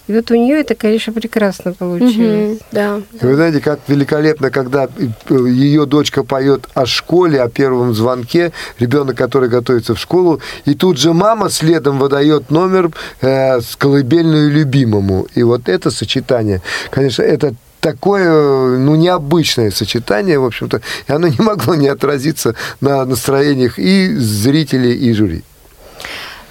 И 0.06 0.12
вот 0.12 0.30
у 0.30 0.34
нее 0.34 0.60
это, 0.60 0.76
конечно, 0.76 1.12
прекрасно 1.12 1.72
получилось. 1.72 2.58
Угу, 2.58 2.60
да. 2.70 3.00
И 3.20 3.24
вы 3.24 3.34
знаете, 3.34 3.60
как 3.60 3.80
великолепно, 3.88 4.50
когда 4.50 4.88
ее 5.28 5.84
дочка 5.84 6.22
поет 6.22 6.68
о 6.74 6.86
школе, 6.86 7.42
о 7.42 7.48
первом 7.48 7.92
звонке, 7.92 8.52
ребенок, 8.78 9.16
который 9.16 9.48
готовится 9.48 9.96
в 9.96 9.98
школу, 9.98 10.40
и 10.64 10.74
тут 10.74 10.98
же 10.98 11.12
мама 11.12 11.50
следом 11.50 11.98
выдает 11.98 12.50
номер 12.50 12.90
э, 13.20 13.60
с 13.60 13.74
колыбельную 13.74 14.50
любимому. 14.52 15.26
И 15.34 15.42
вот 15.42 15.68
это 15.68 15.90
сочетание, 15.90 16.62
конечно, 16.90 17.22
это 17.22 17.54
такое, 17.80 18.78
ну, 18.78 18.94
необычное 18.94 19.72
сочетание, 19.72 20.38
в 20.38 20.44
общем-то, 20.44 20.82
и 21.08 21.12
оно 21.12 21.26
не 21.26 21.40
могло 21.40 21.74
не 21.74 21.88
отразиться 21.88 22.54
на 22.80 23.04
настроениях 23.04 23.78
и 23.78 24.14
зрителей, 24.14 24.94
и 24.94 25.12
жюри. 25.12 25.42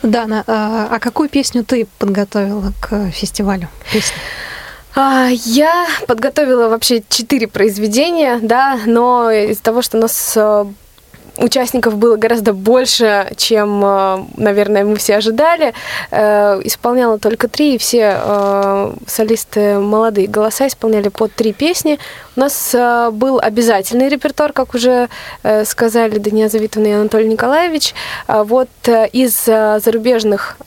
Дана, 0.08 0.44
а, 0.48 0.88
а 0.92 1.00
какую 1.00 1.30
песню 1.30 1.64
ты 1.64 1.88
подготовила 2.00 2.74
к 2.82 3.12
фестивалю? 3.12 3.70
Песню? 3.92 4.18
А, 4.96 5.28
я 5.30 5.88
подготовила 6.08 6.70
вообще 6.70 7.04
четыре 7.10 7.48
произведения, 7.48 8.40
да, 8.42 8.80
но 8.86 9.30
из-за 9.30 9.62
того, 9.62 9.82
что 9.82 9.98
у 9.98 10.02
нас 10.02 10.34
э, 10.38 10.66
участников 11.38 11.96
было 11.98 12.16
гораздо 12.16 12.54
больше, 12.54 13.32
чем, 13.38 13.84
э, 13.84 14.26
наверное, 14.38 14.84
мы 14.84 14.96
все 14.96 15.18
ожидали. 15.18 15.74
Э, 16.12 16.60
исполняла 16.64 17.20
только 17.20 17.48
три, 17.48 17.76
и 17.76 17.78
все 17.78 18.18
э, 18.18 18.94
солисты 19.08 19.80
молодые 19.80 20.28
голоса 20.28 20.68
исполняли 20.68 21.10
по 21.10 21.28
три 21.28 21.54
песни. 21.54 22.00
У 22.36 22.40
нас 22.40 22.76
был 23.14 23.40
обязательный 23.40 24.10
репертуар, 24.10 24.52
как 24.52 24.76
уже 24.76 25.08
сказали 25.64 26.18
Дания 26.20 26.50
Завитовна 26.50 26.88
и 26.88 26.92
Анатолий 26.92 27.30
Николаевич. 27.30 27.94
Вот 28.28 28.68
из 29.14 29.46
зарубежных 29.46 30.58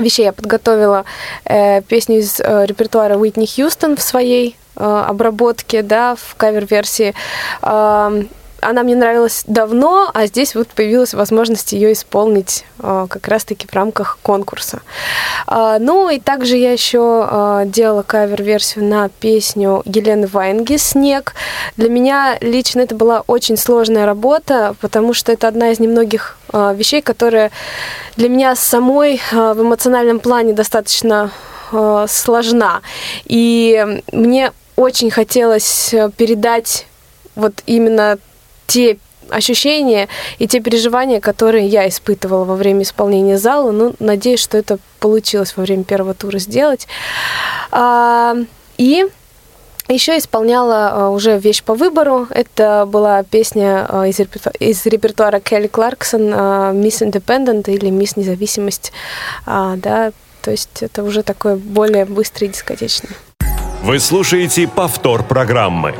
вещей 0.00 0.24
я 0.24 0.32
подготовила 0.32 1.04
песню 1.44 2.18
из 2.18 2.40
репертуара 2.40 3.16
Уитни 3.16 3.46
Хьюстон 3.46 3.96
в 3.96 4.02
своей 4.02 4.56
обработке, 4.74 5.82
да, 5.82 6.16
в 6.16 6.34
кавер-версии 6.36 7.14
она 8.60 8.82
мне 8.82 8.96
нравилась 8.96 9.44
давно, 9.46 10.10
а 10.12 10.26
здесь 10.26 10.54
вот 10.54 10.68
появилась 10.68 11.14
возможность 11.14 11.72
ее 11.72 11.92
исполнить 11.92 12.64
э, 12.80 13.06
как 13.08 13.28
раз-таки 13.28 13.66
в 13.66 13.72
рамках 13.72 14.18
конкурса. 14.22 14.80
Э, 15.46 15.76
ну 15.78 16.10
и 16.10 16.18
также 16.18 16.56
я 16.56 16.72
еще 16.72 17.28
э, 17.30 17.62
делала 17.66 18.02
кавер-версию 18.02 18.84
на 18.84 19.08
песню 19.08 19.82
Елены 19.84 20.26
Ваенги 20.26 20.76
«Снег». 20.76 21.34
Для 21.76 21.88
меня 21.88 22.36
лично 22.40 22.80
это 22.80 22.94
была 22.94 23.22
очень 23.26 23.56
сложная 23.56 24.06
работа, 24.06 24.74
потому 24.80 25.14
что 25.14 25.32
это 25.32 25.48
одна 25.48 25.70
из 25.70 25.78
немногих 25.78 26.36
э, 26.52 26.74
вещей, 26.76 27.00
которая 27.00 27.50
для 28.16 28.28
меня 28.28 28.56
самой 28.56 29.20
в 29.30 29.62
эмоциональном 29.62 30.20
плане 30.20 30.52
достаточно 30.52 31.30
сложна. 32.08 32.80
И 33.26 34.00
мне 34.10 34.52
очень 34.74 35.10
хотелось 35.10 35.94
передать 36.16 36.86
вот 37.36 37.62
именно 37.66 38.18
те 38.68 38.98
ощущения 39.30 40.08
и 40.38 40.46
те 40.46 40.60
переживания, 40.60 41.20
которые 41.20 41.66
я 41.66 41.88
испытывала 41.88 42.44
во 42.44 42.54
время 42.54 42.82
исполнения 42.82 43.38
зала. 43.38 43.72
Ну, 43.72 43.94
надеюсь, 43.98 44.40
что 44.40 44.56
это 44.56 44.78
получилось 45.00 45.54
во 45.56 45.64
время 45.64 45.84
первого 45.84 46.14
тура 46.14 46.38
сделать. 46.38 46.86
А, 47.70 48.36
и 48.76 49.06
еще 49.88 50.18
исполняла 50.18 50.90
а, 50.90 51.08
уже 51.10 51.38
вещь 51.38 51.62
по 51.62 51.74
выбору. 51.74 52.26
Это 52.30 52.86
была 52.86 53.22
песня 53.22 53.86
а, 53.88 54.06
из, 54.06 54.18
репертуара, 54.18 54.56
из 54.58 54.86
репертуара 54.86 55.40
Келли 55.40 55.66
Кларксон 55.66 56.80
«Мисс 56.80 57.02
Independent» 57.02 57.70
или 57.70 57.90
«Мисс 57.90 58.16
Независимость». 58.16 58.92
Да, 59.46 60.12
то 60.42 60.50
есть 60.50 60.82
это 60.82 61.02
уже 61.02 61.22
такое 61.22 61.56
более 61.56 62.04
быстрый 62.04 62.48
дискотечный. 62.48 63.10
Вы 63.82 63.98
слушаете 63.98 64.66
повтор 64.66 65.22
программы. 65.22 65.94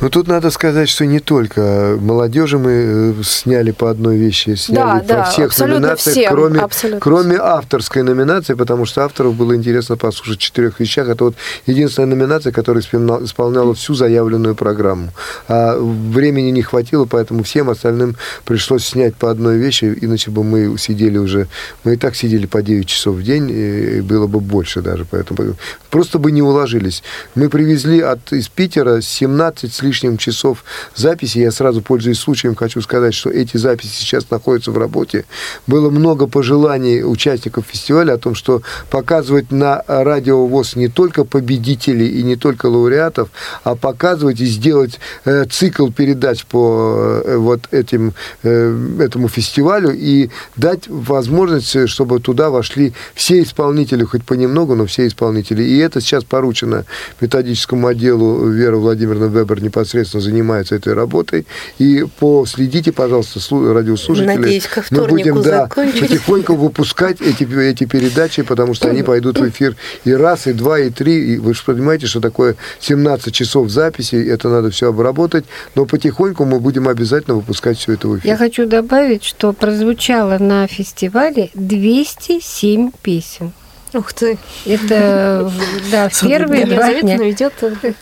Ну, 0.00 0.10
тут 0.10 0.26
надо 0.26 0.50
сказать, 0.50 0.88
что 0.88 1.06
не 1.06 1.20
только 1.20 1.96
молодежи 2.00 2.58
мы 2.58 2.70
э, 2.70 3.22
сняли 3.22 3.70
по 3.70 3.88
одной 3.88 4.16
вещи, 4.16 4.56
сняли 4.56 4.80
Да, 4.80 4.94
во 4.94 5.00
да, 5.00 5.24
всех 5.24 5.56
номинациях, 5.58 6.16
всем, 6.16 6.32
кроме, 6.32 6.60
абсолютно 6.60 7.00
кроме 7.00 7.36
авторской 7.36 8.02
номинации, 8.02 8.54
потому 8.54 8.84
что 8.84 9.04
авторов 9.04 9.34
было 9.34 9.54
интересно 9.54 9.96
послушать 9.96 10.38
в 10.38 10.42
четырех 10.42 10.80
вещах. 10.80 11.08
Это 11.08 11.24
вот 11.24 11.36
единственная 11.66 12.08
номинация, 12.16 12.52
которая 12.52 12.82
исполняла, 12.82 13.24
исполняла 13.24 13.74
всю 13.74 13.94
заявленную 13.94 14.56
программу. 14.56 15.10
А 15.46 15.78
времени 15.78 16.50
не 16.50 16.62
хватило, 16.62 17.04
поэтому 17.04 17.44
всем 17.44 17.70
остальным 17.70 18.16
пришлось 18.44 18.84
снять 18.84 19.14
по 19.14 19.30
одной 19.30 19.58
вещи, 19.58 19.96
иначе 20.00 20.32
бы 20.32 20.42
мы 20.42 20.78
сидели 20.78 21.18
уже, 21.18 21.46
мы 21.84 21.94
и 21.94 21.96
так 21.96 22.16
сидели 22.16 22.46
по 22.46 22.60
9 22.62 22.86
часов 22.88 23.16
в 23.16 23.22
день, 23.22 23.50
и 23.50 24.00
было 24.00 24.26
бы 24.26 24.40
больше 24.40 24.80
даже, 24.80 25.04
поэтому 25.04 25.54
просто 25.90 26.18
бы 26.18 26.32
не 26.32 26.42
уложились. 26.42 27.04
Мы 27.36 27.48
привезли 27.48 28.00
от, 28.00 28.32
из 28.32 28.48
Питера 28.48 29.00
17 29.00 29.81
с 29.82 29.84
лишним 29.84 30.16
часов 30.16 30.64
записи. 30.94 31.38
Я 31.38 31.50
сразу, 31.50 31.82
пользуясь 31.82 32.18
случаем, 32.18 32.54
хочу 32.54 32.80
сказать, 32.80 33.14
что 33.14 33.30
эти 33.30 33.56
записи 33.56 33.92
сейчас 33.92 34.30
находятся 34.30 34.70
в 34.70 34.78
работе. 34.78 35.24
Было 35.66 35.90
много 35.90 36.26
пожеланий 36.26 37.02
участников 37.04 37.66
фестиваля 37.68 38.14
о 38.14 38.18
том, 38.18 38.34
что 38.34 38.62
показывать 38.90 39.50
на 39.50 39.82
радио 39.86 40.46
ВОЗ 40.46 40.76
не 40.76 40.88
только 40.88 41.24
победителей 41.24 42.08
и 42.08 42.22
не 42.22 42.36
только 42.36 42.66
лауреатов, 42.66 43.28
а 43.64 43.74
показывать 43.74 44.40
и 44.40 44.46
сделать 44.46 45.00
э, 45.24 45.44
цикл 45.50 45.90
передач 45.90 46.44
по 46.46 47.22
э, 47.24 47.36
вот 47.36 47.68
этим, 47.72 48.14
э, 48.42 48.98
этому 49.00 49.28
фестивалю 49.28 49.90
и 49.92 50.30
дать 50.56 50.88
возможность, 50.88 51.88
чтобы 51.88 52.20
туда 52.20 52.50
вошли 52.50 52.92
все 53.14 53.42
исполнители, 53.42 54.04
хоть 54.04 54.24
понемногу, 54.24 54.74
но 54.74 54.86
все 54.86 55.06
исполнители. 55.06 55.62
И 55.62 55.78
это 55.78 56.00
сейчас 56.00 56.24
поручено 56.24 56.84
методическому 57.20 57.88
отделу 57.88 58.48
Вера 58.48 58.76
Владимировна 58.76 59.26
Вебер 59.26 59.60
непосредственно 59.72 60.20
занимается 60.20 60.74
этой 60.74 60.92
работой. 60.92 61.46
И 61.78 62.04
последите, 62.18 62.92
пожалуйста, 62.92 63.40
радиослушатели. 63.50 64.26
Надеюсь, 64.26 64.66
ко 64.66 64.84
Мы 64.90 65.06
будем 65.06 65.42
да, 65.42 65.66
потихоньку 65.66 66.54
выпускать 66.54 67.20
эти, 67.20 67.44
эти 67.60 67.84
передачи, 67.84 68.42
потому 68.42 68.74
что 68.74 68.90
они 68.90 69.02
пойдут 69.02 69.38
в 69.38 69.48
эфир 69.48 69.76
и 70.04 70.12
раз, 70.12 70.46
и 70.46 70.52
два, 70.52 70.78
и 70.78 70.90
три. 70.90 71.34
И 71.34 71.38
вы 71.38 71.54
же 71.54 71.62
понимаете, 71.64 72.06
что 72.06 72.20
такое 72.20 72.56
17 72.80 73.34
часов 73.34 73.70
записи, 73.70 74.16
это 74.16 74.48
надо 74.48 74.70
все 74.70 74.90
обработать. 74.90 75.44
Но 75.74 75.86
потихоньку 75.86 76.44
мы 76.44 76.60
будем 76.60 76.88
обязательно 76.88 77.36
выпускать 77.36 77.78
все 77.78 77.94
это 77.94 78.08
в 78.08 78.18
эфир. 78.18 78.30
Я 78.30 78.36
хочу 78.36 78.66
добавить, 78.66 79.24
что 79.24 79.52
прозвучало 79.52 80.38
на 80.38 80.66
фестивале 80.66 81.50
207 81.54 82.90
песен. 83.02 83.52
Ух 83.94 84.12
ты. 84.14 84.38
Это, 84.64 85.52
да, 85.90 86.08
первые 86.20 86.64
два 86.66 86.92
дня. 86.94 87.14
Елизавета 87.16 87.24
ведет 87.24 87.52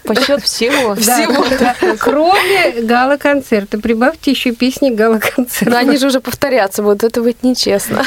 подсчет 0.05 0.43
всего. 0.43 0.95
Всего. 0.95 1.45
да. 1.59 1.75
Кроме 1.99 2.83
гала-концерта. 2.83 3.79
Прибавьте 3.79 4.31
еще 4.31 4.53
песни 4.53 4.91
гала-концерта. 4.91 5.71
Но 5.71 5.77
они 5.77 5.97
же 5.97 6.07
уже 6.07 6.21
повторятся 6.21 6.83
будут, 6.83 7.03
это 7.05 7.23
быть 7.23 7.43
нечестно. 7.43 8.05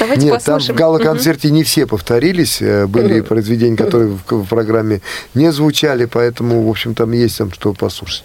Давайте 0.00 0.26
Нет, 0.26 0.32
там 0.32 0.40
в 0.40 0.44
послушаем. 0.44 0.76
гала-концерте 0.76 1.50
не 1.50 1.62
все 1.62 1.86
повторились. 1.86 2.60
э, 2.60 2.86
Были 2.86 3.20
произведения, 3.20 3.76
которые 3.76 4.10
в, 4.10 4.42
в 4.42 4.46
программе 4.48 5.00
не 5.34 5.52
звучали, 5.52 6.04
поэтому, 6.06 6.66
в 6.66 6.68
общем, 6.68 6.94
там 6.94 7.12
есть 7.12 7.38
там 7.38 7.52
что 7.52 7.72
послушать. 7.72 8.24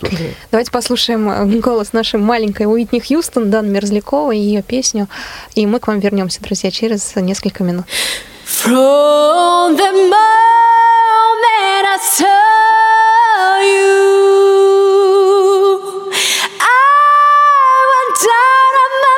Давайте 0.51 0.71
послушаем 0.71 1.29
э, 1.29 1.45
голос 1.59 1.93
нашей 1.93 2.19
маленькой 2.19 2.65
Уитни 2.65 2.99
Хьюстон, 2.99 3.51
Дан 3.51 3.71
Мерзлякова 3.71 4.31
и 4.31 4.39
ее 4.39 4.63
песню. 4.63 5.07
И 5.55 5.65
мы 5.65 5.79
к 5.79 5.87
вам 5.87 5.99
вернемся, 5.99 6.41
друзья, 6.41 6.71
через 6.71 7.15
несколько 7.15 7.63
минут. 7.63 7.85
From 8.49 9.75
the 9.77 9.91
moment 9.93 10.17
I 11.85 11.97
saw 12.01 13.59
you, 13.61 14.01
I 16.59 16.65
went 17.93 18.15
down 18.25 18.73
on 18.83 18.93
my 19.05 19.17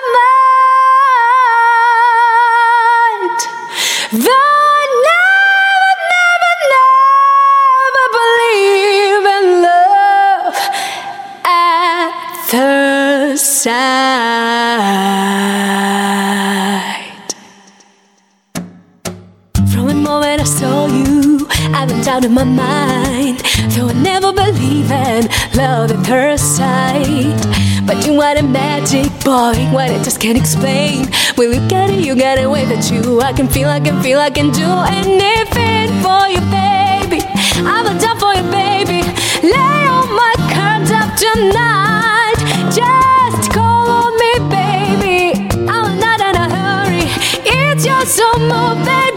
mind. 3.22 3.40
Though 4.26 4.52
I 4.68 4.84
never, 5.08 5.92
never, 6.12 6.54
never 7.88 8.06
believe 8.20 9.26
in 9.38 9.46
love 9.64 10.60
at 11.46 12.12
first 12.52 13.48
sight. 13.64 15.31
I 22.12 22.18
of 22.18 22.32
my 22.32 22.44
mind. 22.44 23.40
Though 23.72 23.88
I 23.88 23.94
never 23.94 24.34
believe 24.34 24.92
in 24.92 25.30
love 25.56 25.92
at 25.92 26.06
first 26.06 26.58
sight. 26.58 27.40
But 27.88 28.06
you 28.06 28.20
are 28.20 28.36
a 28.36 28.44
magic 28.44 29.08
boy, 29.24 29.56
what 29.72 29.90
I 29.90 29.98
just 30.04 30.20
can't 30.20 30.38
explain. 30.38 31.08
When 31.36 31.54
you 31.54 31.66
get 31.70 31.90
it, 31.90 32.04
you 32.04 32.14
get 32.16 32.38
it 32.38 32.50
way 32.50 32.66
that 32.66 32.92
you. 32.92 33.22
I 33.22 33.32
can 33.32 33.48
feel, 33.48 33.70
I 33.70 33.80
can 33.80 34.04
feel, 34.04 34.20
I 34.20 34.30
can 34.30 34.52
do 34.52 34.68
anything 35.02 35.88
for 36.04 36.28
you, 36.28 36.44
baby. 36.52 37.24
I'm 37.64 37.88
a 37.88 37.98
down 37.98 38.20
for 38.20 38.34
you, 38.36 38.44
baby. 38.52 39.08
Lay 39.48 39.82
all 39.88 40.08
my 40.12 40.36
cards 40.52 40.92
up 40.92 41.16
tonight. 41.16 42.36
Just 42.76 43.54
call 43.56 43.88
on 43.88 44.12
me, 44.20 44.34
baby. 44.52 45.48
I'm 45.64 45.98
not 45.98 46.20
in 46.20 46.36
a 46.36 46.48
hurry. 46.60 47.08
It's 47.48 47.86
your 47.86 48.04
summer, 48.04 48.76
baby. 48.84 49.11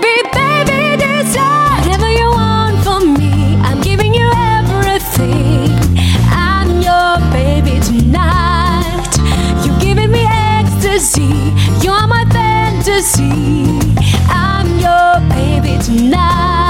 Ecstasy. 11.04 11.52
You're 11.84 12.06
my 12.06 12.24
fantasy. 12.30 13.78
I'm 14.28 14.78
your 14.78 15.20
baby 15.28 15.78
tonight. 15.82 16.63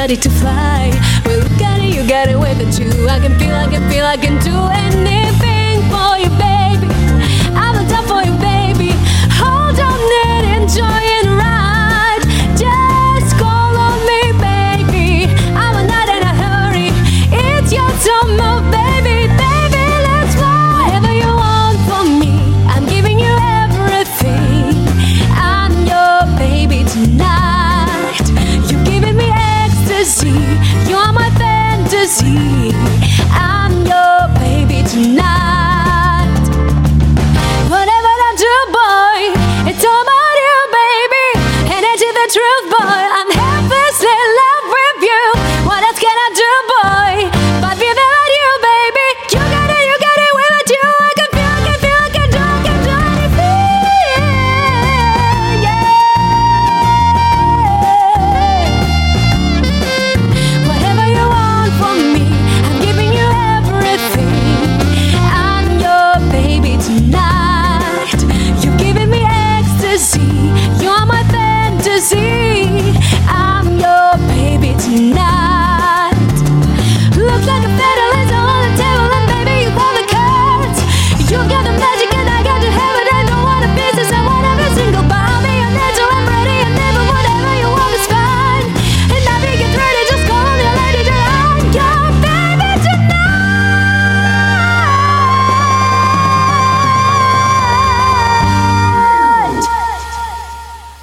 Started 0.00 0.22
to 0.22 0.30
fly. 0.30 0.90
Well, 1.26 1.36
you 1.36 1.58
got 1.58 1.78
it, 1.78 1.94
you 1.94 2.08
got 2.08 2.30
it 2.30 2.38
with 2.38 2.56
the 2.56 2.64
two. 2.72 3.06
I 3.06 3.18
can 3.20 3.38
feel, 3.38 3.54
I 3.54 3.66
can 3.68 3.86
feel, 3.90 4.06
I 4.06 4.16
can 4.16 4.42
do 4.42 4.56
anything 4.72 4.99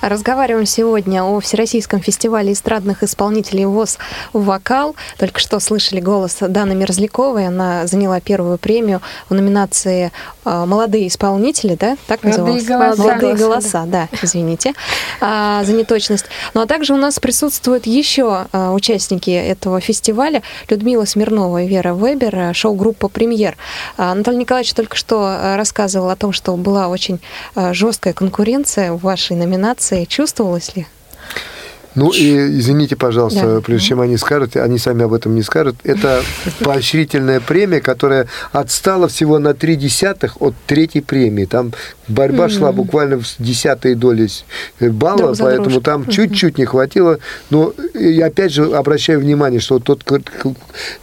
Разговариваем 0.08 0.66
сегодня 0.66 1.26
о 1.26 1.38
Всероссийском 1.41 1.99
фестивале 1.99 2.53
эстрадных 2.53 3.03
исполнителей 3.03 3.66
ВОЗ 3.66 3.97
«Вокал». 4.32 4.95
Только 5.18 5.38
что 5.41 5.60
слышали 5.60 5.99
голос 5.99 6.38
Даны 6.39 6.76
Мерзляковой. 6.76 7.47
Она 7.47 7.86
заняла 7.88 8.22
первую 8.22 8.58
премию 8.58 9.01
в 9.28 9.34
номинации 9.34 10.14
а, 10.45 10.66
«Молодые 10.66 11.10
исполнители», 11.10 11.76
да? 11.76 11.97
Так 12.08 12.24
Молодые 12.24 12.53
называлось? 12.53 12.66
голоса. 12.66 13.01
«Молодые 13.01 13.36
голоса», 13.36 13.84
да, 13.86 14.08
извините 14.22 14.74
а, 15.20 15.66
за 15.66 15.74
неточность. 15.74 16.28
Ну 16.53 16.62
а 16.62 16.68
также 16.68 16.93
у 16.93 16.97
нас 16.97 17.20
присутствуют 17.20 17.86
еще 17.86 18.45
а, 18.53 18.72
участники 18.72 19.30
этого 19.30 19.82
фестиваля. 19.82 20.41
Людмила 20.70 21.03
Смирнова 21.03 21.64
и 21.64 21.68
Вера 21.68 21.93
Вебер, 21.93 22.34
а, 22.34 22.53
шоу-группа 22.53 23.10
«Премьер». 23.10 23.58
А, 23.97 24.14
Анатолий 24.14 24.38
Николаевич 24.38 24.74
только 24.74 24.95
что 24.95 25.55
рассказывал 25.58 26.10
о 26.10 26.16
том, 26.16 26.32
что 26.32 26.55
была 26.55 26.88
очень 26.88 27.20
а, 27.55 27.74
жесткая 27.74 28.14
конкуренция 28.14 28.93
в 28.93 29.01
вашей 29.01 29.36
номинации. 29.36 29.96
Чувствовалось 30.05 30.77
ли? 30.77 30.85
Ну 31.95 32.11
и 32.11 32.59
извините, 32.59 32.95
пожалуйста, 32.95 33.55
Да. 33.55 33.61
прежде 33.61 33.88
чем 33.88 34.01
они 34.01 34.17
скажут, 34.17 34.55
они 34.55 34.77
сами 34.77 35.03
об 35.05 35.13
этом 35.13 35.33
не 35.35 35.41
скажут, 35.41 35.75
это 35.83 36.21
поощрительная 36.63 37.39
премия, 37.39 37.81
которая 37.81 38.27
отстала 38.51 39.07
всего 39.07 39.39
на 39.39 39.53
три 39.53 39.75
десятых 39.75 40.41
от 40.41 40.53
третьей 40.67 41.01
премии. 41.01 41.45
Там 41.45 41.73
борьба 42.07 42.49
шла 42.49 42.71
буквально 42.71 43.19
в 43.19 43.25
десятой 43.39 43.95
доли 43.95 44.27
э, 44.79 44.89
балла, 44.89 45.17
Друг 45.33 45.38
поэтому 45.39 45.63
дружку. 45.65 45.81
там 45.81 46.07
чуть-чуть 46.07 46.57
не 46.57 46.65
хватило. 46.65 47.19
Но 47.49 47.73
я 47.93 48.27
опять 48.27 48.51
же 48.51 48.65
обращаю 48.75 49.19
внимание, 49.19 49.59
что 49.59 49.79
тот 49.79 50.03
к- 50.03 50.21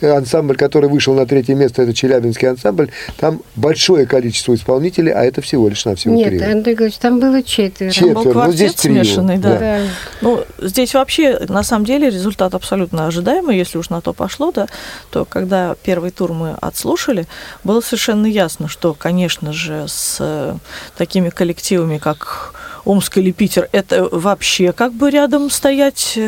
ансамбль, 0.03 0.57
который 0.57 0.89
вышел 0.89 1.15
на 1.15 1.27
третье 1.27 1.55
место, 1.55 1.83
это 1.83 1.93
Челябинский 1.95 2.49
ансамбль, 2.49 2.91
там 3.19 3.41
большое 3.57 4.07
количество 4.07 4.55
исполнителей, 4.55 5.13
а 5.13 5.25
это 5.25 5.41
всего 5.41 5.69
лишь 5.69 5.85
навсего 5.85 6.15
Нет, 6.15 6.29
три. 6.29 6.39
Андрей 6.41 6.75
Григорьевич, 6.75 6.99
там 6.99 7.21
было 7.21 7.43
четверо. 7.43 7.91
Четверо, 7.91 8.15
был 8.23 8.33
ну 8.35 8.53
здесь 8.53 8.73
смешанный, 8.77 9.39
да. 9.39 9.59
Да. 9.59 9.79
Ну, 10.21 10.45
здесь 10.75 10.95
вообще, 10.95 11.39
на 11.49 11.63
самом 11.63 11.85
деле, 11.85 12.11
результат 12.11 12.53
абсолютно 12.55 13.07
ожидаемый, 13.07 13.57
если 13.57 13.79
уж 13.79 13.91
на 13.91 14.01
то 14.01 14.13
пошло, 14.13 14.51
да, 14.51 14.67
то 15.11 15.25
когда 15.25 15.77
первый 15.85 16.11
тур 16.11 16.33
мы 16.33 16.57
отслушали, 16.61 17.27
было 17.63 17.81
совершенно 17.81 18.27
ясно, 18.27 18.67
что, 18.69 18.93
конечно 18.93 19.53
же, 19.53 19.87
с 19.87 20.17
э, 20.19 20.57
такими 20.97 21.31
коллективами, 21.31 21.99
как 21.99 22.55
Омск 22.85 23.19
или 23.19 23.31
Питер, 23.31 23.69
это 23.73 24.09
вообще 24.11 24.73
как 24.73 24.93
бы 24.93 25.11
рядом 25.11 25.51
стоять. 25.51 26.19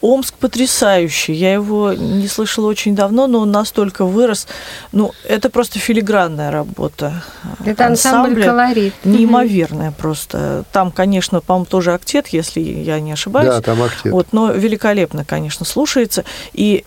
Омск 0.00 0.34
потрясающий. 0.34 1.32
Я 1.32 1.52
его 1.52 1.92
не 1.92 2.28
слышала 2.28 2.66
очень 2.66 2.94
давно, 2.94 3.26
но 3.26 3.40
он 3.40 3.50
настолько 3.50 4.04
вырос. 4.04 4.46
Ну, 4.92 5.12
это 5.28 5.50
просто 5.50 5.78
филигранная 5.78 6.50
работа. 6.50 7.24
Это 7.64 7.86
ансамбль 7.86 8.16
ансамбля 8.16 8.44
«Колорит». 8.46 8.94
неимоверная 9.04 9.92
просто. 9.92 10.64
Там, 10.72 10.90
конечно, 10.90 11.40
по-моему, 11.40 11.66
тоже 11.66 11.92
актет, 11.92 12.28
если 12.28 12.60
я 12.60 13.00
не 13.00 13.12
ошибаюсь. 13.12 13.48
Да, 13.48 13.60
там 13.60 13.82
актет. 13.82 14.12
Вот, 14.12 14.28
но 14.32 14.52
великолепно, 14.52 15.24
конечно, 15.24 15.64
слушается. 15.64 16.24
И 16.52 16.84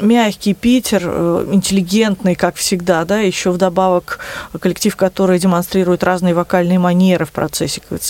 мягкий 0.00 0.54
Питер, 0.54 1.02
э, 1.04 1.46
интеллигентный, 1.52 2.34
как 2.34 2.56
всегда, 2.56 3.04
да, 3.04 3.18
еще 3.20 3.50
вдобавок 3.50 4.18
коллектив, 4.58 4.94
который 4.96 5.38
демонстрирует 5.38 6.04
разные 6.04 6.34
вокальные 6.34 6.78
манеры 6.78 7.24
в 7.24 7.32
процессе 7.32 7.80
как 7.88 8.02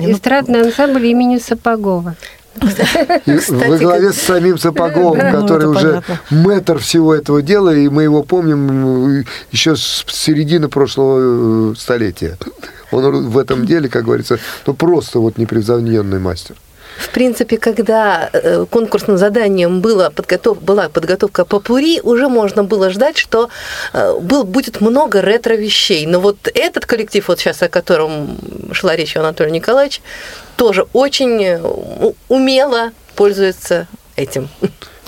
Да. 0.00 0.06
Ну, 0.06 0.12
эстрадный 0.12 0.62
ансамбль 0.62 1.06
имени 1.06 1.38
Сапогова. 1.38 2.14
И 3.26 3.38
во 3.50 3.78
главе 3.78 4.12
с 4.12 4.16
самим 4.16 4.58
Сапоговым, 4.58 5.18
Ну, 5.32 5.40
который 5.40 5.58
это 5.58 5.68
уже 5.70 5.88
понятно. 5.88 6.20
мэтр 6.30 6.78
всего 6.78 7.14
этого 7.14 7.42
дела, 7.42 7.74
и 7.74 7.88
мы 7.88 8.04
его 8.04 8.22
помним 8.22 9.20
э, 9.20 9.24
еще 9.50 9.74
с 9.74 10.04
середины 10.08 10.68
прошлого 10.68 11.72
э, 11.72 11.74
столетия. 11.76 12.38
Он 12.92 13.28
в 13.28 13.38
этом 13.38 13.66
деле, 13.66 13.88
как 13.88 14.04
говорится, 14.04 14.38
ну 14.66 14.74
просто 14.74 15.18
вот 15.18 15.36
непревзойденный 15.36 16.20
мастер. 16.20 16.54
В 16.98 17.10
принципе, 17.10 17.56
когда 17.56 18.30
э, 18.32 18.66
конкурсным 18.70 19.18
заданием 19.18 19.80
было 19.80 20.10
подготов... 20.10 20.62
была 20.62 20.88
подготовка 20.88 21.44
по 21.44 21.60
пури, 21.60 22.00
уже 22.02 22.28
можно 22.28 22.64
было 22.64 22.90
ждать, 22.90 23.16
что 23.16 23.48
э, 23.92 24.18
был... 24.20 24.44
будет 24.44 24.80
много 24.80 25.20
ретро-вещей. 25.20 26.06
Но 26.06 26.20
вот 26.20 26.48
этот 26.54 26.86
коллектив, 26.86 27.26
вот 27.28 27.38
сейчас 27.40 27.62
о 27.62 27.68
котором 27.68 28.38
шла 28.72 28.96
речь 28.96 29.16
у 29.16 29.20
Анатолия 29.20 29.50
Николаевича, 29.50 30.00
тоже 30.56 30.86
очень 30.92 31.42
э, 31.44 31.60
умело 32.28 32.92
пользуется 33.16 33.86
этим. 34.16 34.48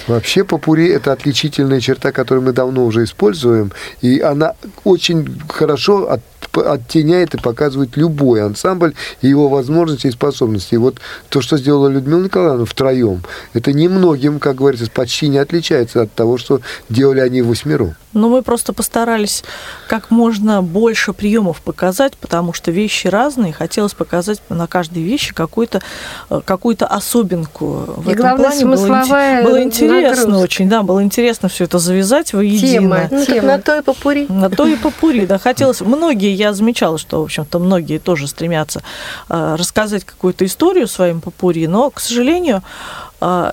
Вообще 0.06 0.44
попури– 0.44 0.88
это 0.92 1.12
отличительная 1.12 1.80
черта, 1.80 2.12
которую 2.12 2.44
мы 2.44 2.52
давно 2.52 2.84
уже 2.84 3.04
используем, 3.04 3.72
и 4.02 4.20
она 4.20 4.54
очень 4.84 5.40
хорошо 5.48 6.10
от- 6.10 6.20
оттеняет 6.58 7.34
и 7.34 7.38
показывает 7.38 7.96
любой 7.96 8.42
ансамбль 8.42 8.94
и 9.20 9.28
его 9.28 9.48
возможности 9.48 10.06
и 10.06 10.10
способности. 10.10 10.74
И 10.74 10.78
вот 10.78 11.00
то, 11.28 11.40
что 11.40 11.56
сделала 11.56 11.88
Людмила 11.88 12.24
Николаевна 12.24 12.64
втроем, 12.64 13.22
это 13.52 13.72
немногим, 13.72 14.38
как 14.38 14.56
говорится, 14.56 14.90
почти 14.90 15.28
не 15.28 15.38
отличается 15.38 16.02
от 16.02 16.12
того, 16.12 16.38
что 16.38 16.60
делали 16.88 17.20
они 17.20 17.42
восьмером. 17.42 17.94
Но 18.16 18.28
мы 18.28 18.42
просто 18.42 18.72
постарались 18.72 19.44
как 19.88 20.10
можно 20.10 20.62
больше 20.62 21.12
приемов 21.12 21.60
показать, 21.60 22.16
потому 22.16 22.52
что 22.52 22.70
вещи 22.70 23.08
разные. 23.08 23.52
Хотелось 23.52 23.92
показать 23.92 24.40
на 24.48 24.66
каждой 24.66 25.02
вещи 25.02 25.34
какую-то 25.34 25.82
э, 26.30 26.40
какую-то 26.44 26.86
особенку. 26.86 27.84
В 27.96 28.08
И 28.08 28.12
этом 28.12 28.22
главное, 28.22 28.46
плане 28.48 28.64
было, 28.64 28.76
смысловая 28.76 29.44
было 29.44 29.62
интересно 29.62 30.10
нагрузка. 30.10 30.44
очень, 30.44 30.68
да, 30.68 30.82
было 30.82 31.02
интересно 31.02 31.48
все 31.48 31.64
это 31.64 31.78
завязать 31.78 32.32
воедино. 32.32 32.70
Тема. 32.70 33.08
Ну, 33.10 33.24
Тема. 33.24 33.46
на 33.48 33.58
то 33.60 33.76
и 33.76 33.82
попури. 33.82 34.26
На 34.28 34.48
то 34.48 34.66
и 34.66 34.76
попури, 34.76 35.26
да, 35.26 35.38
хотелось. 35.38 35.80
Многие, 35.82 36.32
я 36.32 36.52
замечала, 36.54 36.96
что, 36.98 37.20
в 37.20 37.24
общем-то, 37.24 37.58
многие 37.58 37.98
тоже 37.98 38.28
стремятся 38.28 38.82
э, 39.28 39.56
рассказать 39.58 40.04
какую-то 40.04 40.46
историю 40.46 40.88
своим 40.88 41.20
попури, 41.20 41.66
но, 41.66 41.90
к 41.90 42.00
сожалению, 42.00 42.62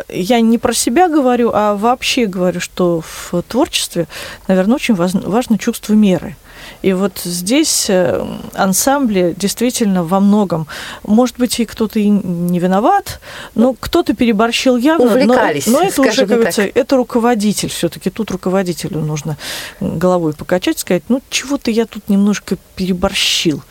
я 0.09 0.41
не 0.41 0.57
про 0.57 0.73
себя 0.73 1.07
говорю, 1.07 1.51
а 1.53 1.75
вообще 1.75 2.25
говорю, 2.25 2.59
что 2.59 3.01
в 3.01 3.41
творчестве, 3.47 4.07
наверное, 4.47 4.75
очень 4.75 4.95
важно 4.95 5.57
чувство 5.57 5.93
меры. 5.93 6.35
И 6.81 6.93
вот 6.93 7.19
здесь 7.25 7.87
э, 7.89 8.25
ансамбли 8.53 9.33
действительно 9.37 10.03
во 10.03 10.19
многом, 10.21 10.67
может 11.05 11.37
быть, 11.37 11.59
и 11.59 11.65
кто-то 11.65 11.99
и 11.99 12.07
не 12.07 12.59
виноват, 12.59 13.19
но 13.55 13.73
кто-то 13.77 14.13
переборщил 14.13 14.77
явно. 14.77 15.05
но- 15.07 15.11
Увлекались, 15.33 15.67
но, 15.67 15.81
это 15.81 16.01
уже, 16.01 16.11
как 16.21 16.27
говорится, 16.35 16.61
это 16.73 16.95
руководитель 16.97 17.69
все-таки. 17.69 18.09
Тут 18.09 18.31
руководителю 18.31 18.99
нужно 18.99 19.37
головой 19.81 20.33
покачать, 20.33 20.79
сказать, 20.79 21.03
ну, 21.09 21.21
чего-то 21.29 21.69
я 21.71 21.85
тут 21.85 22.07
немножко 22.09 22.57
переборщил 22.75 23.61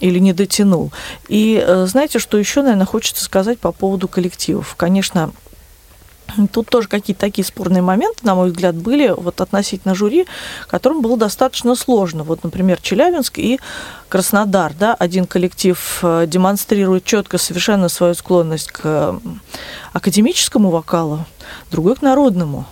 или 0.00 0.18
не 0.18 0.32
дотянул. 0.32 0.92
И 1.28 1.62
э, 1.64 1.86
знаете, 1.86 2.18
что 2.18 2.38
еще, 2.38 2.62
наверное, 2.62 2.86
хочется 2.86 3.24
сказать 3.24 3.58
по 3.58 3.72
поводу 3.72 4.08
коллективов. 4.08 4.74
Конечно, 4.76 5.32
Тут 6.52 6.68
тоже 6.68 6.88
какие-то 6.88 7.20
такие 7.20 7.44
спорные 7.44 7.82
моменты, 7.82 8.20
на 8.22 8.34
мой 8.34 8.50
взгляд, 8.50 8.76
были 8.76 9.12
вот 9.16 9.40
относительно 9.40 9.94
жюри, 9.94 10.26
которым 10.68 11.02
было 11.02 11.16
достаточно 11.16 11.74
сложно. 11.74 12.22
Вот, 12.22 12.44
например, 12.44 12.80
Челябинск 12.80 13.38
и 13.38 13.58
Краснодар, 14.08 14.72
да, 14.78 14.94
один 14.94 15.26
коллектив 15.26 15.98
э, 16.02 16.26
демонстрирует 16.26 17.04
четко 17.04 17.38
совершенно 17.38 17.88
свою 17.88 18.14
склонность 18.14 18.70
к 18.70 19.20
академическому 19.92 20.70
вокалу, 20.70 21.24
другой 21.70 21.96
к 21.96 22.02
народному. 22.02 22.66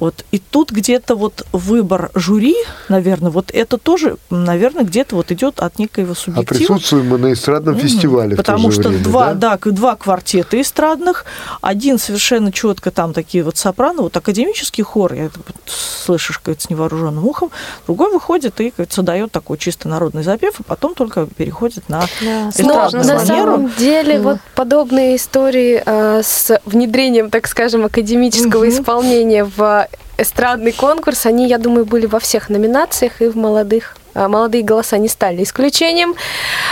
Вот. 0.00 0.24
И 0.30 0.38
тут 0.38 0.70
где-то 0.70 1.16
вот 1.16 1.44
выбор 1.52 2.10
жюри, 2.14 2.54
наверное, 2.88 3.30
вот 3.30 3.50
это 3.52 3.78
тоже, 3.78 4.16
наверное, 4.30 4.84
где-то 4.84 5.16
вот 5.16 5.32
идет 5.32 5.60
от 5.60 5.78
некоего 5.78 6.12
А 6.12 6.14
субъектива. 6.14 6.58
присутствуем 6.58 7.08
мы 7.08 7.18
на 7.18 7.32
эстрадном 7.32 7.74
Мгм. 7.74 7.82
фестивале 7.82 8.36
Потому 8.36 8.68
в 8.70 8.70
то 8.70 8.70
же 8.76 8.80
что 8.80 8.88
время, 8.90 9.04
два, 9.04 9.34
да? 9.34 9.58
да? 9.64 9.70
два 9.72 9.96
квартета 9.96 10.60
эстрадных, 10.60 11.24
один 11.60 11.98
совершенно 11.98 12.52
четко 12.52 12.90
там 12.90 13.12
такие 13.12 13.42
вот 13.42 13.56
сопрано, 13.56 14.02
вот 14.02 14.16
академический 14.16 14.84
хор, 14.84 15.14
я 15.14 15.24
это 15.26 15.38
вот 15.38 15.56
слышишь, 15.66 16.38
как 16.38 16.60
с 16.60 16.70
невооруженным 16.70 17.26
ухом, 17.26 17.50
другой 17.86 18.12
выходит 18.12 18.60
и, 18.60 18.70
как 18.70 18.88
дает 18.98 19.32
такой 19.32 19.58
чисто 19.58 19.88
народный 19.88 20.22
запев, 20.22 20.60
и 20.60 20.62
потом 20.62 20.94
только 20.94 21.26
переходит 21.26 21.88
на 21.88 22.00
Да, 22.00 22.06
Но 22.44 22.50
эстрадную 22.50 23.06
на 23.06 23.14
манеру. 23.16 23.26
самом 23.26 23.72
деле 23.78 24.20
вот 24.20 24.38
подобные 24.54 25.16
истории 25.16 25.82
э, 25.84 26.22
с 26.22 26.60
внедрением, 26.64 27.30
так 27.30 27.46
скажем, 27.48 27.84
академического 27.84 28.64
Мгм. 28.64 28.68
исполнения 28.72 29.44
в 29.44 29.87
эстрадный 30.18 30.72
конкурс, 30.72 31.24
они, 31.26 31.48
я 31.48 31.58
думаю, 31.58 31.86
были 31.86 32.06
во 32.06 32.18
всех 32.18 32.50
номинациях 32.50 33.22
и 33.22 33.28
в 33.28 33.36
молодых. 33.36 33.96
А, 34.14 34.28
Молодые 34.28 34.64
голоса 34.64 34.98
не 34.98 35.08
стали 35.08 35.42
исключением. 35.42 36.14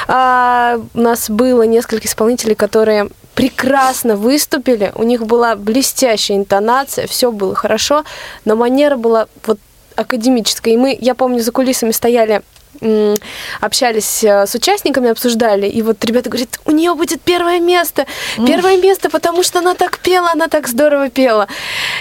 А, 0.08 0.78
У 0.94 1.00
нас 1.00 1.30
было 1.30 1.62
несколько 1.62 2.06
исполнителей, 2.06 2.54
которые 2.54 3.08
прекрасно 3.34 4.16
выступили, 4.16 4.92
у 4.94 5.02
них 5.02 5.26
была 5.26 5.56
блестящая 5.56 6.38
интонация, 6.38 7.06
все 7.06 7.30
было 7.30 7.54
хорошо, 7.54 8.04
но 8.46 8.56
манера 8.56 8.96
была 8.96 9.28
вот 9.44 9.58
академическая. 9.94 10.72
И 10.74 10.76
мы, 10.76 10.96
я 10.98 11.14
помню, 11.14 11.40
за 11.40 11.52
кулисами 11.52 11.90
стояли 11.90 12.42
общались 13.60 14.24
э, 14.24 14.46
с 14.46 14.54
участниками, 14.54 15.10
обсуждали, 15.10 15.66
и 15.66 15.82
вот 15.82 16.04
ребята 16.04 16.30
говорят, 16.30 16.60
у 16.64 16.70
нее 16.70 16.94
будет 16.94 17.20
первое 17.22 17.60
место, 17.60 18.06
первое 18.46 18.76
место, 18.76 19.10
потому 19.10 19.42
что 19.42 19.58
она 19.58 19.74
так 19.74 19.98
пела, 19.98 20.30
она 20.32 20.48
так 20.48 20.68
здорово 20.68 21.10
пела. 21.10 21.48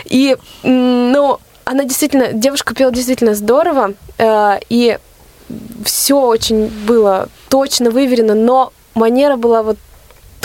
И, 0.06 0.38
ну, 0.64 1.40
она 1.64 1.84
действительно, 1.84 2.34
девушка 2.34 2.76
пела 2.76 2.92
действительно 2.92 3.36
здорово, 3.36 3.94
э, 4.18 4.60
и 4.70 4.98
все 5.84 6.20
очень 6.20 6.68
было 6.68 7.30
точно 7.50 7.92
выверено, 7.92 8.34
но 8.34 8.74
манера 8.96 9.36
была 9.36 9.64
вот 9.64 9.78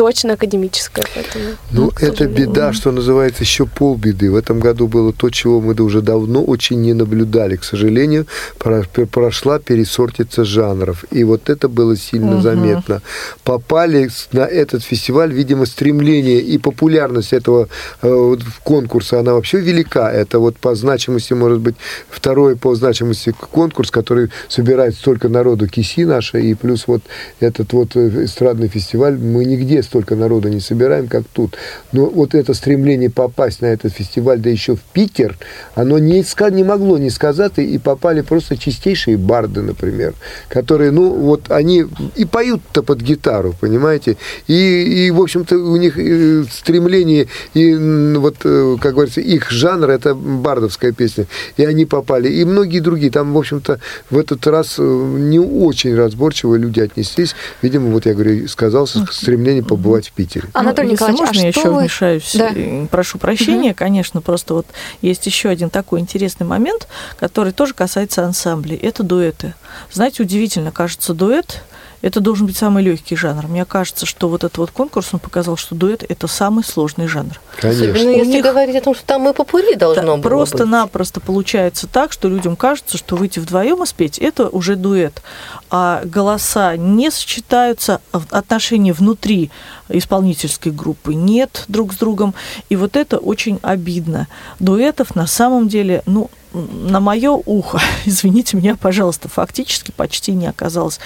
точно 0.00 0.32
академическое. 0.32 1.04
Поэтому, 1.14 1.44
Ну, 1.72 1.90
к 1.90 2.02
это 2.02 2.26
беда, 2.26 2.72
что 2.72 2.90
называется, 2.90 3.42
еще 3.44 3.66
полбеды. 3.66 4.30
В 4.30 4.36
этом 4.36 4.58
году 4.58 4.88
было 4.88 5.12
то, 5.12 5.28
чего 5.28 5.60
мы 5.60 5.74
уже 5.74 6.00
давно 6.00 6.42
очень 6.42 6.80
не 6.80 6.94
наблюдали. 6.94 7.56
К 7.56 7.64
сожалению, 7.64 8.26
про- 8.58 8.82
прошла 9.12 9.58
пересортица 9.58 10.44
жанров. 10.44 11.04
И 11.12 11.22
вот 11.24 11.50
это 11.50 11.68
было 11.68 11.96
сильно 11.96 12.32
Мгм. 12.32 12.42
заметно. 12.42 13.02
Попали 13.44 14.08
на 14.32 14.46
этот 14.46 14.82
фестиваль, 14.82 15.32
видимо, 15.34 15.66
стремление 15.66 16.40
и 16.40 16.56
популярность 16.58 17.34
этого 17.34 17.68
э, 18.02 18.36
конкурса, 18.64 19.20
она 19.20 19.32
вообще 19.34 19.60
велика. 19.60 20.10
Это 20.10 20.38
вот 20.38 20.56
по 20.56 20.74
значимости, 20.74 21.34
может 21.34 21.58
быть, 21.60 21.74
второй 22.08 22.56
по 22.56 22.74
значимости 22.74 23.34
конкурс, 23.50 23.90
который 23.90 24.28
собирает 24.48 24.94
столько 24.94 25.28
народу 25.28 25.66
киси 25.66 26.04
наша, 26.06 26.38
и 26.38 26.54
плюс 26.54 26.86
вот 26.88 27.02
этот 27.40 27.72
вот 27.74 27.96
э, 27.96 28.24
эстрадный 28.24 28.68
фестиваль, 28.68 29.18
мы 29.18 29.44
нигде 29.44 29.82
столько 29.90 30.14
народу 30.14 30.48
не 30.48 30.60
собираем, 30.60 31.08
как 31.08 31.24
тут. 31.32 31.56
Но 31.90 32.06
вот 32.06 32.34
это 32.36 32.54
стремление 32.54 33.10
попасть 33.10 33.60
на 33.60 33.66
этот 33.66 33.92
фестиваль, 33.92 34.38
да 34.38 34.48
еще 34.48 34.76
в 34.76 34.80
Питер, 34.92 35.36
оно 35.74 35.98
не, 35.98 36.24
не 36.50 36.64
могло 36.64 36.96
не 36.96 37.10
сказаться, 37.10 37.60
и 37.60 37.76
попали 37.78 38.20
просто 38.20 38.56
чистейшие 38.56 39.16
барды, 39.16 39.62
например, 39.62 40.14
которые, 40.48 40.92
ну, 40.92 41.12
вот 41.12 41.50
они 41.50 41.86
и 42.14 42.24
поют-то 42.24 42.84
под 42.84 43.00
гитару, 43.00 43.52
понимаете, 43.60 44.16
и, 44.46 45.06
и 45.06 45.10
в 45.10 45.20
общем-то, 45.20 45.56
у 45.56 45.76
них 45.76 45.98
э, 45.98 46.44
стремление, 46.48 47.26
и 47.54 47.74
вот, 48.16 48.36
э, 48.44 48.76
как 48.80 48.94
говорится, 48.94 49.20
их 49.20 49.50
жанр, 49.50 49.90
это 49.90 50.14
бардовская 50.14 50.92
песня, 50.92 51.26
и 51.56 51.64
они 51.64 51.84
попали, 51.84 52.28
и 52.28 52.44
многие 52.44 52.78
другие, 52.78 53.10
там, 53.10 53.32
в 53.32 53.38
общем-то, 53.38 53.80
в 54.10 54.18
этот 54.18 54.46
раз 54.46 54.76
э, 54.78 54.82
не 54.82 55.40
очень 55.40 55.96
разборчиво 55.96 56.54
люди 56.54 56.78
отнеслись, 56.78 57.34
видимо, 57.60 57.90
вот 57.90 58.06
я 58.06 58.14
говорю, 58.14 58.46
сказался 58.46 59.04
стремление 59.10 59.64
побывать 59.70 60.08
в 60.08 60.12
Питере. 60.12 60.48
Анатолий 60.52 60.88
Ну, 60.88 60.92
если 60.92 61.04
Николаевич, 61.04 61.28
можно, 61.28 61.42
а 61.42 61.46
я 61.46 61.52
что 61.52 61.60
еще 61.60 61.70
вы- 61.70 61.78
вмешаюсь? 61.80 62.30
Да. 62.34 62.50
Э, 62.54 62.86
Прошу 62.90 63.18
прощения, 63.18 63.72
конечно, 63.72 64.20
просто 64.20 64.54
вот 64.54 64.66
есть 65.00 65.24
еще 65.26 65.48
один 65.48 65.70
такой 65.70 66.00
интересный 66.00 66.44
момент, 66.44 66.88
который 67.18 67.52
тоже 67.52 67.72
касается 67.72 68.24
ансамблей. 68.24 68.76
Это 68.76 69.02
дуэты. 69.04 69.54
Знаете, 69.92 70.22
удивительно, 70.24 70.72
кажется, 70.72 71.14
дуэт 71.14 71.62
это 72.02 72.20
должен 72.20 72.46
быть 72.46 72.56
самый 72.56 72.82
легкий 72.82 73.16
жанр. 73.16 73.46
Мне 73.46 73.64
кажется, 73.64 74.06
что 74.06 74.28
вот 74.28 74.44
этот 74.44 74.58
вот 74.58 74.70
конкурс, 74.70 75.08
он 75.12 75.20
показал, 75.20 75.56
что 75.56 75.74
дуэт 75.74 76.04
это 76.08 76.26
самый 76.28 76.64
сложный 76.64 77.06
жанр. 77.06 77.38
Особенно 77.58 78.10
У 78.10 78.14
если 78.16 78.32
них- 78.32 78.44
говорить 78.44 78.76
о 78.76 78.80
том, 78.80 78.94
что 78.94 79.04
там 79.04 79.28
и 79.28 79.32
попури 79.32 79.74
должно 79.74 80.16
было 80.16 80.22
Просто-напросто 80.22 81.20
получается 81.20 81.86
так, 81.86 82.12
что 82.12 82.28
людям 82.28 82.56
кажется, 82.56 82.96
что 82.96 83.16
выйти 83.16 83.38
вдвоем 83.38 83.82
и 83.82 83.86
спеть 83.86 84.18
это 84.18 84.48
уже 84.48 84.76
дуэт. 84.76 85.22
А 85.70 86.02
голоса 86.04 86.76
не 86.76 87.10
сочетаются, 87.10 88.00
а 88.12 88.22
отношения 88.30 88.92
внутри 88.92 89.50
исполнительской 89.92 90.72
группы 90.72 91.14
нет 91.14 91.64
друг 91.68 91.92
с 91.92 91.96
другом. 91.96 92.34
И 92.68 92.76
вот 92.76 92.96
это 92.96 93.18
очень 93.18 93.58
обидно. 93.62 94.28
Дуэтов 94.58 95.14
на 95.14 95.26
самом 95.26 95.68
деле, 95.68 96.02
ну, 96.06 96.30
на 96.52 97.00
мое 97.00 97.30
ухо, 97.30 97.80
извините 98.04 98.56
меня, 98.56 98.76
пожалуйста, 98.76 99.28
фактически 99.28 99.90
почти 99.90 100.32
не 100.32 100.46
оказалось. 100.46 101.00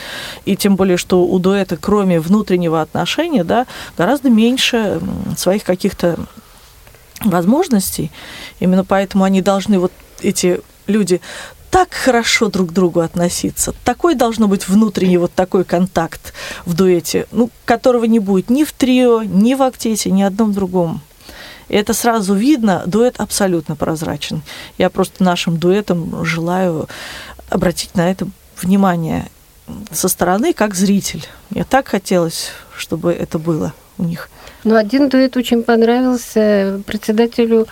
И 0.45 0.57
тем 0.57 0.77
более, 0.77 0.97
что 0.97 1.25
у 1.25 1.39
дуэта, 1.39 1.77
кроме 1.77 2.21
внутреннего 2.21 2.81
отношения, 2.81 3.45
да, 3.45 3.67
гораздо 3.97 4.31
меньше 4.31 5.01
своих 5.37 5.65
каких-то 5.65 6.19
возможностей. 7.23 8.11
Именно 8.61 8.85
поэтому 8.85 9.25
они 9.25 9.43
должны, 9.43 9.79
вот 9.79 9.93
эти 10.21 10.61
люди, 10.87 11.21
так 11.75 11.93
хорошо 11.93 12.51
друг 12.51 12.69
к 12.69 12.73
другу 12.73 13.01
относиться. 13.01 13.75
Такой 13.83 14.15
должно 14.15 14.47
быть 14.47 14.69
внутренний 14.69 15.19
вот 15.19 15.33
такой 15.35 15.65
контакт 15.65 16.33
в 16.67 16.75
дуэте, 16.75 17.27
ну, 17.33 17.51
которого 17.65 18.05
не 18.05 18.21
будет 18.21 18.49
ни 18.49 18.63
в 18.63 18.73
трио, 18.73 19.25
ни 19.25 19.55
в 19.55 19.63
актете, 19.63 20.13
ни 20.13 20.23
одном 20.23 20.53
другом. 20.53 21.01
И 21.69 21.75
это 21.75 21.93
сразу 21.93 22.35
видно, 22.35 22.85
дуэт 22.87 23.17
абсолютно 23.19 23.75
прозрачен. 23.75 24.43
Я 24.79 24.89
просто 24.89 25.25
нашим 25.25 25.57
дуэтам 25.57 26.25
желаю 26.25 26.89
обратить 27.51 27.97
на 27.97 28.09
это 28.09 28.29
внимание 28.63 29.27
со 29.91 30.07
стороны, 30.07 30.53
как 30.53 30.77
зритель. 30.77 31.27
Мне 31.51 31.65
так 31.65 31.89
хотелось, 31.89 32.51
чтобы 32.77 33.13
это 33.13 33.41
было 33.41 33.73
у 33.99 34.05
них. 34.05 34.31
Но 34.63 34.77
один 34.77 35.09
дуэт 35.09 35.37
очень 35.37 35.65
понравился 35.65 36.81
председателю 36.87 37.67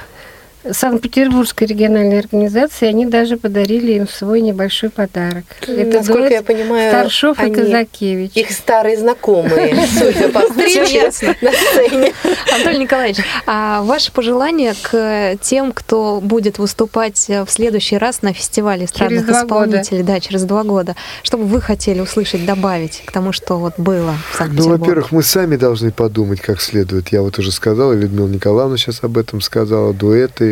Санкт-Петербургской 0.70 1.66
региональной 1.66 2.18
организации. 2.20 2.86
Они 2.86 3.06
даже 3.06 3.36
подарили 3.36 3.92
им 3.92 4.08
свой 4.08 4.40
небольшой 4.40 4.90
подарок. 4.90 5.44
Это 5.66 5.98
Насколько 5.98 6.34
я 6.34 6.42
понимаю, 6.42 6.90
Старшов 6.90 7.38
и 7.38 7.42
они- 7.44 7.54
Казакевич. 7.54 8.32
Их 8.34 8.50
старые 8.50 8.96
знакомые, 8.96 9.76
судя 9.98 10.28
по 10.28 10.40
встрече 10.40 11.04
на 11.40 11.52
сцене. 11.52 12.12
Анатолий 12.54 12.78
Николаевич, 12.78 13.18
а 13.46 13.82
ваше 13.82 14.12
пожелание 14.12 14.74
к 14.80 15.36
тем, 15.40 15.72
кто 15.72 16.20
будет 16.22 16.58
выступать 16.58 17.28
в 17.28 17.46
следующий 17.48 17.98
раз 17.98 18.22
на 18.22 18.32
фестивале 18.32 18.84
эстрадных 18.84 19.28
исполнителей, 19.28 20.02
да, 20.02 20.20
через 20.20 20.44
два 20.44 20.62
года, 20.64 20.94
что 21.22 21.38
бы 21.38 21.44
вы 21.44 21.60
хотели 21.60 22.00
услышать, 22.00 22.44
добавить 22.44 23.02
к 23.04 23.12
тому, 23.12 23.32
что 23.32 23.56
вот 23.56 23.74
было 23.78 24.14
в 24.32 24.40
Ну, 24.52 24.68
во-первых, 24.68 25.12
мы 25.12 25.22
сами 25.22 25.56
должны 25.56 25.90
подумать 25.90 26.40
как 26.40 26.60
следует. 26.60 27.08
Я 27.08 27.22
вот 27.22 27.38
уже 27.38 27.52
сказал, 27.52 27.92
и 27.92 27.96
Людмила 27.96 28.28
Николаевна 28.28 28.76
сейчас 28.76 29.02
об 29.02 29.18
этом 29.18 29.40
сказала, 29.40 29.92
дуэты, 29.92 30.51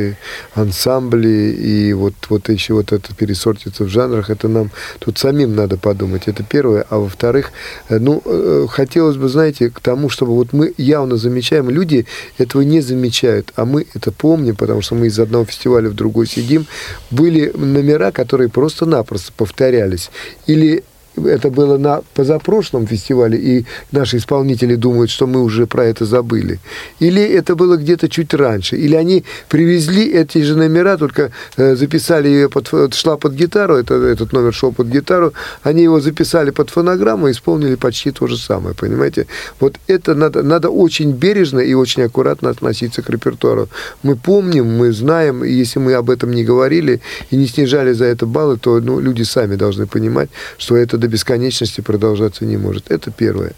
ансамбли, 0.54 1.52
и 1.52 1.92
вот, 1.92 2.14
вот 2.28 2.48
еще 2.48 2.74
вот 2.74 2.92
это 2.92 3.14
пересортится 3.14 3.84
в 3.84 3.88
жанрах, 3.88 4.30
это 4.30 4.48
нам 4.48 4.70
тут 4.98 5.18
самим 5.18 5.54
надо 5.54 5.76
подумать, 5.76 6.22
это 6.26 6.42
первое. 6.42 6.84
А 6.90 6.98
во-вторых, 6.98 7.52
э, 7.88 7.98
ну, 7.98 8.22
э, 8.24 8.66
хотелось 8.68 9.16
бы, 9.16 9.28
знаете, 9.28 9.70
к 9.70 9.80
тому, 9.80 10.08
чтобы 10.08 10.34
вот 10.34 10.52
мы 10.52 10.74
явно 10.76 11.16
замечаем, 11.16 11.70
люди 11.70 12.06
этого 12.38 12.62
не 12.62 12.80
замечают, 12.80 13.52
а 13.56 13.64
мы 13.64 13.86
это 13.94 14.12
помним, 14.12 14.56
потому 14.56 14.82
что 14.82 14.94
мы 14.94 15.06
из 15.06 15.18
одного 15.18 15.44
фестиваля 15.44 15.88
в 15.88 15.94
другой 15.94 16.26
сидим, 16.26 16.66
были 17.10 17.52
номера, 17.56 18.10
которые 18.12 18.48
просто-напросто 18.48 19.32
повторялись. 19.36 20.10
Или 20.46 20.84
это 21.26 21.50
было 21.50 21.78
на 21.78 22.02
позапрошлом 22.14 22.86
фестивале, 22.86 23.38
и 23.38 23.66
наши 23.92 24.16
исполнители 24.16 24.76
думают, 24.76 25.10
что 25.10 25.26
мы 25.26 25.42
уже 25.42 25.66
про 25.66 25.84
это 25.84 26.04
забыли. 26.04 26.58
Или 27.00 27.22
это 27.22 27.54
было 27.54 27.76
где-то 27.76 28.08
чуть 28.08 28.34
раньше. 28.34 28.76
Или 28.76 28.94
они 28.94 29.24
привезли 29.48 30.10
эти 30.12 30.42
же 30.42 30.56
номера, 30.56 30.96
только 30.96 31.30
э, 31.56 31.76
записали 31.76 32.28
ее 32.28 32.48
под, 32.48 32.68
ф- 32.72 32.94
шла 32.94 33.16
под 33.16 33.34
гитару, 33.34 33.76
это, 33.76 33.94
этот 33.94 34.32
номер 34.32 34.52
шел 34.54 34.72
под 34.72 34.88
гитару, 34.88 35.32
они 35.62 35.82
его 35.82 36.00
записали 36.00 36.50
под 36.50 36.70
фонограмму 36.70 37.28
и 37.28 37.32
исполнили 37.32 37.74
почти 37.74 38.10
то 38.10 38.26
же 38.26 38.36
самое, 38.36 38.74
понимаете? 38.74 39.26
Вот 39.60 39.76
это 39.86 40.14
надо, 40.14 40.42
надо 40.42 40.70
очень 40.70 41.12
бережно 41.12 41.60
и 41.60 41.74
очень 41.74 42.02
аккуратно 42.02 42.50
относиться 42.50 43.02
к 43.02 43.10
репертуару. 43.10 43.68
Мы 44.02 44.16
помним, 44.16 44.66
мы 44.66 44.92
знаем, 44.92 45.44
и 45.44 45.50
если 45.50 45.78
мы 45.80 45.94
об 45.94 46.10
этом 46.10 46.32
не 46.32 46.44
говорили 46.44 47.00
и 47.30 47.36
не 47.36 47.46
снижали 47.46 47.92
за 47.92 48.04
это 48.04 48.26
баллы, 48.26 48.56
то 48.56 48.80
ну, 48.80 49.00
люди 49.00 49.22
сами 49.22 49.56
должны 49.56 49.86
понимать, 49.86 50.30
что 50.58 50.76
это 50.76 50.98
бесконечности 51.10 51.80
продолжаться 51.80 52.44
не 52.44 52.56
может. 52.56 52.90
Это 52.90 53.10
первое. 53.10 53.52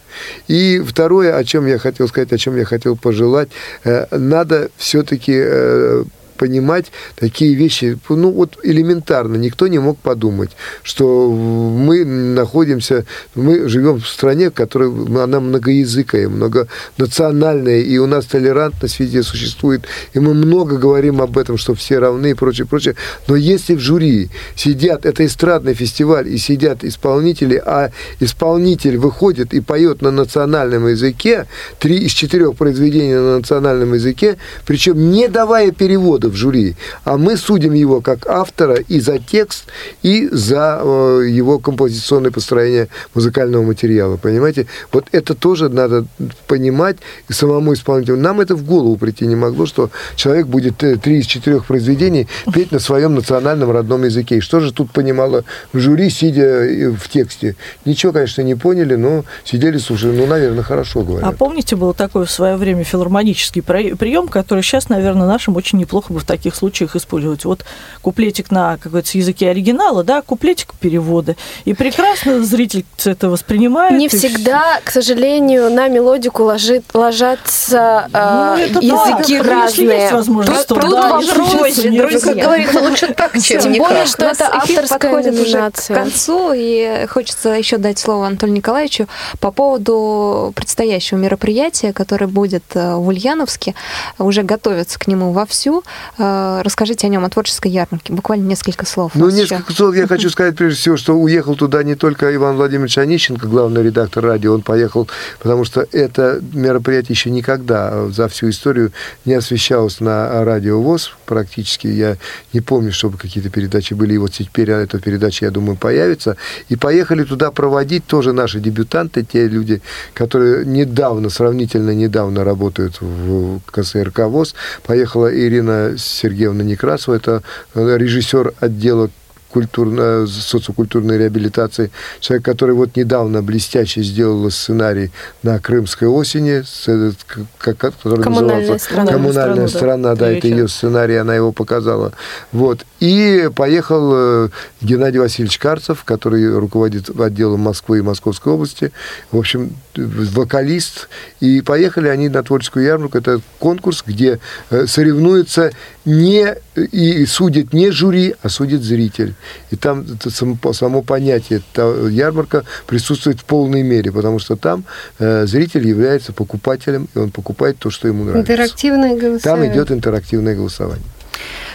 И 0.49 0.83
второе, 0.87 1.37
о 1.37 1.45
чем 1.45 1.67
я 1.67 1.79
хотел 1.79 2.09
сказать, 2.09 2.33
о 2.33 2.39
чем 2.39 2.57
я 2.57 2.65
хотел 2.65 2.97
пожелать, 2.97 3.49
э, 3.85 4.07
надо 4.11 4.71
все-таки 4.77 5.35
э, 5.37 6.05
понимать 6.43 6.87
такие 7.15 7.55
вещи, 7.55 7.97
ну 8.09 8.33
вот 8.33 8.59
элементарно, 8.65 9.37
никто 9.37 9.69
не 9.69 9.79
мог 9.79 9.97
подумать, 9.97 10.51
что 10.83 11.31
мы 11.31 12.05
находимся, 12.05 13.07
мы 13.37 13.69
живем 13.69 14.01
в 14.01 14.09
стране, 14.09 14.51
которая, 14.51 14.91
она 15.23 15.39
многоязыкая, 15.39 16.29
многонациональная, 16.29 17.79
и 17.79 17.97
у 17.99 18.07
нас 18.07 18.25
толерантность 18.25 18.99
везде 18.99 19.23
существует, 19.23 19.85
и 20.15 20.19
мы 20.19 20.35
много 20.35 20.79
говорим 20.79 21.23
об 21.23 21.39
этом, 21.39 21.59
что 21.59 21.77
все 21.77 22.01
равны 22.01 22.33
и 22.33 22.35
прочее, 22.35 22.67
прочее, 22.67 22.97
но 23.29 23.37
если 23.37 23.77
в 23.77 23.79
жюри 23.79 24.29
сидят, 24.57 25.07
это 25.07 25.25
эстрадный 25.25 25.75
фестиваль, 25.75 26.27
и 26.27 26.39
сидят 26.39 26.83
исполнители, 26.83 27.63
а 27.65 27.93
исполнитель 28.19 28.99
выходит 28.99 29.55
и 29.55 29.61
поет 29.61 30.03
на 30.03 30.11
национальном 30.11 30.89
языке, 30.89 31.47
три 31.79 31.99
из 31.99 32.11
четырех 32.11 32.57
произведений 32.57 33.15
на 33.15 33.37
национальном 33.37 33.95
языке, 33.95 34.39
причем 34.67 35.13
не 35.13 35.29
давая 35.29 35.71
перевода 35.71 36.32
в 36.33 36.37
жюри, 36.37 36.77
а 37.05 37.17
мы 37.17 37.37
судим 37.37 37.75
его 37.75 38.01
как 38.01 38.27
автора 38.27 38.77
и 38.77 39.01
за 39.01 39.19
текст, 39.19 39.67
и 40.03 40.29
за 40.33 40.81
э, 40.83 41.27
его 41.31 41.59
композиционное 41.59 42.31
построение 42.31 42.89
музыкального 43.15 43.63
материала, 43.63 44.17
понимаете? 44.17 44.67
Вот 44.91 45.07
это 45.13 45.35
тоже 45.35 45.69
надо 45.69 46.07
понимать 46.47 46.97
и 47.29 47.33
самому 47.33 47.75
исполнителю. 47.75 48.17
Нам 48.17 48.41
это 48.41 48.57
в 48.57 48.65
голову 48.65 48.97
прийти 48.97 49.27
не 49.27 49.37
могло, 49.37 49.67
что 49.67 49.91
человек 50.17 50.47
будет 50.47 50.83
э, 50.83 50.97
три 50.97 51.21
из 51.21 51.27
четырех 51.27 51.67
произведений 51.67 52.27
петь 52.53 52.73
на 52.73 52.79
своем 52.79 53.15
национальном 53.15 53.71
родном 53.71 54.05
языке. 54.05 54.39
И 54.39 54.41
что 54.41 54.61
же 54.61 54.73
тут 54.73 54.91
понимало 54.91 55.45
жюри, 55.73 56.11
сидя 56.11 56.43
э, 56.43 56.91
в 56.91 57.09
тексте? 57.09 57.57
Ничего, 57.85 58.13
конечно, 58.13 58.43
не 58.43 58.55
поняли, 58.55 58.95
но 58.95 59.25
сидели, 59.45 59.79
слушали, 59.79 60.17
ну, 60.17 60.27
наверное, 60.27 60.63
хорошо 60.63 61.03
говорят. 61.03 61.29
А 61.29 61.33
помните, 61.33 61.77
был 61.77 61.93
такой 61.95 62.25
в 62.25 62.31
свое 62.31 62.57
время 62.57 62.85
филармонический 62.85 63.63
прием, 63.63 64.29
который 64.29 64.63
сейчас, 64.63 64.89
наверное, 64.89 65.27
нашим 65.27 65.57
очень 65.57 65.79
неплохо 65.79 66.13
бы 66.13 66.21
в 66.23 66.27
таких 66.27 66.55
случаях 66.55 66.97
использовать. 66.97 67.45
Вот 67.45 67.65
куплетик 68.01 68.51
на, 68.51 68.77
как 68.79 68.93
говорится, 68.93 69.19
языке 69.19 69.51
оригинала, 69.51 70.03
да, 70.05 70.23
куплетик 70.23 70.75
переводы. 70.81 71.37
И 71.65 71.75
прекрасно 71.75 72.43
зритель 72.43 72.85
это 73.05 73.29
воспринимает. 73.29 73.99
Не 73.99 74.09
всегда, 74.09 74.81
к 74.85 74.91
сожалению, 74.91 75.71
на 75.71 75.89
мелодику 75.89 76.45
ложит, 76.45 76.85
ложатся 76.95 78.09
Ну, 78.13 78.19
э, 78.57 78.67
это 78.67 78.75
да, 78.75 78.81
языки 78.81 79.33
если 79.35 79.49
разные. 79.49 79.99
есть 80.01 80.13
возможность, 80.13 80.67
то 80.69 80.75
Тут 80.75 80.91
да, 80.91 81.09
вопрос, 81.09 81.53
друзья. 81.77 82.21
Как 82.21 82.37
говорится, 82.37 82.81
лучше 82.81 83.15
так, 83.15 83.33
чем 83.41 83.61
Тем 83.61 83.73
более, 83.75 84.07
что 84.07 84.27
это 84.27 84.47
авторская 84.49 84.99
подходит 84.99 85.35
уже 85.35 85.45
к 85.45 85.55
номинация. 85.55 85.97
концу, 85.97 86.53
и 86.55 87.07
хочется 87.09 87.51
еще 87.51 87.77
дать 87.79 87.99
слово 87.99 88.27
Анатолию 88.27 88.57
Николаевичу 88.57 89.07
по 89.41 89.51
поводу 89.51 90.53
предстоящего 90.55 91.19
мероприятия, 91.19 91.93
которое 91.93 92.27
будет 92.27 92.65
э, 92.75 92.95
в 92.97 93.07
Ульяновске. 93.09 93.75
Уже 94.19 94.43
готовятся 94.43 94.99
к 94.99 95.07
нему 95.07 95.33
вовсю. 95.33 95.83
Э, 96.19 96.61
Расскажите 96.63 97.07
о 97.07 97.11
нем, 97.11 97.25
о 97.25 97.31
творческой 97.31 97.71
ярмарке. 97.71 98.13
Буквально 98.13 98.47
несколько 98.47 98.87
слов. 98.87 99.13
Ну, 99.15 99.31
несколько 99.31 99.73
слов 99.73 99.95
я 99.95 100.07
хочу 100.07 100.31
сказать, 100.31 100.57
прежде 100.57 100.79
всего, 100.79 100.97
что 100.97 101.15
уехал 101.15 101.55
туда 101.55 101.83
не 101.83 101.95
только 101.95 102.35
Иван 102.35 102.57
Владимирович 102.57 102.99
Онищенко, 102.99 103.47
главный 103.47 103.83
редактор 103.83 104.25
радио, 104.25 104.55
он 104.55 104.63
поехал, 104.63 105.09
потому 105.39 105.65
что 105.65 105.87
это 105.93 106.41
мероприятие 106.53 107.15
еще 107.15 107.31
никогда 107.31 108.09
за 108.09 108.29
всю 108.29 108.51
историю 108.51 108.93
не 109.25 109.35
освещалось 109.35 110.01
на 110.01 110.45
радио 110.45 110.81
ВОЗ 110.81 111.13
практически. 111.27 111.87
Я 111.87 112.17
не 112.53 112.61
помню, 112.61 112.93
чтобы 112.93 113.19
какие-то 113.19 113.51
передачи 113.51 113.95
были, 113.95 114.15
и 114.15 114.19
вот 114.19 114.33
теперь 114.33 114.71
эта 114.71 114.99
передача, 114.99 115.47
я 115.47 115.51
думаю, 115.51 115.77
появится. 115.77 116.37
И 116.69 116.77
поехали 116.77 117.25
туда 117.25 117.51
проводить 117.51 118.07
тоже 118.07 118.33
наши 118.33 118.61
дебютанты, 118.61 119.25
те 119.25 119.49
люди, 119.49 119.83
которые 120.15 120.65
недавно, 120.65 121.31
сравнительно 121.31 121.91
недавно 121.91 122.45
работают 122.45 123.01
в 123.01 123.61
КСРК 123.67 124.21
ВОЗ. 124.27 124.55
Поехала 124.85 125.35
Ирина 125.35 125.92
Сергеевна 125.97 126.63
Некрасова, 126.63 127.15
это 127.15 127.43
э, 127.75 127.97
режиссер 127.99 128.55
отдела 128.61 129.11
культурно, 129.53 130.27
социокультурной 130.27 131.19
реабилитации. 131.19 131.91
Человек, 132.21 132.45
который 132.45 132.75
вот 132.75 132.97
недавно 132.97 133.43
блестяще 133.43 134.03
сделал 134.03 134.51
сценарий 134.51 135.11
на 135.43 135.59
Крымской 135.59 136.09
осени, 136.09 136.65
э, 136.87 137.13
как, 137.59 137.77
который 137.77 138.23
Коммунальная 138.23 138.61
назывался 138.61 138.85
страна. 138.85 139.13
«Коммунальная 139.13 139.69
Страна, 139.69 139.69
да. 139.69 139.69
страна», 139.69 140.15
да, 140.15 140.27
Три 140.29 140.39
это 140.39 140.49
ее 140.49 140.69
сценарий, 140.69 141.17
она 141.17 141.35
его 141.35 141.53
показала. 141.53 142.13
Вот. 142.51 142.87
И 143.01 143.51
поехал 143.55 144.11
э, 144.15 144.49
Геннадий 144.81 145.21
Васильевич 145.21 145.59
Карцев, 145.59 146.05
который 146.05 146.59
руководит 146.59 147.11
отделом 147.21 147.61
Москвы 147.61 147.99
и 147.99 148.03
Московской 148.03 148.53
области. 148.53 148.91
В 149.31 149.39
общем, 149.39 149.73
э, 149.92 149.92
вокалист. 149.97 151.09
И 151.41 151.61
поехали 151.61 152.09
они 152.09 152.29
на 152.29 152.43
творческую 152.43 152.85
ярмарку. 152.85 153.19
Это 153.19 153.41
конкурс, 153.59 154.03
где 154.07 154.39
э, 154.71 154.87
соревнуются 154.87 155.73
не 156.05 156.55
и 156.75 157.27
судит 157.27 157.73
не 157.73 157.91
жюри, 157.91 158.35
а 158.43 158.49
судит 158.49 158.83
зритель. 158.83 159.35
И 159.71 159.77
там 159.77 160.01
это 160.01 160.31
само, 160.31 160.57
само 160.73 161.03
понятие 161.03 161.63
та 161.73 161.83
ярмарка 162.09 162.65
присутствует 162.87 163.41
в 163.41 163.45
полной 163.45 163.83
мере, 163.83 164.11
потому 164.11 164.39
что 164.39 164.57
там 164.57 164.85
э, 165.19 165.47
зритель 165.47 165.87
является 165.87 166.33
покупателем, 166.33 167.09
и 167.15 167.19
он 167.19 167.31
покупает 167.31 167.79
то, 167.79 167.91
что 167.91 168.09
ему 168.09 168.25
нравится. 168.25 168.53
Интерактивное 168.53 169.17
голосование. 169.17 169.41
Там 169.41 169.67
идет 169.67 169.91
интерактивное 169.91 170.55
голосование. 170.55 171.05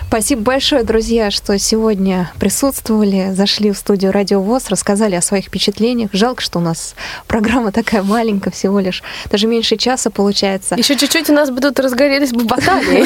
Спасибо 0.08 0.42
большое, 0.42 0.84
друзья, 0.84 1.30
что 1.32 1.60
сегодня 1.60 2.32
присутствовали, 2.40 3.34
зашли 3.34 3.72
в 3.72 3.78
студию 3.78 4.14
Радио 4.14 4.42
ВОЗ, 4.42 4.70
рассказали 4.70 5.16
о 5.16 5.22
своих 5.22 5.48
впечатлениях. 5.48 6.12
Жалко, 6.14 6.42
что 6.42 6.60
у 6.60 6.62
нас 6.62 6.96
программа 7.28 7.74
такая 7.74 8.04
маленькая, 8.04 8.52
всего 8.52 8.80
лишь 8.80 9.04
даже 9.30 9.48
меньше 9.48 9.76
часа 9.76 10.10
получается. 10.10 10.76
Еще 10.76 10.96
чуть-чуть 10.96 11.30
у 11.30 11.34
нас 11.34 11.52
бы 11.52 11.60
тут 11.60 11.78
разгорелись 11.82 12.32
бы 12.32 12.46
баталии. 12.46 13.06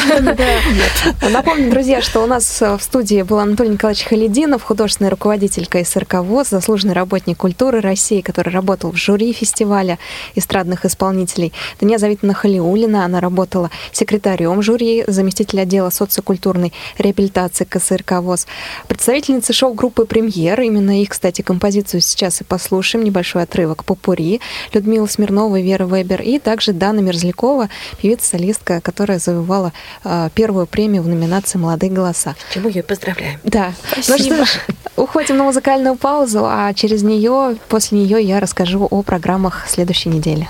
Напомню, 1.31 1.71
друзья, 1.71 2.03
что 2.03 2.21
у 2.21 2.27
нас 2.27 2.61
в 2.61 2.79
студии 2.79 3.23
был 3.23 3.39
Анатолий 3.39 3.71
Николаевич 3.71 4.05
Халидинов, 4.05 4.61
художественный 4.61 5.09
руководитель 5.09 5.65
КСРК 5.65 6.19
ВОЗ, 6.19 6.49
заслуженный 6.49 6.93
работник 6.93 7.37
культуры 7.37 7.81
России, 7.81 8.21
который 8.21 8.53
работал 8.53 8.91
в 8.91 8.95
жюри 8.95 9.33
фестиваля 9.33 9.97
эстрадных 10.35 10.85
исполнителей. 10.85 11.51
Дания 11.79 11.97
Завитовна 11.97 12.35
Халиулина, 12.35 13.05
она 13.05 13.21
работала 13.21 13.71
секретарем 13.91 14.61
жюри, 14.61 15.03
заместитель 15.07 15.61
отдела 15.61 15.89
социокультурной 15.89 16.71
реабилитации 16.97 17.65
КСРК 17.65 18.13
ВОЗ. 18.21 18.47
Представительницы 18.87 19.53
шоу-группы 19.53 20.05
«Премьер», 20.05 20.59
именно 20.61 21.01
их, 21.01 21.09
кстати, 21.09 21.41
композицию 21.41 22.01
сейчас 22.01 22.41
и 22.41 22.43
послушаем, 22.43 23.05
небольшой 23.05 23.43
отрывок 23.43 23.83
«Попури», 23.85 24.41
Людмила 24.73 25.05
Смирнова 25.05 25.59
Вера 25.59 25.85
Вебер, 25.85 26.21
и 26.21 26.39
также 26.39 26.73
Дана 26.73 26.99
Мерзлякова, 27.01 27.69
певица-солистка, 28.01 28.81
которая 28.81 29.19
завоевала 29.19 29.73
э, 30.03 30.29
первую 30.33 30.67
премию 30.67 31.03
в 31.03 31.07
номинации 31.07 31.57
«Молодые 31.57 31.91
голоса». 31.91 32.35
Чему 32.53 32.69
ее 32.69 32.83
поздравляем. 32.83 33.39
Да. 33.43 33.73
Спасибо. 34.01 34.37
Ну 34.37 34.45
что 34.45 34.45
ж, 34.45 34.59
уходим 34.95 35.37
на 35.37 35.43
музыкальную 35.43 35.95
паузу, 35.95 36.45
а 36.45 36.73
через 36.73 37.03
нее, 37.03 37.57
после 37.69 37.99
нее 37.99 38.21
я 38.21 38.39
расскажу 38.39 38.87
о 38.89 39.03
программах 39.03 39.67
следующей 39.67 40.09
недели. 40.09 40.47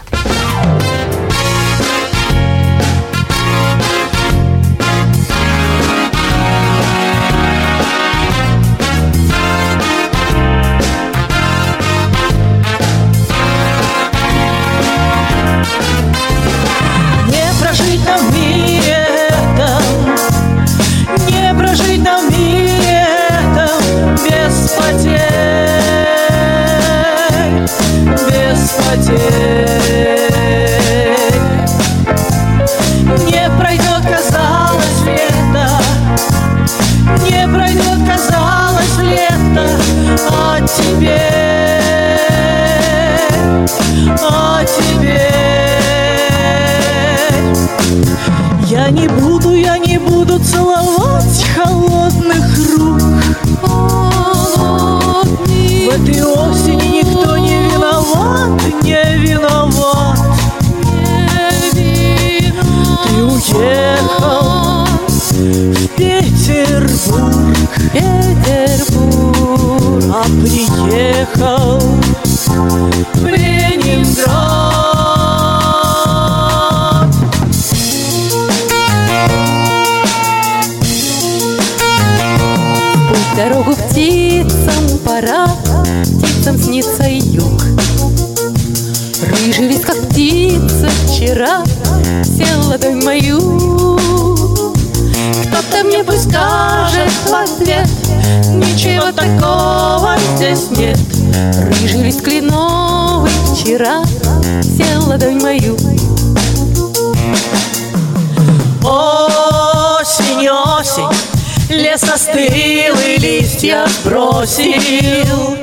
Сбросил 113.88 115.58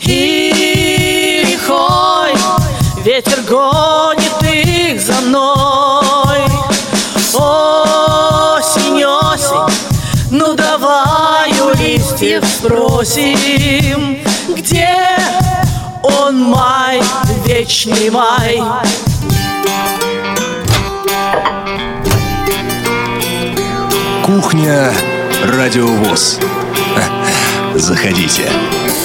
И 0.00 1.44
лихой 1.46 2.34
ветер 3.04 3.40
гонит 3.48 4.42
их 4.42 5.00
за 5.00 5.20
мной. 5.22 6.40
Осень, 7.34 9.04
осень, 9.04 9.74
ну 10.30 10.54
давай 10.54 11.50
у 11.60 11.74
листьев 11.76 12.44
спросим 12.44 14.18
Где 14.48 14.96
он 16.02 16.42
май, 16.42 17.02
вечный 17.44 18.10
май? 18.10 18.62
Кухня 24.24 24.92
Радиовоз. 25.44 26.38
Заходите. 27.82 29.01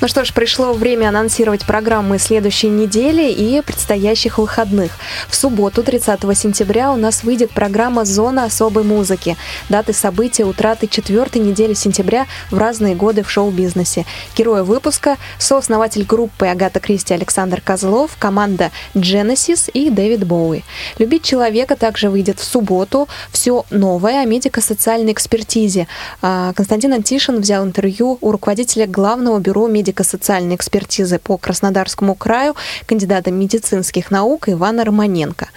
Ну 0.00 0.06
что 0.06 0.24
ж, 0.24 0.32
пришло 0.32 0.74
время 0.74 1.08
анонсировать 1.08 1.66
программы 1.66 2.20
следующей 2.20 2.68
недели 2.68 3.32
и 3.32 3.60
предстоящих 3.62 4.38
выходных. 4.38 4.92
В 5.28 5.34
субботу, 5.34 5.82
30 5.82 6.20
сентября, 6.38 6.92
у 6.92 6.96
нас 6.96 7.24
выйдет 7.24 7.50
программа 7.50 8.04
«Зона 8.04 8.44
особой 8.44 8.84
музыки». 8.84 9.36
Даты 9.68 9.92
события 9.92 10.44
утраты 10.44 10.86
четвертой 10.86 11.42
недели 11.42 11.74
сентября 11.74 12.28
в 12.52 12.58
разные 12.58 12.94
годы 12.94 13.24
в 13.24 13.30
шоу-бизнесе. 13.30 14.06
Герои 14.36 14.60
выпуска– 14.60 15.16
сооснователь 15.40 16.04
группы 16.04 16.46
Агата 16.46 16.78
Кристи 16.78 17.12
Александр 17.12 17.60
Козлов, 17.60 18.12
команда 18.20 18.70
Genesis 18.94 19.68
и 19.68 19.90
Дэвид 19.90 20.24
Боуи. 20.24 20.62
«Любить 20.98 21.24
человека» 21.24 21.74
также 21.74 22.08
выйдет 22.08 22.38
в 22.38 22.44
субботу. 22.44 23.08
Все 23.32 23.64
новое 23.70 24.22
о 24.22 24.26
медико-социальной 24.26 25.10
экспертизе. 25.10 25.88
А, 26.22 26.52
Константин 26.52 26.92
Антишин 26.92 27.40
взял 27.40 27.64
интервью 27.64 28.16
у 28.20 28.30
руководителя 28.30 28.86
главного 28.86 29.40
бюро 29.40 29.66
медико 29.66 29.87
медико-социальной 29.88 30.54
экспертизы 30.54 31.18
по 31.18 31.38
Краснодарскому 31.38 32.14
краю, 32.14 32.54
кандидата 32.86 33.30
медицинских 33.30 34.10
наук 34.10 34.48
Ивана 34.48 34.84
Романенко. 34.84 35.48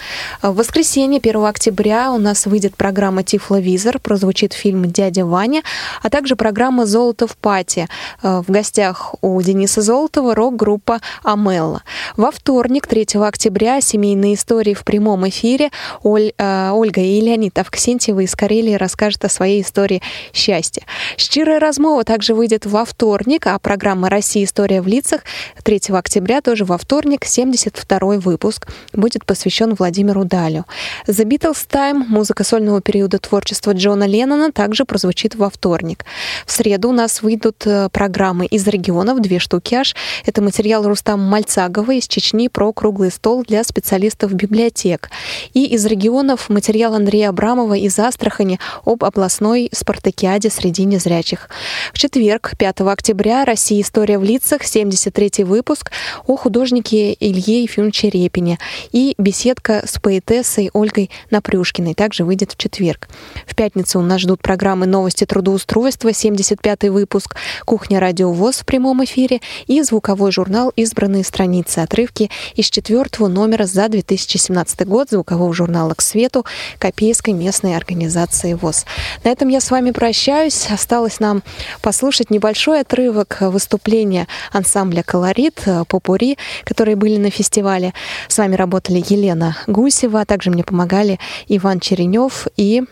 В 0.42 0.56
воскресенье, 0.56 1.20
1 1.20 1.46
октября, 1.46 2.12
у 2.12 2.18
нас 2.18 2.46
выйдет 2.46 2.76
программа 2.78 3.24
«Тифловизор», 3.24 4.00
прозвучит 4.00 4.54
фильм 4.54 4.90
«Дядя 4.90 5.26
Ваня», 5.26 5.64
а 6.02 6.10
также 6.10 6.36
программа 6.36 6.86
«Золото 6.86 7.28
в 7.28 7.36
пати». 7.36 7.88
В 8.22 8.46
гостях 8.48 9.16
у 9.22 9.42
Дениса 9.42 9.82
Золотова 9.82 10.34
рок-группа 10.34 11.02
«Амелла». 11.24 11.84
Во 12.16 12.32
вторник, 12.32 12.88
3 12.88 13.22
октября, 13.22 13.82
семейные 13.82 14.36
истории 14.36 14.74
в 14.74 14.86
прямом 14.86 15.28
эфире. 15.28 15.72
Оль, 16.04 16.32
э, 16.38 16.70
Ольга 16.72 17.02
и 17.02 17.20
Леонид 17.20 17.60
Авксентьевы 17.60 18.24
из 18.24 18.36
Карелии 18.36 18.76
расскажут 18.76 19.26
о 19.26 19.30
своей 19.30 19.62
истории 19.62 20.02
счастья. 20.34 20.84
«Щирая 21.18 21.60
размова» 21.60 22.06
также 22.06 22.34
выйдет 22.34 22.66
во 22.66 22.86
вторник, 22.86 23.48
а 23.48 23.60
программа 23.60 24.10
России. 24.22 24.44
История 24.44 24.82
в 24.82 24.88
лицах 24.88 25.22
3 25.64 25.82
октября, 25.90 26.42
тоже 26.42 26.64
во 26.64 26.78
вторник, 26.78 27.26
72 27.26 28.00
выпуск, 28.18 28.68
будет 28.94 29.26
посвящен 29.26 29.74
Владимиру 29.74 30.26
Далю. 30.26 30.66
The 31.08 31.26
Beatles 31.26 31.68
Time, 31.68 32.04
музыка 32.08 32.44
сольного 32.44 32.82
периода 32.82 33.18
творчества 33.18 33.74
Джона 33.74 34.06
Леннона, 34.06 34.52
также 34.52 34.86
прозвучит 34.86 35.34
во 35.34 35.50
вторник. 35.50 36.06
В 36.46 36.52
среду 36.52 36.90
у 36.90 36.92
нас 36.92 37.24
выйдут 37.24 37.66
э, 37.66 37.90
программы 37.92 38.46
из 38.46 38.68
регионов, 38.68 39.22
две 39.22 39.40
штуки 39.40 39.74
аж. 39.74 39.96
Это 40.28 40.44
материал 40.44 40.88
Рустама 40.88 41.24
Мальцагова 41.24 41.92
из 41.92 42.08
Чечни 42.08 42.48
про 42.48 42.72
круглый 42.74 43.10
стол 43.10 43.44
для 43.44 43.64
специалистов 43.64 44.34
библиотек. 44.34 45.10
И 45.56 45.66
из 45.66 45.84
регионов 45.88 46.50
материал 46.50 46.94
Андрея 46.94 47.30
Абрамова 47.30 47.74
из 47.74 47.98
Астрахани 47.98 48.60
об 48.86 49.04
областной 49.04 49.70
спартакиаде 49.72 50.52
среди 50.52 50.86
незрячих. 50.86 51.50
В 51.92 51.98
четверг, 51.98 52.52
5 52.60 52.82
октября, 52.82 53.46
Россия 53.46 53.82
история 53.82 54.11
«История 54.12 54.18
в 54.18 54.24
лицах», 54.24 54.64
73 54.66 55.46
выпуск 55.46 55.90
о 56.28 56.36
художнике 56.36 57.16
Илье 57.18 57.64
Ефимовиче 57.64 58.10
Репине 58.10 58.60
и 58.92 59.16
беседка 59.18 59.84
с 59.86 60.00
поэтессой 60.00 60.70
Ольгой 60.74 61.10
Напрюшкиной 61.30 61.94
также 61.94 62.26
выйдет 62.26 62.52
в 62.52 62.58
четверг. 62.58 63.08
В 63.46 63.56
пятницу 63.56 64.02
нас 64.02 64.20
ждут 64.20 64.42
программы 64.42 64.86
«Новости 64.86 65.26
трудоустройства», 65.26 66.12
75 66.12 66.90
выпуск, 66.90 67.38
«Кухня 67.64 68.02
Радио 68.02 68.34
ВОЗ» 68.34 68.58
в 68.58 68.66
прямом 68.66 69.02
эфире 69.06 69.40
и 69.68 69.82
звуковой 69.82 70.34
журнал 70.34 70.74
«Избранные 70.76 71.24
страницы», 71.24 71.80
отрывки 71.80 72.30
из 72.56 72.70
четвертого 72.70 73.30
номера 73.30 73.66
за 73.66 73.88
2017 73.88 74.86
год 74.88 75.10
звукового 75.10 75.54
журнала 75.54 75.94
«К 75.94 76.02
свету» 76.02 76.46
Копейской 76.80 77.34
местной 77.34 77.78
организации 77.78 78.56
ВОЗ. 78.56 78.86
На 79.24 79.30
этом 79.30 79.48
я 79.48 79.62
с 79.62 79.72
вами 79.72 79.92
прощаюсь. 79.92 80.68
Осталось 80.70 81.22
нам 81.22 81.44
послушать 81.82 82.30
небольшой 82.30 82.82
отрывок 82.82 83.38
выступления 83.40 84.01
выступления 84.02 84.28
ансамбля 84.52 85.04
«Колорит», 85.04 85.62
э, 85.66 85.84
«Попури», 85.88 86.38
которые 86.64 86.96
были 86.96 87.18
на 87.18 87.30
фестивале. 87.30 87.94
С 88.28 88.38
вами 88.38 88.56
работали 88.56 89.04
Елена 89.08 89.56
Гусева, 89.68 90.22
а 90.22 90.26
также 90.26 90.50
мне 90.50 90.64
помогали 90.64 91.20
Иван 91.48 91.80
Черенев 91.80 92.48
и 92.58 92.84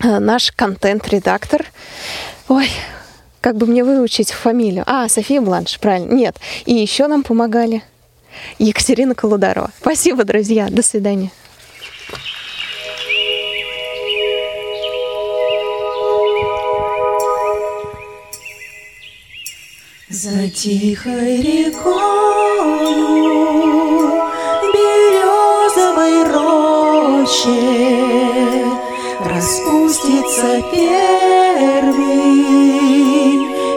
э, 0.00 0.18
наш 0.18 0.52
контент-редактор. 0.52 1.64
Ой, 2.48 2.68
как 3.40 3.56
бы 3.56 3.66
мне 3.66 3.82
выучить 3.82 4.30
фамилию? 4.30 4.84
А, 4.86 5.08
София 5.08 5.40
Бланш, 5.40 5.78
правильно. 5.80 6.12
Нет. 6.12 6.36
И 6.64 6.74
еще 6.74 7.08
нам 7.08 7.22
помогали 7.22 7.82
Екатерина 8.58 9.14
Колударова. 9.14 9.70
Спасибо, 9.80 10.24
друзья. 10.24 10.68
До 10.70 10.82
свидания. 10.82 11.30
За 20.08 20.48
тихой 20.48 21.42
рекою 21.42 21.82
березовой 24.72 26.22
роще 26.32 27.58
Распустится 29.24 30.62
первый 30.72 31.96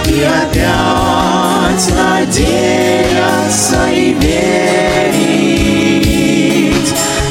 И 0.06 0.24
опять 0.24 1.86
надеяться 1.96 3.88
и 3.90 4.14
верить, 4.14 5.20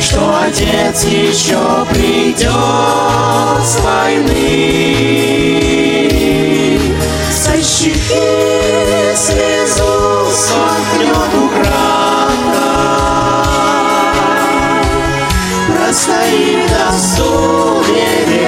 что 0.01 0.41
отец 0.47 1.05
еще 1.05 1.87
придет 1.91 2.53
с 3.65 3.81
войны. 3.81 4.29
Со 7.31 7.57
щеки 7.63 9.15
слезу 9.15 10.31
сохнет 10.33 11.33
украдкой, 11.35 11.79
простоит 15.75 16.69
до 16.69 16.87
сумерек 16.93 18.48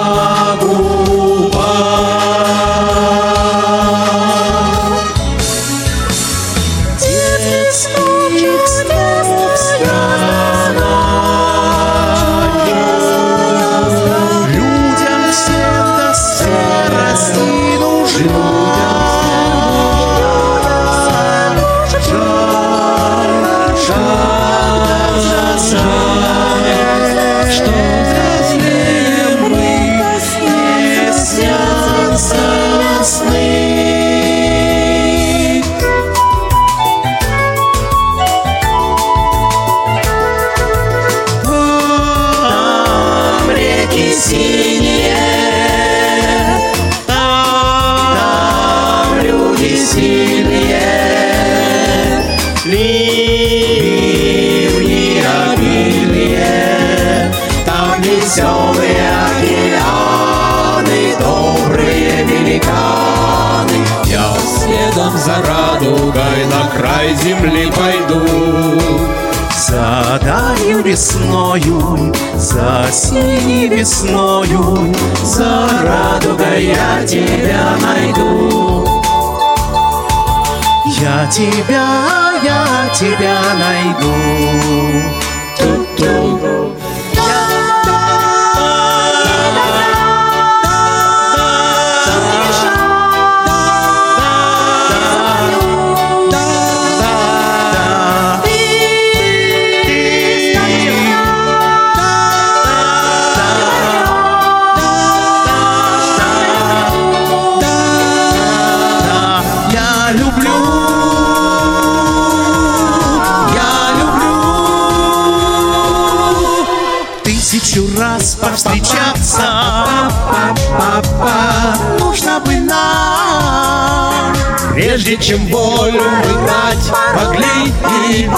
прежде 124.81 125.15
чем 125.17 125.45
волю 125.47 126.01
мы 126.01 126.47
дать 126.47 126.91
могли 127.13 127.67
им 128.09 128.33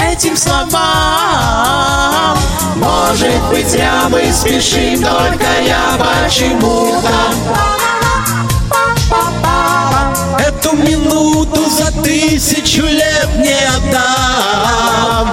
этим 0.00 0.36
словам. 0.36 0.78
Может 2.76 3.42
быть, 3.50 3.68
зря 3.68 4.04
мы 4.08 4.32
спешим, 4.32 5.02
только 5.02 5.46
я 5.66 5.98
почему-то 5.98 7.10
Эту 10.38 10.76
минуту 10.76 11.68
за 11.70 11.90
тысячу 12.02 12.82
лет 12.84 13.28
не 13.36 13.58
отдам. 13.76 15.32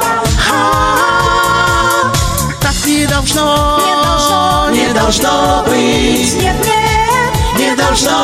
Так 2.60 2.86
не 2.86 3.06
должно, 3.06 4.70
не 4.72 4.88
должно 4.94 5.64
быть. 5.68 6.34
Нет, 6.42 6.56
нет, 6.66 6.83
не 7.84 7.88
должно. 7.88 8.20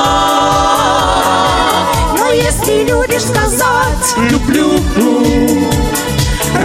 Но 2.17 2.27
если 2.31 2.83
любишь 2.83 3.23
сказать 3.23 4.15
люблю, 4.17 4.79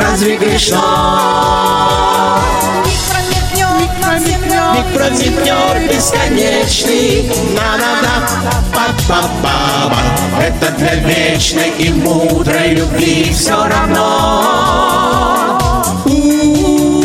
разве 0.00 0.36
грешно? 0.36 0.80
Миг 4.74 4.86
промелькнет 4.92 5.90
бесконечный 5.90 7.30
На-на-на, 7.54 8.14
па-па-па-па 8.72 10.02
Это 10.42 10.70
для 10.78 10.94
вечной 10.96 11.70
и 11.78 11.90
мудрой 11.92 12.74
любви 12.74 13.32
все 13.32 13.66
равно 13.66 15.14
Пусть 16.04 17.03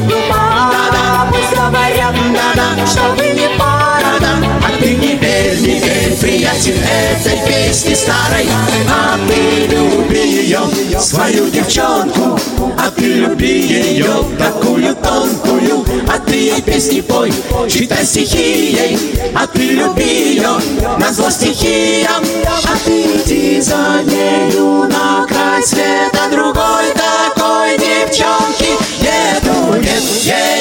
дума, 0.00 0.70
да-да, 0.72 1.28
пусть 1.30 1.50
говорят, 1.50 2.14
да-да, 2.32 2.86
что 2.86 3.02
вы 3.16 3.28
не 3.28 3.48
пара, 3.58 4.18
да, 4.20 4.36
а 4.66 4.78
ты 4.80 4.96
не 4.96 5.14
верь, 5.14 5.58
не 5.60 5.80
верь, 5.80 6.16
приятель 6.20 6.80
этой 6.82 7.38
песни 7.46 7.94
старой, 7.94 8.48
а 8.90 9.18
ты 9.28 9.66
люби 9.74 10.42
ее, 10.42 10.60
свою 11.00 11.48
девчонку, 11.50 12.38
а 12.78 12.90
ты 12.90 13.12
люби 13.14 13.60
ее, 13.60 14.24
такую 14.38 14.94
тонкую, 14.96 15.84
а 16.08 16.18
ты 16.18 16.34
ей 16.34 16.62
песни 16.62 17.00
пой, 17.00 17.32
читай 17.68 18.04
стихи 18.04 18.72
ей, 18.72 18.98
а 19.34 19.46
ты 19.46 19.70
люби 19.70 20.34
ее, 20.34 20.56
на 20.98 21.12
зло 21.12 21.30
стихиям, 21.30 22.24
а 22.46 22.76
ты 22.84 23.02
иди 23.02 23.60
за 23.60 24.02
нею 24.04 24.88
на 24.88 25.26
край 25.26 25.62
света 25.62 26.28
другой 26.30 26.92
такой 26.94 27.78
девчонки 27.78 28.63
Yeah. 30.24 30.53